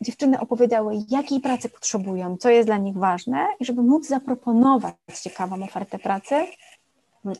dziewczyny 0.00 0.40
opowiedziały, 0.40 0.94
jakiej 1.08 1.40
pracy 1.40 1.68
potrzebują, 1.68 2.36
co 2.36 2.50
jest 2.50 2.68
dla 2.68 2.76
nich 2.76 2.96
ważne 2.96 3.46
i 3.60 3.64
żeby 3.64 3.82
móc 3.82 4.06
zaproponować 4.06 4.94
ciekawą 5.22 5.62
ofertę 5.62 5.98
pracy, 5.98 6.46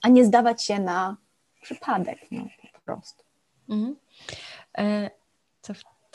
a 0.03 0.09
nie 0.09 0.24
zdawać 0.24 0.64
się 0.64 0.79
na 0.79 1.16
przypadek, 1.62 2.18
no 2.31 2.43
po 2.72 2.81
prostu. 2.81 3.24
Mhm. 3.68 3.97
E, 4.79 5.11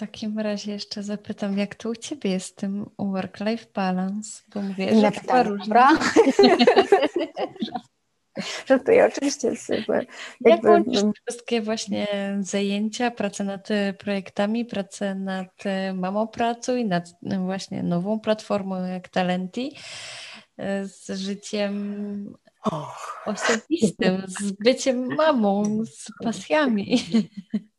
takim 0.01 0.39
razie 0.39 0.71
jeszcze 0.71 1.03
zapytam, 1.03 1.57
jak 1.57 1.75
to 1.75 1.89
u 1.89 1.95
Ciebie 1.95 2.31
jest 2.31 2.47
z 2.47 2.55
tym 2.55 2.89
work-life 2.99 3.65
balance? 3.73 4.41
Bo 4.53 4.61
mówię, 4.61 5.01
że 5.01 5.11
chyba 5.11 5.43
różne. 5.43 5.87
Żartuję, 8.67 9.05
oczywiście. 9.05 9.53
Jakby, 9.69 10.05
jak 10.41 10.63
łączysz 10.63 11.03
wszystkie 11.27 11.61
właśnie 11.61 12.07
zajęcia, 12.39 13.11
pracę 13.11 13.43
nad 13.43 13.67
projektami, 13.97 14.65
pracę 14.65 15.15
nad 15.15 15.63
Mamą 15.93 16.27
i 16.77 16.85
nad 16.85 17.09
właśnie 17.45 17.83
nową 17.83 18.19
platformą 18.19 18.85
jak 18.85 19.09
Talenti 19.09 19.75
z 20.83 21.19
życiem 21.19 22.33
oh. 22.63 22.97
osobistym, 23.25 24.23
z 24.27 24.51
byciem 24.51 25.15
mamą, 25.15 25.85
z 25.85 26.07
pasjami 26.23 27.03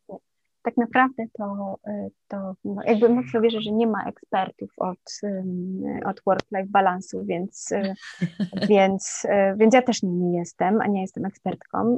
tak 0.63 0.77
naprawdę 0.77 1.23
to, 1.33 1.77
y, 1.87 2.11
to 2.27 2.55
no 2.65 2.81
jakby 2.85 3.09
mocno 3.09 3.41
wierzę, 3.41 3.61
że 3.61 3.71
nie 3.71 3.87
ma 3.87 4.03
ekspertów 4.05 4.69
od, 4.77 5.21
od 6.05 6.21
work-life 6.25 6.69
balansu, 6.69 7.25
więc, 7.25 7.71
y, 7.71 7.93
więc, 8.69 9.25
y, 9.25 9.57
więc 9.57 9.73
ja 9.73 9.81
też 9.81 10.03
nie 10.03 10.37
jestem, 10.37 10.81
a 10.81 10.87
nie 10.87 11.01
jestem 11.01 11.25
ekspertką. 11.25 11.97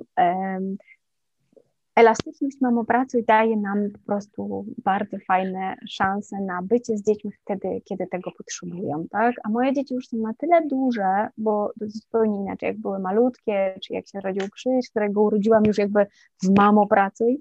Elastyczność 1.96 2.62
mamopracy 2.62 3.24
daje 3.28 3.58
nam 3.58 3.92
po 3.92 4.00
prostu 4.00 4.66
bardzo 4.84 5.18
fajne 5.28 5.76
szanse 5.90 6.42
na 6.42 6.62
bycie 6.62 6.98
z 6.98 7.04
dziećmi 7.04 7.32
wtedy, 7.32 7.82
kiedy 7.86 8.08
tego 8.08 8.32
potrzebują, 8.38 9.06
tak? 9.12 9.36
A 9.44 9.50
moje 9.50 9.74
dzieci 9.74 9.94
już 9.94 10.08
są 10.08 10.18
na 10.18 10.34
tyle 10.34 10.68
duże, 10.68 11.28
bo 11.38 11.72
to 11.80 11.86
zupełnie 11.88 12.40
inaczej, 12.40 12.68
jak 12.68 12.78
były 12.78 13.00
malutkie, 13.00 13.80
czy 13.84 13.94
jak 13.94 14.08
się 14.08 14.20
rodził 14.20 14.50
Krzyś, 14.50 14.90
którego 14.90 15.22
urodziłam 15.22 15.66
już 15.66 15.78
jakby 15.78 16.06
w 16.44 16.58
mamopracuj, 16.58 17.40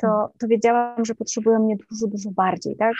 to, 0.00 0.28
to 0.38 0.48
wiedziałam, 0.48 1.04
że 1.04 1.14
potrzebują 1.14 1.58
mnie 1.58 1.76
dużo, 1.90 2.06
dużo 2.06 2.30
bardziej, 2.30 2.76
tak? 2.76 2.94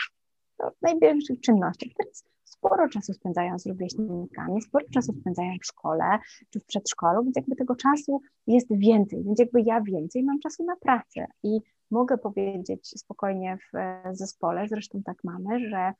No, 0.59 0.71
w 0.71 0.81
największych 0.81 1.39
czynnościach. 1.41 1.89
Teraz 1.97 2.23
sporo 2.43 2.89
czasu 2.89 3.13
spędzają 3.13 3.59
z 3.59 3.65
rówieśnikami, 3.65 4.61
sporo 4.61 4.85
czasu 4.93 5.13
spędzają 5.21 5.53
w 5.61 5.65
szkole 5.65 6.19
czy 6.49 6.59
w 6.59 6.65
przedszkolu, 6.65 7.23
więc 7.23 7.35
jakby 7.35 7.55
tego 7.55 7.75
czasu 7.75 8.21
jest 8.47 8.67
więcej, 8.69 9.23
więc 9.23 9.39
jakby 9.39 9.61
ja 9.61 9.81
więcej 9.81 10.23
mam 10.23 10.39
czasu 10.39 10.63
na 10.63 10.75
pracę 10.75 11.25
i 11.43 11.59
mogę 11.91 12.17
powiedzieć 12.17 12.87
spokojnie 12.99 13.57
w 13.57 13.77
zespole, 14.17 14.67
zresztą 14.67 15.03
tak 15.03 15.23
mamy, 15.23 15.69
że 15.69 15.93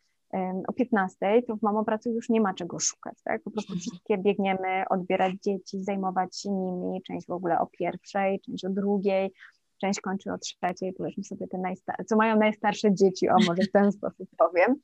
o 0.68 0.74
15 0.74 1.42
to 1.48 1.56
w 1.56 1.62
Mamo 1.62 1.86
Pracy 1.86 2.10
już 2.10 2.30
nie 2.30 2.42
ma 2.42 2.54
czego 2.54 2.80
szukać, 2.80 3.22
tak? 3.24 3.44
Po 3.44 3.52
prostu 3.52 3.76
wszystkie 3.76 4.18
biegniemy 4.18 4.84
odbierać 4.90 5.34
dzieci, 5.42 5.84
zajmować 5.84 6.38
się 6.38 6.52
nimi, 6.52 7.02
część 7.02 7.28
w 7.28 7.32
ogóle 7.32 7.60
o 7.60 7.68
pierwszej, 7.68 8.40
część 8.40 8.66
o 8.66 8.70
drugiej, 8.70 9.32
część 9.78 10.02
kończy 10.02 10.32
o 10.32 10.38
trzeciej, 10.38 10.94
powiedzmy 10.94 11.24
sobie 11.24 11.48
te 11.48 11.58
najstarsze, 11.58 12.06
co 12.06 12.16
mają 12.16 12.40
najstarsze 12.40 12.94
dzieci, 12.94 13.30
o 13.30 13.36
może 13.48 13.64
w 13.64 13.72
ten 13.72 13.92
sposób 13.98 14.30
powiem, 14.38 14.76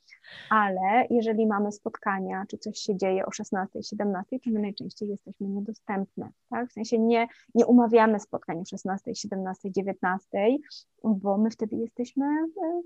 ale 0.50 1.08
jeżeli 1.10 1.48
mamy 1.48 1.72
spotkania, 1.72 2.46
czy 2.50 2.58
coś 2.58 2.80
się 2.80 2.98
dzieje 2.98 3.26
o 3.26 3.32
16, 3.32 3.84
17, 3.84 4.40
to 4.40 4.50
my 4.50 4.60
najczęściej 4.60 5.10
jesteśmy 5.10 5.48
niedostępne, 5.48 6.30
tak? 6.50 6.70
W 6.70 6.74
sensie 6.74 7.00
nie, 7.00 7.28
nie 7.56 7.66
umawiamy 7.66 8.20
spotkań 8.20 8.62
o 8.62 8.66
16, 8.66 9.16
17, 9.16 9.72
19, 9.72 10.28
bo 11.04 11.38
my 11.38 11.52
wtedy 11.52 11.76
jesteśmy 11.76 12.26
e, 12.26 12.82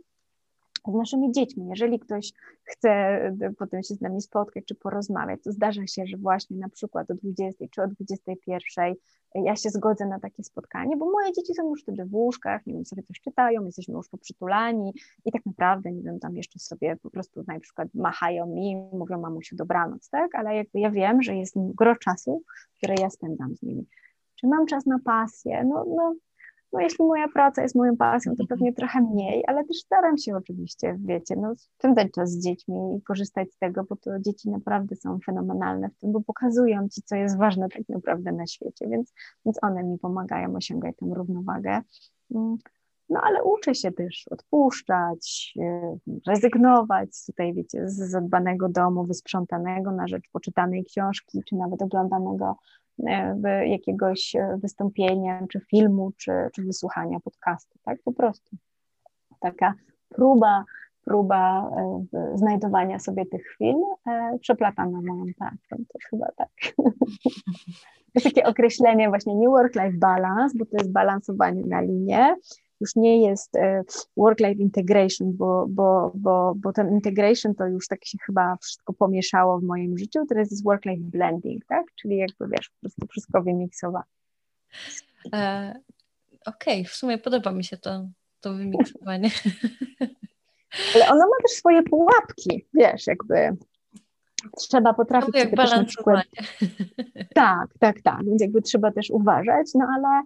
z 0.91 0.95
naszymi 0.95 1.31
dziećmi. 1.31 1.67
Jeżeli 1.69 1.99
ktoś 1.99 2.33
chce 2.63 2.89
e, 2.89 3.53
potem 3.57 3.83
się 3.83 3.95
z 3.95 4.01
nami 4.01 4.21
spotkać 4.21 4.65
czy 4.65 4.75
porozmawiać, 4.75 5.39
to 5.43 5.51
zdarza 5.51 5.87
się, 5.87 6.05
że 6.05 6.17
właśnie 6.17 6.57
na 6.57 6.69
przykład 6.69 7.11
o 7.11 7.15
20 7.15 7.65
czy 7.71 7.81
o 7.81 7.87
21 7.87 8.85
e, 9.35 9.41
ja 9.41 9.55
się 9.55 9.69
zgodzę 9.69 10.05
na 10.05 10.19
takie 10.19 10.43
spotkanie, 10.43 10.97
bo 10.97 11.11
moje 11.11 11.33
dzieci 11.33 11.53
są 11.53 11.69
już 11.69 11.81
wtedy 11.81 12.05
w 12.05 12.15
łóżkach, 12.15 12.65
nie 12.65 12.73
wiem, 12.73 12.85
sobie 12.85 13.03
coś 13.03 13.21
czytają, 13.21 13.65
jesteśmy 13.65 13.93
już 13.93 14.09
poprzytulani 14.09 14.93
i 15.25 15.31
tak 15.31 15.45
naprawdę, 15.45 15.91
nie 15.91 16.03
wiem, 16.03 16.19
tam 16.19 16.35
jeszcze 16.35 16.59
sobie 16.59 16.95
po 16.95 17.09
prostu 17.09 17.43
na 17.47 17.59
przykład 17.59 17.87
machają 17.93 18.45
mi, 18.45 18.75
mówią 18.93 19.21
mamusiu 19.21 19.55
dobranoc, 19.55 20.09
tak? 20.09 20.35
Ale 20.35 20.55
jakby 20.55 20.79
ja 20.79 20.91
wiem, 20.91 21.21
że 21.21 21.35
jest 21.35 21.55
gro 21.55 21.95
czasu, 21.95 22.41
które 22.77 22.95
ja 22.99 23.09
spędzam 23.09 23.55
z 23.55 23.61
nimi. 23.61 23.87
Czy 24.35 24.47
mam 24.47 24.65
czas 24.65 24.85
na 24.85 24.99
pasję? 24.99 25.63
No, 25.63 25.85
no 25.87 26.15
no 26.73 26.79
jeśli 26.79 27.05
moja 27.05 27.27
praca 27.27 27.61
jest 27.61 27.75
moją 27.75 27.97
pasją, 27.97 28.35
to 28.35 28.43
pewnie 28.49 28.73
trochę 28.73 29.01
mniej, 29.01 29.43
ale 29.47 29.65
też 29.65 29.77
staram 29.77 30.17
się 30.17 30.35
oczywiście, 30.35 30.97
wiecie, 30.99 31.35
no 31.35 31.53
spędzać 31.77 32.11
czas 32.11 32.31
z 32.31 32.43
dziećmi 32.43 32.97
i 32.97 33.01
korzystać 33.01 33.53
z 33.53 33.57
tego, 33.57 33.83
bo 33.83 33.95
to 33.95 34.19
dzieci 34.19 34.49
naprawdę 34.49 34.95
są 34.95 35.19
fenomenalne 35.25 35.89
w 35.89 35.97
tym, 35.97 36.11
bo 36.11 36.21
pokazują 36.21 36.89
ci, 36.89 37.01
co 37.01 37.15
jest 37.15 37.37
ważne 37.37 37.69
tak 37.69 37.89
naprawdę 37.89 38.31
na 38.31 38.47
świecie, 38.47 38.87
więc, 38.87 39.13
więc 39.45 39.57
one 39.61 39.83
mi 39.83 39.97
pomagają 39.97 40.55
osiągać 40.55 40.95
tę 40.97 41.05
równowagę. 41.15 41.81
Mm, 42.35 42.57
no 43.09 43.21
ale 43.23 43.43
uczę 43.43 43.75
się 43.75 43.91
też 43.91 44.25
odpuszczać, 44.31 45.53
e, 45.59 45.97
rezygnować 46.27 47.25
tutaj, 47.25 47.53
wiecie, 47.53 47.89
z 47.89 47.95
zadbanego 48.11 48.69
domu, 48.69 49.05
wysprzątanego 49.05 49.91
na 49.91 50.07
rzecz 50.07 50.29
poczytanej 50.31 50.85
książki, 50.85 51.41
czy 51.49 51.55
nawet 51.55 51.81
oglądanego 51.81 52.55
jakiegoś 53.65 54.35
e, 54.35 54.57
wystąpienia, 54.61 55.47
czy 55.51 55.59
filmu, 55.59 56.11
czy, 56.17 56.31
czy 56.53 56.63
wysłuchania 56.63 57.19
podcastu, 57.19 57.79
tak? 57.83 57.99
Po 58.03 58.13
prostu 58.13 58.57
taka 59.39 59.73
próba, 60.09 60.63
próba 61.05 61.69
e, 62.13 62.37
znajdowania 62.37 62.99
sobie 62.99 63.25
tych 63.25 63.45
chwil 63.45 63.75
przeplatana 64.41 65.01
moją 65.01 65.25
pracą, 65.37 65.83
to 65.89 65.99
chyba 66.09 66.27
tak. 66.37 66.49
To 68.07 68.19
jest 68.23 68.35
takie 68.35 68.47
określenie 68.47 69.09
właśnie 69.09 69.35
nie 69.35 69.49
work-life 69.49 69.97
balance, 69.97 70.57
bo 70.57 70.65
to 70.65 70.77
jest 70.77 70.91
balansowanie 70.91 71.61
na 71.65 71.81
linie, 71.81 72.35
już 72.81 72.95
nie 72.95 73.21
jest 73.27 73.55
e, 73.55 73.83
work-life 74.17 74.61
integration, 74.61 75.33
bo, 75.33 75.65
bo, 75.69 76.11
bo, 76.15 76.53
bo 76.55 76.73
ten 76.73 76.91
integration 76.91 77.55
to 77.55 77.67
już 77.67 77.87
tak 77.87 78.05
się 78.05 78.17
chyba 78.25 78.57
wszystko 78.61 78.93
pomieszało 78.93 79.59
w 79.59 79.63
moim 79.63 79.97
życiu, 79.97 80.25
teraz 80.29 80.51
jest 80.51 80.63
work-life 80.63 81.01
blending, 81.03 81.65
tak? 81.65 81.85
Czyli 81.95 82.17
jakby 82.17 82.47
wiesz, 82.47 82.69
po 82.69 82.79
prostu 82.81 83.07
wszystko 83.07 83.41
wymiksowane. 83.43 84.05
E, 85.33 85.73
Okej, 86.45 86.81
okay. 86.81 86.83
w 86.83 86.95
sumie 86.95 87.17
podoba 87.17 87.51
mi 87.51 87.63
się 87.63 87.77
to, 87.77 88.07
to 88.41 88.53
wymiksowanie. 88.53 89.29
Ale 90.95 91.07
ono 91.07 91.19
ma 91.19 91.35
też 91.47 91.51
swoje 91.51 91.83
pułapki, 91.83 92.65
wiesz, 92.73 93.07
jakby 93.07 93.57
trzeba 94.57 94.93
potrafić 94.93 95.33
no, 95.33 95.39
jak 95.39 95.51
na 95.51 95.83
przykład... 95.83 96.25
Tak, 97.35 97.69
tak, 97.79 98.01
tak, 98.01 98.25
więc 98.25 98.41
jakby 98.41 98.61
trzeba 98.61 98.91
też 98.91 99.09
uważać, 99.09 99.67
no 99.75 99.87
ale 99.97 100.23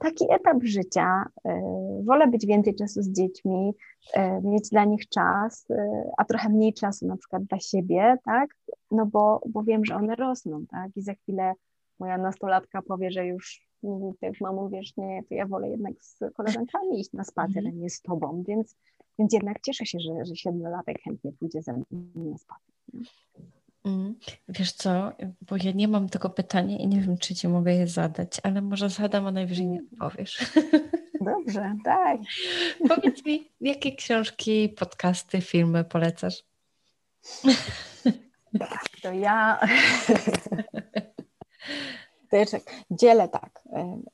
taki 0.00 0.24
etap 0.32 0.56
życia. 0.62 1.24
E, 1.44 1.62
wolę 2.04 2.28
być 2.28 2.46
więcej 2.46 2.74
czasu 2.74 3.02
z 3.02 3.08
dziećmi, 3.08 3.72
e, 4.14 4.40
mieć 4.40 4.68
dla 4.70 4.84
nich 4.84 5.08
czas, 5.08 5.70
e, 5.70 6.10
a 6.16 6.24
trochę 6.24 6.48
mniej 6.48 6.74
czasu 6.74 7.06
na 7.06 7.16
przykład 7.16 7.44
dla 7.44 7.58
siebie, 7.58 8.16
tak? 8.24 8.56
No 8.90 9.06
bo, 9.06 9.40
bo 9.48 9.62
wiem, 9.62 9.84
że 9.84 9.94
one 9.94 10.14
rosną, 10.16 10.66
tak? 10.66 10.96
I 10.96 11.02
za 11.02 11.14
chwilę 11.14 11.52
moja 11.98 12.18
nastolatka 12.18 12.82
powie, 12.82 13.10
że 13.10 13.26
już 13.26 13.70
jak 14.22 14.40
mamo, 14.40 14.68
wiesz, 14.68 14.96
nie, 14.96 15.22
to 15.28 15.34
ja 15.34 15.46
wolę 15.46 15.70
jednak 15.70 16.02
z 16.02 16.18
koleżankami 16.34 17.00
iść 17.00 17.12
na 17.12 17.24
spacer, 17.24 17.66
a 17.66 17.70
nie 17.70 17.90
z 17.90 18.02
tobą, 18.02 18.42
więc, 18.48 18.76
więc 19.18 19.32
jednak 19.32 19.60
cieszę 19.60 19.86
się, 19.86 20.00
że, 20.00 20.24
że 20.24 20.36
siedmiolatek 20.36 21.02
chętnie 21.02 21.32
pójdzie 21.32 21.62
ze 21.62 21.72
mną 21.72 21.84
na 22.14 22.38
spacer. 22.38 22.74
Mm. 23.84 24.14
Wiesz 24.48 24.72
co, 24.72 25.12
bo 25.40 25.56
ja 25.56 25.72
nie 25.72 25.88
mam 25.88 26.08
tego 26.08 26.30
pytania 26.30 26.78
i 26.78 26.86
nie 26.86 27.00
wiem, 27.00 27.18
czy 27.18 27.34
ci 27.34 27.48
mogę 27.48 27.74
je 27.74 27.86
zadać, 27.86 28.40
ale 28.42 28.62
może 28.62 28.88
zadam, 28.88 29.26
a 29.26 29.30
najwyżej 29.32 29.66
nie 29.66 29.80
powiesz. 29.98 30.38
Dobrze, 31.20 31.76
tak. 31.84 32.20
Powiedz 32.88 33.24
mi, 33.24 33.50
jakie 33.60 33.96
książki, 33.96 34.68
podcasty, 34.68 35.40
filmy 35.40 35.84
polecasz? 35.84 36.44
Tak, 38.58 38.88
to 39.02 39.12
ja... 39.12 39.60
To 42.30 42.36
jeszcze 42.36 42.60
dzielę 42.90 43.28
tak. 43.28 43.62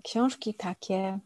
Książki 0.05 0.55
takie, 0.55 1.19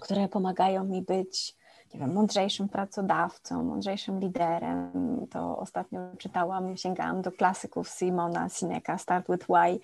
które 0.00 0.28
pomagają 0.28 0.84
mi 0.84 1.02
być 1.02 1.56
nie 1.94 2.00
wiem, 2.00 2.12
mądrzejszym 2.12 2.68
pracodawcą, 2.68 3.62
mądrzejszym 3.62 4.20
liderem. 4.20 4.90
To 5.30 5.58
ostatnio 5.58 6.00
czytałam, 6.18 6.76
sięgałam 6.76 7.22
do 7.22 7.32
klasyków 7.32 7.88
Simona 7.88 8.48
Sineka, 8.48 8.98
Start 8.98 9.26
with 9.30 9.46
Why, 9.46 9.80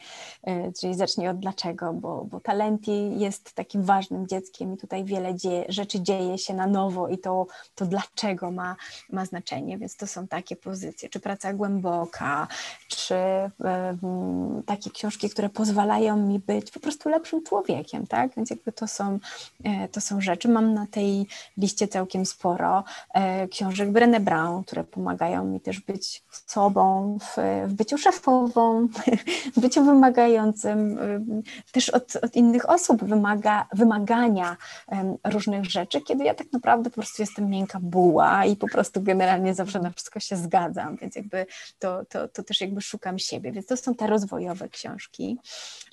y, 0.51 0.73
czyli 0.81 0.95
zacznij 0.95 1.29
od 1.29 1.39
dlaczego, 1.39 1.93
bo, 1.93 2.25
bo 2.25 2.41
Talenti 2.41 3.19
jest 3.19 3.53
takim 3.53 3.83
ważnym 3.83 4.27
dzieckiem 4.27 4.75
i 4.75 4.77
tutaj 4.77 5.05
wiele 5.05 5.35
dzieje, 5.35 5.65
rzeczy 5.69 6.01
dzieje 6.01 6.39
się 6.39 6.55
na 6.55 6.67
nowo 6.67 7.09
i 7.09 7.19
to, 7.19 7.47
to 7.75 7.87
dlaczego 7.87 8.51
ma, 8.51 8.77
ma 9.11 9.25
znaczenie, 9.25 9.79
więc 9.79 9.97
to 9.97 10.07
są 10.07 10.27
takie 10.27 10.57
pozycje, 10.57 11.09
czy 11.09 11.21
praca 11.21 11.53
głęboka, 11.53 12.49
czy 12.89 13.15
y, 13.15 13.53
takie 14.67 14.91
książki, 14.91 15.31
które 15.31 15.49
pozwalają 15.49 16.17
mi 16.17 16.39
być 16.39 16.71
po 16.71 16.81
prostu 16.81 17.09
lepszym 17.09 17.45
człowiekiem, 17.45 18.07
tak? 18.07 18.35
Więc 18.37 18.51
jakby 18.51 18.73
to 18.73 18.89
są, 18.89 19.19
y, 19.67 19.89
to 19.89 20.01
są 20.01 20.21
rzeczy. 20.21 20.49
Mam 20.49 20.75
na 20.75 20.87
tej 20.87 21.27
liście 21.57 21.89
całkiem 21.97 22.27
sporo 22.27 22.85
e, 23.15 23.49
książek 23.49 23.89
Brené 23.89 24.21
Brown, 24.21 24.65
które 24.65 24.85
pomagają 24.85 25.45
mi 25.45 25.61
też 25.61 25.81
być 25.81 26.23
sobą, 26.31 27.19
w, 27.21 27.37
w 27.67 27.73
byciu 27.73 27.99
szefową, 27.99 28.89
w 29.57 29.61
byciu 29.61 29.85
wymagającym, 29.85 30.99
e, 30.99 31.43
też 31.73 31.91
od, 31.91 32.17
od 32.17 32.37
innych 32.37 32.71
osób 32.71 33.05
wymaga, 33.05 33.67
wymagania 33.73 34.57
różnych 35.25 35.65
rzeczy, 35.65 36.01
kiedy 36.01 36.25
ja 36.25 36.35
tak 36.35 36.53
naprawdę 36.53 36.91
po 36.91 36.95
prostu 36.95 37.23
jestem 37.23 37.51
miękka 37.51 37.79
buła 37.83 38.45
i 38.45 38.57
po 38.57 38.69
prostu 38.69 39.03
generalnie 39.03 39.55
zawsze 39.55 39.79
na 39.79 39.91
wszystko 39.91 40.21
się 40.21 40.37
zgadzam, 40.37 40.97
więc 40.97 41.17
jakby 41.17 41.47
to, 41.79 42.05
to, 42.05 42.29
to 42.29 42.43
też 42.43 42.61
jakby 42.61 42.81
szukam 42.81 43.19
siebie, 43.19 43.53
więc 43.53 43.67
to 43.67 43.77
są 43.77 43.95
te 43.95 44.07
rozwojowe 44.07 44.69
książki. 44.69 45.39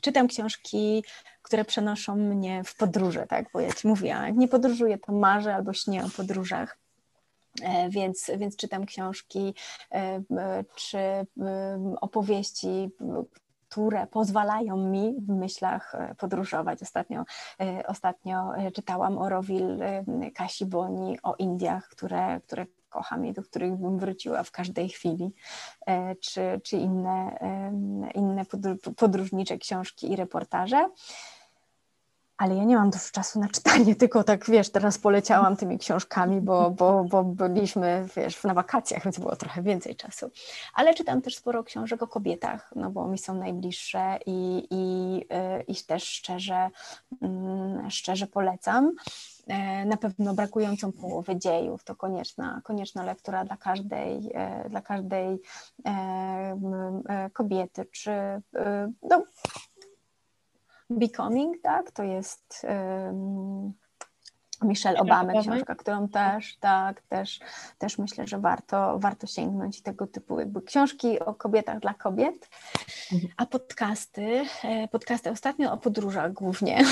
Czytam 0.02 0.28
książki 0.28 1.04
które 1.44 1.66
przenoszą 1.66 2.16
mnie 2.16 2.64
w 2.64 2.76
podróże, 2.76 3.28
tak? 3.28 3.46
Bo 3.54 3.60
ja 3.60 3.74
ci 3.74 3.88
mówiłam, 3.88 4.26
jak 4.26 4.36
nie 4.36 4.48
podróżuję, 4.48 4.98
to 4.98 5.12
marzę 5.12 5.56
albo 5.56 5.74
śnię 5.74 6.06
o 6.06 6.10
podróżach. 6.10 6.84
E, 7.62 7.90
więc, 7.90 8.32
więc 8.38 8.56
czytam 8.56 8.86
książki 8.86 9.54
e, 9.92 10.24
czy 10.76 10.98
opowieści, 12.02 12.92
które 13.70 14.08
pozwalają 14.08 14.78
mi 14.78 15.16
w 15.22 15.30
myślach 15.30 15.96
e, 15.96 16.16
podróżować. 16.16 16.82
Ostatnio, 16.82 17.24
ostatnio 17.88 18.52
czytałam 18.74 19.18
o 19.18 19.30
Rowil 19.30 19.80
Kasi 20.36 20.66
Boni, 20.66 21.18
o 21.24 21.36
Indiach, 21.36 21.88
które, 21.90 22.42
które 22.48 22.66
kocham 22.90 23.26
i 23.26 23.34
do 23.34 23.44
których 23.44 23.76
bym 23.76 24.00
wróciła 24.00 24.44
w 24.44 24.52
każdej 24.52 24.90
chwili, 24.90 25.34
czy, 26.22 26.62
czy 26.64 26.78
inne, 26.78 27.40
inne 28.16 28.46
podróżnicze 28.96 29.58
książki 29.58 30.12
i 30.12 30.16
reportaże 30.16 30.90
ale 32.44 32.56
ja 32.56 32.64
nie 32.64 32.76
mam 32.76 32.90
dużo 32.90 33.06
czasu 33.12 33.40
na 33.40 33.48
czytanie, 33.48 33.96
tylko 34.04 34.24
tak, 34.24 34.50
wiesz, 34.50 34.70
teraz 34.70 34.98
poleciałam 34.98 35.58
tymi 35.58 35.80
książkami, 35.80 36.42
bo, 36.42 36.72
bo, 36.72 37.04
bo 37.04 37.24
byliśmy, 37.24 38.06
wiesz, 38.16 38.44
na 38.44 38.54
wakacjach, 38.54 39.04
więc 39.04 39.20
było 39.20 39.36
trochę 39.36 39.62
więcej 39.62 39.96
czasu. 39.96 40.32
Ale 40.74 40.94
czytam 40.94 41.22
też 41.22 41.36
sporo 41.36 41.64
książek 41.64 42.04
o 42.04 42.08
kobietach, 42.08 42.72
no 42.76 42.90
bo 42.90 43.08
mi 43.08 43.18
są 43.18 43.34
najbliższe 43.34 44.20
i, 44.26 44.68
i, 44.72 45.18
y, 45.60 45.64
i 45.68 45.76
też 45.76 46.04
szczerze, 46.04 46.70
mm, 47.22 47.92
szczerze 47.92 48.28
polecam. 48.28 48.92
E, 49.48 49.86
na 49.86 49.98
pewno 49.98 50.34
brakującą 50.34 50.92
połowę 50.92 51.40
dziejów 51.40 51.84
to 51.84 51.96
konieczna, 51.96 52.62
konieczna 52.64 53.04
lektura 53.04 53.46
dla 53.46 53.58
każdej, 53.58 54.32
e, 54.34 54.70
dla 54.70 54.82
każdej 54.82 55.42
e, 55.86 57.30
kobiety, 57.34 57.86
czy 57.86 58.12
no, 59.10 59.24
Becoming, 60.90 61.62
tak, 61.62 61.92
to 61.92 62.04
jest 62.04 62.66
um, 62.70 63.74
Michelle 64.62 65.00
Obamy, 65.00 65.34
książka, 65.42 65.76
którą 65.76 66.08
też, 66.08 66.58
tak, 66.58 67.02
też, 67.02 67.40
też 67.78 67.98
myślę, 67.98 68.28
że 68.28 68.40
warto, 68.40 69.00
warto 69.00 69.28
sięgnąć 69.28 69.82
tego 69.82 70.08
typu 70.08 70.40
jakby 70.40 70.62
książki 70.62 71.20
o 71.20 71.34
kobietach 71.34 71.80
dla 71.80 71.94
kobiet, 71.94 72.50
mhm. 73.14 73.34
a 73.38 73.46
podcasty, 73.46 74.46
e, 74.64 74.88
podcasty 74.88 75.30
ostatnio 75.30 75.74
o 75.74 75.78
podróżach 75.78 76.34
głównie. 76.34 76.84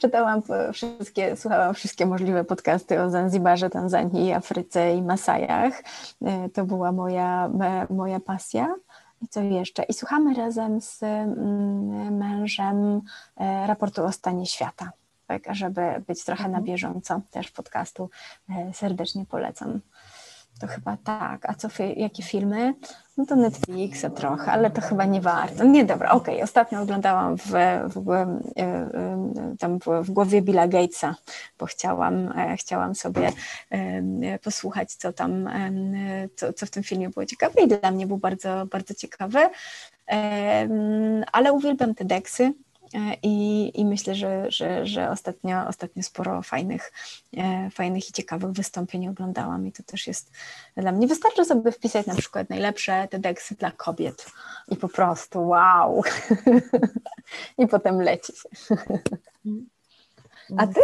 czytałam 0.00 0.42
wszystkie, 0.72 1.36
słuchałam 1.36 1.74
wszystkie 1.74 2.06
możliwe 2.06 2.44
podcasty 2.44 3.00
o 3.00 3.10
Zanzibarze, 3.10 3.70
Tanzanii, 3.70 4.32
Afryce 4.32 4.94
i 4.94 5.02
Masajach. 5.02 5.82
E, 6.22 6.48
to 6.48 6.64
była 6.64 6.92
moja, 6.92 7.50
moja 7.90 8.20
pasja. 8.20 8.74
I 9.20 9.28
co 9.28 9.40
jeszcze? 9.40 9.82
I 9.82 9.92
słuchamy 9.94 10.34
razem 10.34 10.80
z 10.80 11.02
mm, 11.02 12.16
mężem 12.16 13.00
e, 13.36 13.66
raportu 13.66 14.04
o 14.04 14.12
stanie 14.12 14.46
świata, 14.46 14.92
tak, 15.26 15.42
żeby 15.50 15.80
być 16.06 16.24
trochę 16.24 16.42
na 16.42 16.48
mhm. 16.48 16.64
bieżąco 16.64 17.20
też 17.30 17.50
podcastu. 17.50 18.10
E, 18.50 18.74
serdecznie 18.74 19.26
polecam. 19.26 19.80
To 20.60 20.66
chyba 20.66 20.96
tak. 21.04 21.50
A 21.50 21.54
co, 21.54 21.68
jakie 21.96 22.22
filmy? 22.22 22.74
No 23.16 23.26
to 23.26 23.36
Netflixa 23.36 24.10
trochę, 24.14 24.52
ale 24.52 24.70
to 24.70 24.80
chyba 24.80 25.04
nie 25.04 25.20
warto. 25.20 25.64
Nie, 25.64 25.84
dobra, 25.84 26.10
okej. 26.10 26.34
Okay. 26.34 26.44
Ostatnio 26.44 26.80
oglądałam 26.80 27.36
w, 27.36 27.50
w, 27.86 28.10
e, 28.10 29.56
tam 29.58 29.78
w, 29.78 30.10
głowie 30.10 30.42
Billa 30.42 30.68
Gatesa, 30.68 31.14
bo 31.58 31.66
chciałam, 31.66 32.34
chciałam 32.58 32.94
sobie 32.94 33.32
posłuchać, 34.42 34.94
co 34.94 35.12
tam, 35.12 35.48
co, 36.36 36.52
co 36.52 36.66
w 36.66 36.70
tym 36.70 36.82
filmie 36.82 37.08
było 37.08 37.26
ciekawe 37.26 37.60
i 37.62 37.68
dla 37.68 37.90
mnie 37.90 38.06
był 38.06 38.16
bardzo, 38.16 38.66
bardzo 38.66 38.94
ciekawy. 38.94 39.38
Ale 41.32 41.52
uwielbiam 41.52 41.94
te 41.94 42.04
deksy 42.04 42.44
E, 42.44 42.69
I, 43.22 43.70
i 43.80 43.84
myślę, 43.84 44.14
że, 44.14 44.50
że, 44.50 44.86
że 44.86 45.10
ostatnio, 45.10 45.66
ostatnio 45.68 46.02
sporo 46.02 46.42
fajnych, 46.42 46.92
e, 47.36 47.70
fajnych 47.70 48.10
i 48.10 48.12
ciekawych 48.12 48.50
wystąpień 48.50 49.08
oglądałam 49.08 49.66
i 49.66 49.72
to 49.72 49.82
też 49.82 50.06
jest 50.06 50.30
dla 50.76 50.92
mnie. 50.92 51.06
Wystarczy 51.06 51.44
sobie 51.44 51.72
wpisać 51.72 52.06
na 52.06 52.14
przykład 52.14 52.50
najlepsze 52.50 53.08
TEDxy 53.08 53.54
dla 53.54 53.70
kobiet 53.70 54.26
i 54.68 54.76
po 54.76 54.88
prostu 54.88 55.48
wow! 55.48 56.02
I 57.58 57.66
potem 57.66 58.02
leci 58.02 58.32
się. 58.36 58.76
A 60.56 60.66
ty? 60.66 60.80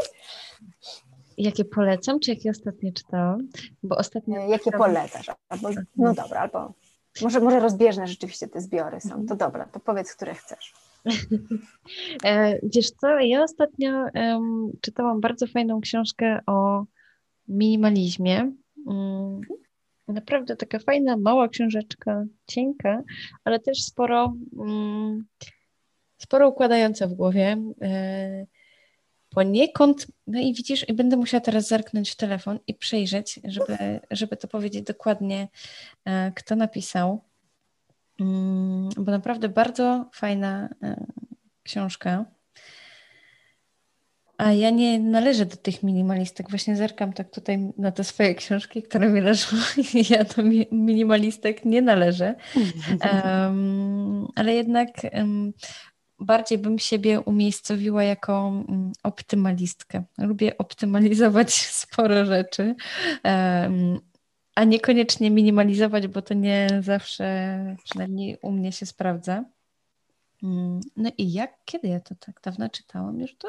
Jakie 1.39 1.65
polecam, 1.65 2.21
czy 2.21 2.31
jakie 2.31 2.51
ostatnio 2.51 2.93
czytałam? 2.93 3.49
Bo 3.83 3.97
ostatnio. 3.97 4.41
E, 4.41 4.49
jakie 4.49 4.65
czytałam... 4.65 4.95
polecasz? 4.95 5.31
Albo, 5.49 5.69
no 5.97 6.15
dobra, 6.15 6.41
albo 6.41 6.75
może, 7.23 7.41
może 7.41 7.61
rozbieżne 7.61 8.07
rzeczywiście 8.07 8.49
te 8.49 8.61
zbiory 8.61 9.01
są. 9.01 9.27
To 9.27 9.37
dobra, 9.37 9.67
to 9.67 9.81
powiedz, 9.81 10.15
które 10.15 10.35
chcesz. 10.35 10.75
E, 12.25 12.59
wiesz 12.63 12.91
co, 12.91 13.19
ja 13.21 13.43
ostatnio 13.43 13.91
um, 14.15 14.73
czytałam 14.81 15.21
bardzo 15.21 15.47
fajną 15.47 15.81
książkę 15.81 16.41
o 16.47 16.85
minimalizmie. 17.49 18.53
Um, 18.87 19.41
naprawdę 20.09 20.57
taka 20.57 20.79
fajna, 20.79 21.17
mała 21.17 21.49
książeczka, 21.49 22.25
cienka, 22.47 23.03
ale 23.45 23.61
też 23.61 23.83
sporo, 23.83 24.37
um, 24.57 25.27
sporo 26.19 26.49
układająca 26.49 27.07
w 27.07 27.15
głowie. 27.15 27.57
E, 27.83 28.47
poniekąd, 29.29 30.07
no 30.27 30.41
i 30.41 30.55
widzisz, 30.55 30.89
i 30.89 30.93
będę 30.93 31.17
musiała 31.17 31.41
teraz 31.41 31.69
zerknąć 31.69 32.11
w 32.11 32.17
telefon 32.17 32.59
i 32.67 32.75
przejrzeć, 32.75 33.41
żeby, 33.45 34.01
żeby 34.11 34.37
to 34.37 34.49
powiedzieć 34.49 34.83
dokładnie, 34.83 35.49
e, 36.05 36.33
kto 36.37 36.57
napisał. 36.57 37.26
Mm, 38.21 38.89
bo 38.97 39.13
naprawdę 39.13 39.49
bardzo 39.49 40.11
fajna 40.15 40.69
e, 40.83 41.07
książka. 41.63 42.25
A 44.39 44.53
ja 44.53 44.71
nie 44.71 44.99
należę 44.99 45.47
do 45.47 45.57
tych 45.57 45.83
minimalistek. 45.83 46.51
Właśnie 46.51 46.77
zerkam 46.77 47.13
tak 47.13 47.31
tutaj 47.31 47.73
na 47.79 47.93
te 47.93 48.05
swoje 48.05 48.35
książki, 48.35 48.83
które 48.83 49.09
mi 49.09 49.21
leżą. 49.21 49.57
Ja 50.11 50.25
do 50.25 50.43
minimalistek 50.73 51.65
nie 51.65 51.83
należę. 51.83 52.35
Um, 53.13 54.27
ale 54.35 54.55
jednak 54.55 54.89
um, 55.13 55.53
bardziej 56.19 56.59
bym 56.59 56.79
siebie 56.79 57.21
umiejscowiła 57.21 58.03
jako 58.03 58.47
um, 58.49 58.93
optymalistkę. 59.03 60.05
Lubię 60.19 60.59
optymalizować 60.59 61.55
sporo 61.83 62.25
rzeczy. 62.25 62.75
A 64.57 64.65
niekoniecznie 64.65 65.31
minimalizować, 65.31 66.09
bo 66.09 66.23
to 66.23 66.35
nie 66.35 66.69
zawsze, 66.81 67.77
przynajmniej 67.85 68.39
u 68.43 68.53
mnie 68.53 68.73
się 68.73 68.87
sprawdza. 68.87 69.45
Mm, 70.43 70.81
no 70.97 71.11
i 71.19 71.33
jak, 71.33 71.55
kiedy 71.65 71.89
ja 71.89 72.01
to 72.01 72.15
tak 72.15 72.41
dawno 72.41 72.69
czytałam 72.69 73.21
już 73.21 73.37
to? 73.37 73.49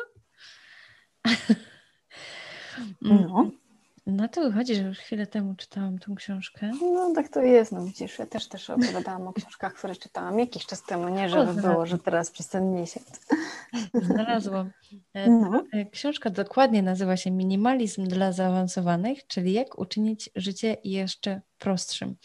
No. 3.02 3.52
No 4.10 4.28
to 4.28 4.42
wychodzi, 4.42 4.76
że 4.76 4.82
już 4.82 4.98
chwilę 4.98 5.28
temu 5.28 5.56
czytałam 5.56 6.00
tą 6.00 6.16
książkę. 6.16 6.72
No 6.82 7.12
tak 7.16 7.30
to 7.30 7.42
jest, 7.42 7.72
no 7.72 7.86
widzisz, 7.86 8.20
ja 8.20 8.26
też 8.26 8.48
też 8.48 8.70
opowiadałam 8.70 9.28
o 9.28 9.34
książkach, 9.34 9.74
które 9.74 9.96
czytałam 9.96 10.40
jakiś 10.40 10.66
czas 10.66 10.84
temu, 10.84 11.10
nie 11.10 11.30
żeby 11.30 11.52
o, 11.52 11.54
było, 11.54 11.86
że 11.86 11.98
teraz 11.98 12.32
przez 12.32 12.48
ten 12.48 12.74
miesiąc. 12.74 13.28
Znalazłam. 13.94 14.72
E, 15.14 15.30
no. 15.30 15.64
E, 15.72 15.86
książka 15.86 16.30
dokładnie 16.30 16.84
nazywa 16.84 17.18
się 17.18 17.32
Minimalizm 17.32 18.08
dla 18.08 18.32
zaawansowanych, 18.32 19.28
czyli 19.28 19.54
jak 19.54 19.80
uczynić 19.80 20.30
życie 20.36 20.78
jeszcze 20.84 21.42
prostszym. 21.58 22.16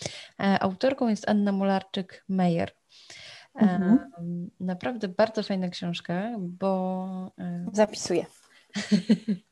E, 0.41 0.63
autorką 0.63 1.09
jest 1.09 1.29
Anna 1.29 1.53
Mularczyk-Meyer. 1.53 2.69
Mhm. 3.55 3.99
Naprawdę 4.61 5.09
bardzo 5.09 5.43
fajna 5.43 5.69
książka, 5.69 6.37
bo... 6.39 7.33
Zapisuję. 7.73 8.27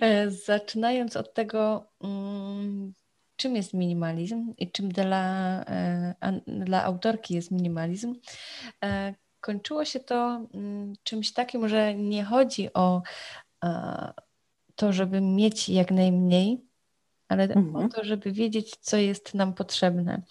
E, 0.00 0.30
zaczynając 0.30 1.16
od 1.16 1.34
tego, 1.34 1.86
mm, 2.00 2.92
czym 3.36 3.56
jest 3.56 3.74
minimalizm 3.74 4.54
i 4.58 4.70
czym 4.70 4.88
dla, 4.88 5.24
e, 5.64 6.40
dla 6.46 6.84
autorki 6.84 7.34
jest 7.34 7.50
minimalizm, 7.50 8.14
e, 8.84 9.14
kończyło 9.40 9.84
się 9.84 10.00
to 10.00 10.46
mm, 10.54 10.92
czymś 11.02 11.32
takim, 11.32 11.68
że 11.68 11.94
nie 11.94 12.24
chodzi 12.24 12.72
o 12.72 13.02
to, 14.76 14.92
żeby 14.92 15.20
mieć 15.20 15.68
jak 15.68 15.90
najmniej, 15.90 16.64
ale 17.28 17.44
mhm. 17.44 17.76
o 17.76 17.88
to, 17.88 18.04
żeby 18.04 18.32
wiedzieć, 18.32 18.76
co 18.76 18.96
jest 18.96 19.34
nam 19.34 19.54
potrzebne. 19.54 20.22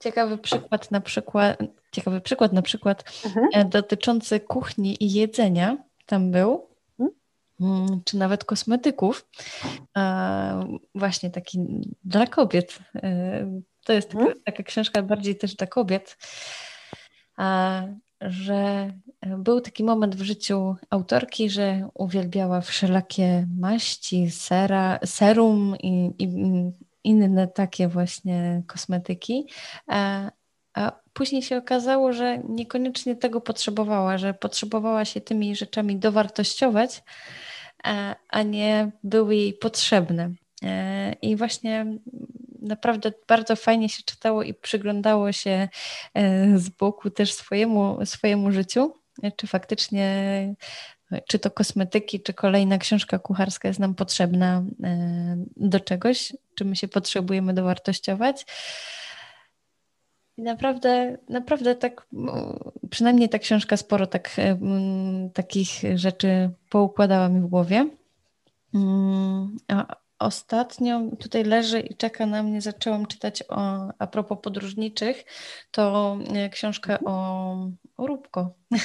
Ciekawy 0.00 0.38
przykład 0.38 0.90
na 0.90 1.00
przykład, 1.00 1.58
ciekawy 1.92 2.20
przykład 2.20 2.52
na 2.52 2.62
przykład 2.62 3.04
mhm. 3.24 3.70
dotyczący 3.70 4.40
kuchni 4.40 5.04
i 5.04 5.12
jedzenia 5.12 5.76
tam 6.06 6.30
był. 6.30 6.67
Mm, 7.60 8.00
czy 8.04 8.16
nawet 8.16 8.44
kosmetyków, 8.44 9.28
właśnie 10.94 11.30
taki 11.30 11.58
dla 12.04 12.26
kobiet. 12.26 12.78
E, 12.94 13.60
to 13.84 13.92
jest 13.92 14.08
taka, 14.08 14.20
mhm. 14.20 14.42
taka 14.44 14.62
książka 14.62 15.02
bardziej 15.02 15.36
też 15.36 15.54
dla 15.54 15.66
kobiet, 15.66 16.16
że 18.20 18.92
był 19.38 19.60
taki 19.60 19.84
moment 19.84 20.16
w 20.16 20.22
życiu 20.22 20.76
autorki, 20.90 21.50
że 21.50 21.88
uwielbiała 21.94 22.60
wszelakie 22.60 23.46
maści, 23.58 24.30
sera, 24.30 24.98
serum 25.04 25.76
i, 25.82 26.10
i 26.18 26.28
inne 27.04 27.48
takie 27.48 27.88
właśnie 27.88 28.62
kosmetyki, 28.66 29.46
a 30.74 30.92
później 31.12 31.42
się 31.42 31.56
okazało, 31.56 32.12
że 32.12 32.38
niekoniecznie 32.48 33.16
tego 33.16 33.40
potrzebowała, 33.40 34.18
że 34.18 34.34
potrzebowała 34.34 35.04
się 35.04 35.20
tymi 35.20 35.56
rzeczami 35.56 35.96
dowartościować, 35.96 37.02
a 38.28 38.42
nie 38.42 38.90
były 39.04 39.36
jej 39.36 39.52
potrzebne. 39.52 40.30
E, 40.64 41.12
I 41.22 41.36
właśnie 41.36 41.86
naprawdę 42.62 43.12
bardzo 43.28 43.56
fajnie 43.56 43.88
się 43.88 44.02
czytało 44.02 44.42
i 44.42 44.54
przyglądało 44.54 45.32
się 45.32 45.68
e, 46.14 46.58
z 46.58 46.68
boku 46.68 47.10
też 47.10 47.32
swojemu, 47.32 48.06
swojemu 48.06 48.52
życiu, 48.52 48.94
czy 49.36 49.46
faktycznie, 49.46 50.54
czy 51.28 51.38
to 51.38 51.50
kosmetyki, 51.50 52.20
czy 52.20 52.34
kolejna 52.34 52.78
książka 52.78 53.18
kucharska 53.18 53.68
jest 53.68 53.80
nam 53.80 53.94
potrzebna 53.94 54.64
e, 54.84 55.36
do 55.56 55.80
czegoś, 55.80 56.32
czy 56.54 56.64
my 56.64 56.76
się 56.76 56.88
potrzebujemy 56.88 57.54
dowartościować. 57.54 58.46
I 60.38 60.42
naprawdę, 60.42 61.18
naprawdę 61.28 61.74
tak, 61.74 62.06
przynajmniej 62.90 63.28
ta 63.28 63.38
książka 63.38 63.76
sporo 63.76 64.06
tak, 64.06 64.30
e, 64.38 64.58
takich 65.34 65.68
rzeczy 65.94 66.50
poukładała 66.70 67.28
mi 67.28 67.40
w 67.40 67.46
głowie. 67.46 67.88
Mm, 68.74 69.56
a 69.68 69.96
ostatnio 70.18 71.02
tutaj 71.20 71.44
leży 71.44 71.80
i 71.80 71.96
czeka 71.96 72.26
na 72.26 72.42
mnie, 72.42 72.60
zaczęłam 72.60 73.06
czytać 73.06 73.44
o, 73.48 73.88
a 73.98 74.06
propos 74.06 74.38
podróżniczych, 74.42 75.24
to 75.70 76.18
e, 76.34 76.48
książkę 76.48 76.98
o, 77.04 77.52
o 77.96 78.06
Róbko. 78.06 78.54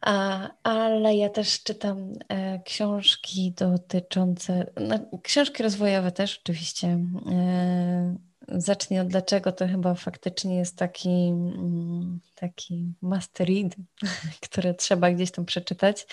A, 0.00 0.48
ale 0.62 1.16
ja 1.16 1.28
też 1.28 1.62
czytam 1.62 2.12
e, 2.28 2.62
książki 2.62 3.52
dotyczące, 3.56 4.70
no, 4.80 4.98
książki 5.22 5.62
rozwojowe 5.62 6.12
też 6.12 6.40
oczywiście. 6.44 6.98
E, 7.30 8.27
zacznie 8.48 9.02
od 9.02 9.08
dlaczego, 9.08 9.52
to 9.52 9.68
chyba 9.68 9.94
faktycznie 9.94 10.56
jest 10.56 10.76
taki, 10.76 11.28
mm, 11.28 12.20
taki 12.34 12.94
master 13.02 13.48
read, 13.48 13.76
który 14.46 14.74
trzeba 14.74 15.10
gdzieś 15.10 15.30
tam 15.30 15.44
przeczytać. 15.44 16.06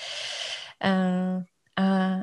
E, 0.83 1.43
a 1.75 2.17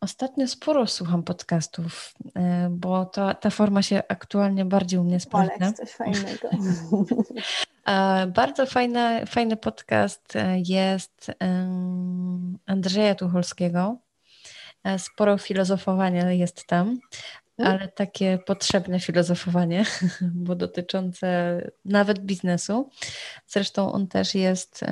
ostatnio 0.00 0.48
sporo 0.48 0.86
słucham 0.86 1.22
podcastów, 1.22 2.14
e, 2.36 2.68
bo 2.70 3.06
to, 3.06 3.34
ta 3.34 3.50
forma 3.50 3.82
się 3.82 4.02
aktualnie 4.08 4.64
bardziej 4.64 4.98
u 4.98 5.04
mnie 5.04 5.20
sprawdza. 5.20 5.72
coś 5.72 5.90
fajnego. 5.90 6.50
Bardzo 8.34 8.66
fajny, 8.66 9.26
fajny 9.26 9.56
podcast 9.56 10.34
jest 10.64 11.30
Andrzeja 12.66 13.14
Tucholskiego. 13.14 13.96
Sporo 14.98 15.38
filozofowania 15.38 16.32
jest 16.32 16.66
tam. 16.66 16.98
Ale 17.58 17.88
takie 17.88 18.38
potrzebne 18.46 19.00
filozofowanie, 19.00 19.84
bo 20.46 20.54
dotyczące 20.54 21.60
nawet 21.84 22.18
biznesu. 22.18 22.90
Zresztą 23.46 23.92
on 23.92 24.06
też 24.06 24.34
jest 24.34 24.84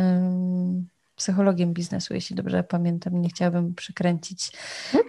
psychologiem 1.17 1.73
biznesu, 1.73 2.15
jeśli 2.15 2.37
dobrze 2.37 2.63
pamiętam. 2.63 3.21
Nie 3.21 3.29
chciałabym 3.29 3.75
przykręcić. 3.75 4.53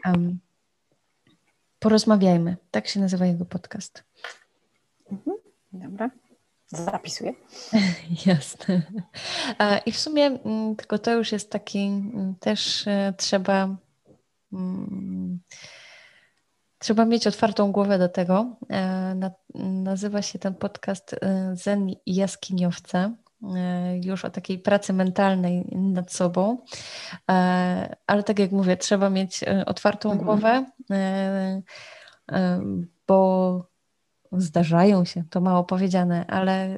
Um, 0.06 0.40
porozmawiajmy. 1.80 2.58
Tak 2.72 2.88
się 2.88 3.00
nazywa 3.00 3.26
jego 3.26 3.46
podcast. 3.46 4.04
Mhm. 5.12 5.38
Dobra. 5.74 6.10
Zapisuję. 6.68 7.34
Jasne. 8.26 8.82
I 9.86 9.92
w 9.92 10.00
sumie 10.00 10.26
mm, 10.26 10.76
tylko 10.76 11.00
to 11.00 11.14
już 11.14 11.32
jest 11.32 11.52
taki 11.52 11.80
mm, 11.80 12.36
też 12.40 12.88
e, 12.88 13.14
trzeba 13.18 13.76
mm, 14.54 15.40
trzeba 16.80 17.06
mieć 17.06 17.28
otwartą 17.28 17.72
głowę 17.72 18.00
do 18.00 18.10
tego. 18.10 18.56
E, 18.72 19.32
nazywa 19.60 20.22
się 20.22 20.40
ten 20.40 20.56
podcast 20.56 21.14
e, 21.14 21.56
Zen 21.56 21.90
Jaskiniowca. 22.06 23.12
Już 24.04 24.26
o 24.26 24.30
takiej 24.30 24.60
pracy 24.60 24.94
mentalnej 24.94 25.66
nad 25.72 26.12
sobą. 26.14 26.58
Ale 28.08 28.24
tak 28.26 28.40
jak 28.40 28.52
mówię, 28.52 28.78
trzeba 28.78 29.10
mieć 29.10 29.44
otwartą 29.66 30.12
mhm. 30.12 30.26
głowę, 30.26 30.66
bo 33.08 33.70
zdarzają 34.32 35.06
się, 35.06 35.24
to 35.30 35.42
mało 35.42 35.64
powiedziane, 35.64 36.26
ale 36.28 36.78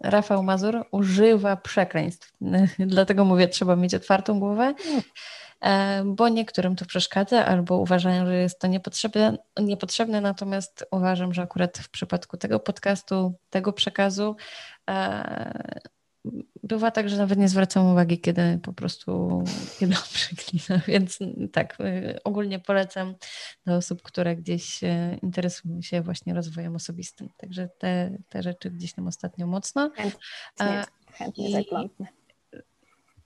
Rafał 0.00 0.42
Mazur 0.42 0.84
używa 0.90 1.56
przekleństw. 1.56 2.32
Dlatego 2.78 3.24
mówię, 3.24 3.48
trzeba 3.48 3.76
mieć 3.76 3.94
otwartą 3.94 4.40
głowę, 4.40 4.64
e, 4.64 5.02
bo 6.04 6.28
niektórym 6.28 6.76
to 6.76 6.84
przeszkadza 6.84 7.46
albo 7.46 7.78
uważają, 7.78 8.26
że 8.26 8.36
jest 8.36 8.58
to 8.58 8.66
niepotrzebne, 8.66 9.38
niepotrzebne 9.60 10.20
natomiast 10.20 10.86
uważam, 10.90 11.34
że 11.34 11.42
akurat 11.42 11.78
w 11.78 11.88
przypadku 11.90 12.36
tego 12.36 12.60
podcastu, 12.60 13.34
tego 13.50 13.72
przekazu 13.72 14.36
e, 14.90 15.84
bywa 16.62 16.90
tak, 16.90 17.08
że 17.08 17.16
nawet 17.16 17.38
nie 17.38 17.48
zwracam 17.48 17.86
uwagi, 17.86 18.20
kiedy 18.20 18.58
po 18.62 18.72
prostu 18.72 19.42
kiedy 19.78 19.94
przeklina, 20.14 20.82
więc 20.86 21.18
tak, 21.52 21.80
y, 21.80 22.18
ogólnie 22.24 22.58
polecam 22.58 23.14
dla 23.64 23.76
osób, 23.76 24.02
które 24.02 24.36
gdzieś 24.36 24.80
interesują 25.22 25.82
się 25.82 26.02
właśnie 26.02 26.34
rozwojem 26.34 26.76
osobistym. 26.76 27.28
Także 27.36 27.68
te, 27.78 28.18
te 28.28 28.42
rzeczy 28.42 28.70
gdzieś 28.70 28.92
tam 28.92 29.06
ostatnio 29.06 29.46
mocno. 29.46 29.90
Chętnie, 29.96 30.84
chętnie 31.12 31.50
zaglądnę. 31.50 32.23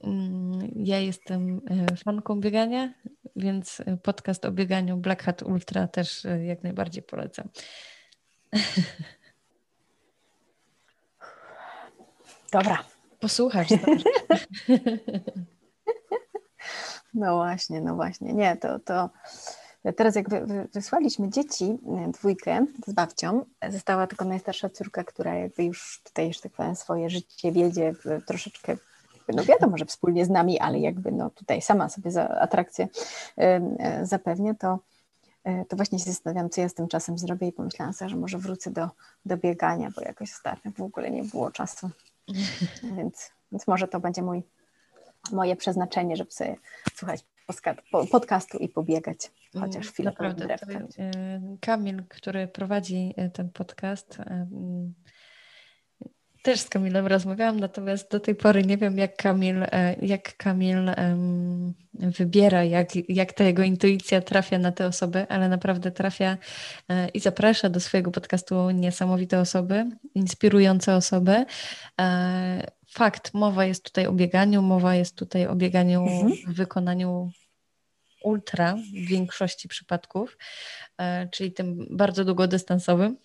Mm, 0.05 0.73
ja 0.77 0.99
jestem 0.99 1.61
y, 1.93 1.97
fanką 1.97 2.41
biegania, 2.41 2.93
więc 3.37 3.83
podcast 4.03 4.45
o 4.45 4.53
bieganiu 4.53 4.97
Black 4.97 5.23
Hat 5.23 5.43
Ultra 5.43 5.89
też 5.89 6.27
jak 6.47 6.63
najbardziej 6.63 7.03
polecam. 7.03 7.49
Dobra. 12.53 12.85
Posłuchasz. 13.21 13.69
No 17.15 17.37
właśnie, 17.37 17.81
no 17.81 17.95
właśnie. 17.95 18.33
Nie, 18.33 18.57
to, 18.57 18.79
to 18.79 19.11
teraz 19.97 20.15
jak 20.15 20.27
wysłaliśmy 20.75 21.31
dzieci, 21.31 21.65
e, 21.65 22.13
dwójkę 22.13 22.67
z 22.87 22.93
babcią, 22.93 23.45
została 23.69 24.07
tylko 24.07 24.25
najstarsza 24.25 24.69
córka, 24.69 25.05
która 25.05 25.35
jakby 25.35 25.65
już 25.65 26.03
tutaj, 26.05 26.33
że 26.33 26.41
tak 26.41 26.53
powiem, 26.53 26.77
swoje 26.77 27.11
życie 27.11 27.53
wiedzie 27.53 27.95
troszeczkę 28.27 28.77
no 29.37 29.45
wiadomo, 29.45 29.79
że 29.79 29.85
wspólnie 29.85 30.25
z 30.25 30.31
nami, 30.31 30.59
ale 30.59 30.79
jakby 30.79 31.13
no 31.13 31.31
tutaj 31.31 31.63
sama 31.63 31.89
sobie 31.89 32.11
za 32.11 32.29
atrakcję 32.29 32.89
e, 33.37 34.07
zapewnia, 34.07 34.55
to, 34.55 34.79
e, 35.45 35.65
to 35.65 35.77
właśnie 35.77 35.99
się 35.99 36.05
zastanawiam, 36.05 36.51
co 36.51 36.61
ja 36.61 36.69
z 36.69 36.75
tym 36.75 36.89
czasem 36.89 37.19
zrobię 37.19 37.49
i 37.49 37.53
pomyślałam 37.53 37.95
sobie, 37.95 38.09
że 38.09 38.17
może 38.17 38.39
wrócę 38.39 38.71
do, 38.71 38.89
do 39.25 39.37
biegania, 39.37 39.91
bo 39.97 40.03
jakoś 40.03 40.33
ostatnio 40.33 40.71
w 40.71 40.83
ogóle 40.83 41.11
nie 41.11 41.25
było 41.25 41.51
czasu 41.51 41.91
więc, 42.97 43.31
więc 43.53 43.67
może 43.67 43.89
to 43.89 44.01
będzie 44.01 44.23
mój, 44.23 44.43
moje 45.33 45.57
przeznaczenie, 45.57 46.17
żeby 46.17 46.31
sobie 46.31 46.57
słuchać 46.95 47.25
podcastu 48.11 48.59
i 48.59 48.69
pobiegać 48.69 49.33
chociaż 49.55 49.77
mm, 49.77 49.93
chwilę. 49.93 50.11
Naprawdę, 50.11 50.55
y, 50.55 51.59
Kamil, 51.61 52.03
który 52.09 52.49
prowadzi 52.49 53.15
ten 53.35 53.51
podcast, 53.51 54.19
też 56.49 56.61
z 56.61 56.69
Kamilem 56.69 57.07
rozmawiałam, 57.07 57.61
natomiast 57.61 58.11
do 58.11 58.21
tej 58.21 58.35
pory 58.35 58.65
nie 58.65 58.77
wiem, 58.77 58.99
jak 58.99 59.17
Kamil, 59.17 59.63
e, 59.63 59.97
jak 60.03 60.37
Kamil 60.37 60.91
um, 60.99 61.75
wybiera, 61.95 62.65
jak, 62.65 62.89
jak 63.09 63.33
ta 63.33 63.45
jego 63.45 63.63
intuicja 63.63 64.21
trafia 64.21 64.59
na 64.59 64.73
te 64.73 64.87
osoby, 64.87 65.27
ale 65.29 65.49
naprawdę 65.49 65.91
trafia 65.91 66.39
e, 66.89 67.09
i 67.09 67.21
zaprasza 67.21 67.69
do 67.69 67.81
swojego 67.81 68.11
podcastu 68.11 68.71
niesamowite 68.71 69.41
osoby, 69.41 69.85
inspirujące 70.15 70.97
osoby. 70.97 71.45
E, 72.01 72.71
fakt, 72.91 73.35
mowa 73.35 73.65
jest 73.65 73.85
tutaj 73.85 74.07
o 74.07 74.13
bieganiu, 74.13 74.63
mowa 74.63 74.95
jest 74.95 75.17
tutaj 75.17 75.47
o 75.47 75.55
bieganiu 75.55 76.03
mhm. 76.03 76.33
w 76.47 76.55
wykonaniu 76.55 77.31
ultra 78.25 78.75
w 78.75 79.09
większości 79.09 79.69
przypadków, 79.69 80.39
czyli 81.31 81.53
tym 81.53 81.87
bardzo 81.91 82.25
długodystansowym. 82.25 83.17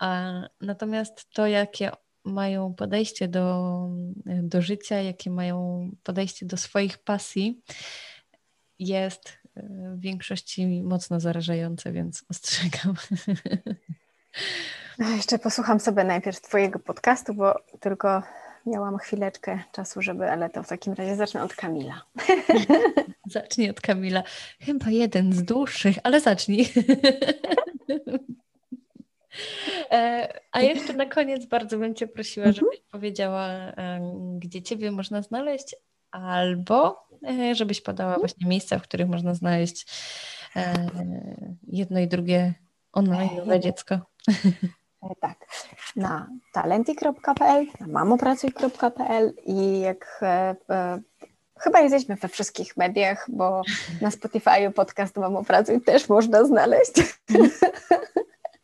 Natomiast 0.60 1.30
to, 1.34 1.46
jakie 1.46 1.90
mają 2.26 2.74
podejście 2.74 3.28
do, 3.28 3.88
do 4.42 4.62
życia, 4.62 4.96
jakie 4.96 5.30
mają 5.30 5.90
podejście 6.02 6.46
do 6.46 6.56
swoich 6.56 6.98
pasji, 6.98 7.62
jest 8.78 9.38
e, 9.56 9.62
w 9.96 10.00
większości 10.00 10.82
mocno 10.82 11.20
zarażające, 11.20 11.92
więc 11.92 12.24
ostrzegam. 12.30 12.94
No, 14.98 15.10
jeszcze 15.10 15.38
posłucham 15.38 15.80
sobie 15.80 16.04
najpierw 16.04 16.40
Twojego 16.40 16.78
podcastu, 16.78 17.34
bo 17.34 17.54
tylko 17.80 18.22
miałam 18.66 18.98
chwileczkę 18.98 19.62
czasu, 19.72 20.02
żeby, 20.02 20.30
ale 20.30 20.50
to 20.50 20.62
w 20.62 20.68
takim 20.68 20.92
razie 20.92 21.16
zacznę 21.16 21.42
od 21.42 21.54
Kamila. 21.54 22.02
Zacznij 23.30 23.70
od 23.70 23.80
Kamila. 23.80 24.22
Chyba 24.60 24.90
jeden 24.90 25.32
z 25.32 25.42
dłuższych, 25.42 25.96
ale 26.02 26.20
zacznij. 26.20 26.68
E, 29.90 30.28
a 30.52 30.60
jeszcze 30.60 30.92
na 30.92 31.06
koniec 31.06 31.46
bardzo 31.46 31.78
bym 31.78 31.94
Cię 31.94 32.06
prosiła, 32.06 32.46
mhm. 32.46 32.64
żebyś 32.64 32.80
powiedziała, 32.90 33.48
gdzie 34.38 34.62
Ciebie 34.62 34.90
można 34.90 35.22
znaleźć, 35.22 35.76
albo 36.10 37.08
e, 37.28 37.54
żebyś 37.54 37.80
podała 37.80 38.10
mhm. 38.10 38.20
właśnie 38.20 38.48
miejsca, 38.48 38.78
w 38.78 38.82
których 38.82 39.08
można 39.08 39.34
znaleźć 39.34 39.86
e, 40.56 40.74
jedno 41.66 42.00
i 42.00 42.08
drugie 42.08 42.54
online 42.92 43.60
dziecko. 43.60 43.98
Tak, 45.20 45.46
na 45.96 46.28
talenty.pl, 46.52 47.66
na 47.80 47.86
mamopracuj.pl 47.86 49.34
i 49.46 49.80
jak 49.80 50.20
Chyba 51.58 51.80
jesteśmy 51.80 52.16
we 52.16 52.28
wszystkich 52.28 52.76
mediach, 52.76 53.26
bo 53.28 53.62
na 54.00 54.10
Spotify 54.10 54.70
podcast 54.74 55.16
Mamo 55.16 55.44
Pracuj 55.44 55.80
też 55.80 56.08
można 56.08 56.44
znaleźć. 56.44 56.92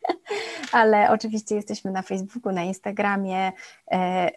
Ale 0.71 1.09
oczywiście 1.09 1.55
jesteśmy 1.55 1.91
na 1.91 2.01
Facebooku, 2.01 2.51
na 2.51 2.63
Instagramie 2.63 3.51
e, 3.91 3.91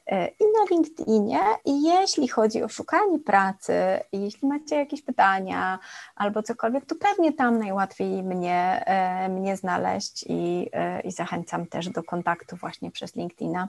e, 0.06 0.26
i 0.28 0.44
na 0.44 0.64
LinkedInie. 0.70 1.40
I 1.64 1.82
jeśli 1.82 2.28
chodzi 2.28 2.62
o 2.62 2.68
szukanie 2.68 3.18
pracy, 3.18 3.72
jeśli 4.12 4.48
macie 4.48 4.76
jakieś 4.76 5.02
pytania 5.02 5.78
albo 6.16 6.42
cokolwiek, 6.42 6.86
to 6.86 6.94
pewnie 6.94 7.32
tam 7.32 7.58
najłatwiej 7.58 8.22
mnie, 8.22 8.82
e, 8.86 9.28
mnie 9.28 9.56
znaleźć 9.56 10.24
i, 10.28 10.70
i 11.04 11.12
zachęcam 11.12 11.66
też 11.66 11.88
do 11.88 12.02
kontaktu 12.02 12.56
właśnie 12.56 12.90
przez 12.90 13.16
LinkedIna. 13.16 13.68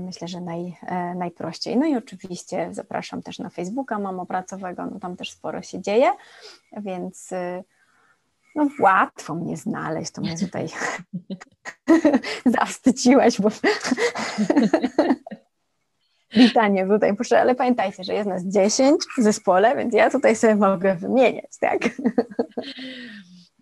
Myślę, 0.00 0.28
że 0.28 0.40
naj, 0.40 0.76
najprościej. 1.16 1.76
No 1.76 1.86
i 1.86 1.96
oczywiście 1.96 2.68
zapraszam 2.70 3.22
też 3.22 3.38
na 3.38 3.50
Facebooka 3.50 3.98
mamopracowego, 3.98 4.86
no 4.86 5.00
tam 5.00 5.16
też 5.16 5.30
sporo 5.30 5.62
się 5.62 5.80
dzieje, 5.80 6.12
więc 6.72 7.30
no 8.54 8.68
łatwo 8.80 9.34
mnie 9.34 9.56
znaleźć, 9.56 10.10
to 10.10 10.20
mnie 10.22 10.38
tutaj 10.38 10.66
zawstydziłaś, 12.58 13.40
bo 13.40 13.48
witanie 16.36 16.86
tutaj 16.86 17.16
proszę, 17.16 17.40
ale 17.40 17.54
pamiętajcie, 17.54 18.04
że 18.04 18.14
jest 18.14 18.28
nas 18.28 18.44
10 18.44 19.02
w 19.18 19.22
zespole, 19.22 19.76
więc 19.76 19.94
ja 19.94 20.10
tutaj 20.10 20.36
sobie 20.36 20.54
mogę 20.54 20.94
wymieniać, 20.94 21.50
tak? 21.60 21.88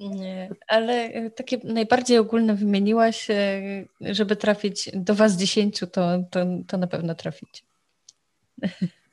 Nie, 0.01 0.51
ale 0.69 0.93
e, 0.93 1.31
takie 1.31 1.59
najbardziej 1.65 2.19
ogólne 2.19 2.55
wymieniłaś, 2.55 3.31
e, 3.31 3.36
żeby 4.01 4.36
trafić 4.36 4.90
do 4.94 5.15
Was 5.15 5.36
10, 5.36 5.78
to, 5.78 5.86
to, 6.31 6.40
to 6.66 6.77
na 6.77 6.86
pewno 6.86 7.15
traficie. 7.15 7.62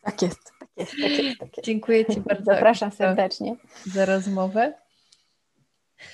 Tak 0.01 0.21
jest, 0.21 0.39
tak 0.59 0.69
jest, 0.77 0.91
tak 0.91 1.11
jest, 1.11 1.39
tak 1.39 1.57
jest. 1.57 1.65
Dziękuję 1.65 2.05
Ci 2.05 2.21
bardzo. 2.21 2.43
Zapraszam 2.45 2.91
serdecznie. 2.91 3.55
Za 3.85 4.05
rozmowę. 4.05 4.73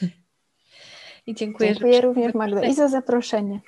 I 1.28 1.36
dziękuję. 1.36 1.70
Dziękuję 1.70 2.02
również 2.02 2.34
Magdo 2.34 2.62
i 2.62 2.74
za 2.74 2.88
zaproszenie. 2.88 3.62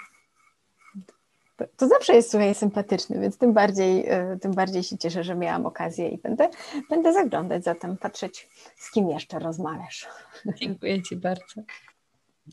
to, 1.58 1.66
to, 1.78 1.88
zawsze 1.88 2.16
jest, 2.16 2.32
słuchaj, 2.32 2.56
sympatyczny, 2.56 3.20
więc 3.20 3.38
tym 3.38 3.54
bardziej, 3.54 4.06
e, 4.08 4.38
tym 4.42 4.52
bardziej 4.52 4.84
się 4.84 4.98
cieszę, 4.98 5.24
że 5.24 5.36
miałam 5.36 5.66
okazję 5.66 6.10
i 6.10 6.18
będę, 6.18 6.50
będę 6.90 7.14
zaglądać 7.14 7.64
zatem, 7.64 7.98
patrzeć, 7.98 8.50
z 8.76 8.92
kim 8.92 9.10
jeszcze 9.10 9.40
rozmawiasz. 9.40 10.08
Dziękuję 10.56 11.04
Ci 11.04 11.16
bardzo. 11.16 11.62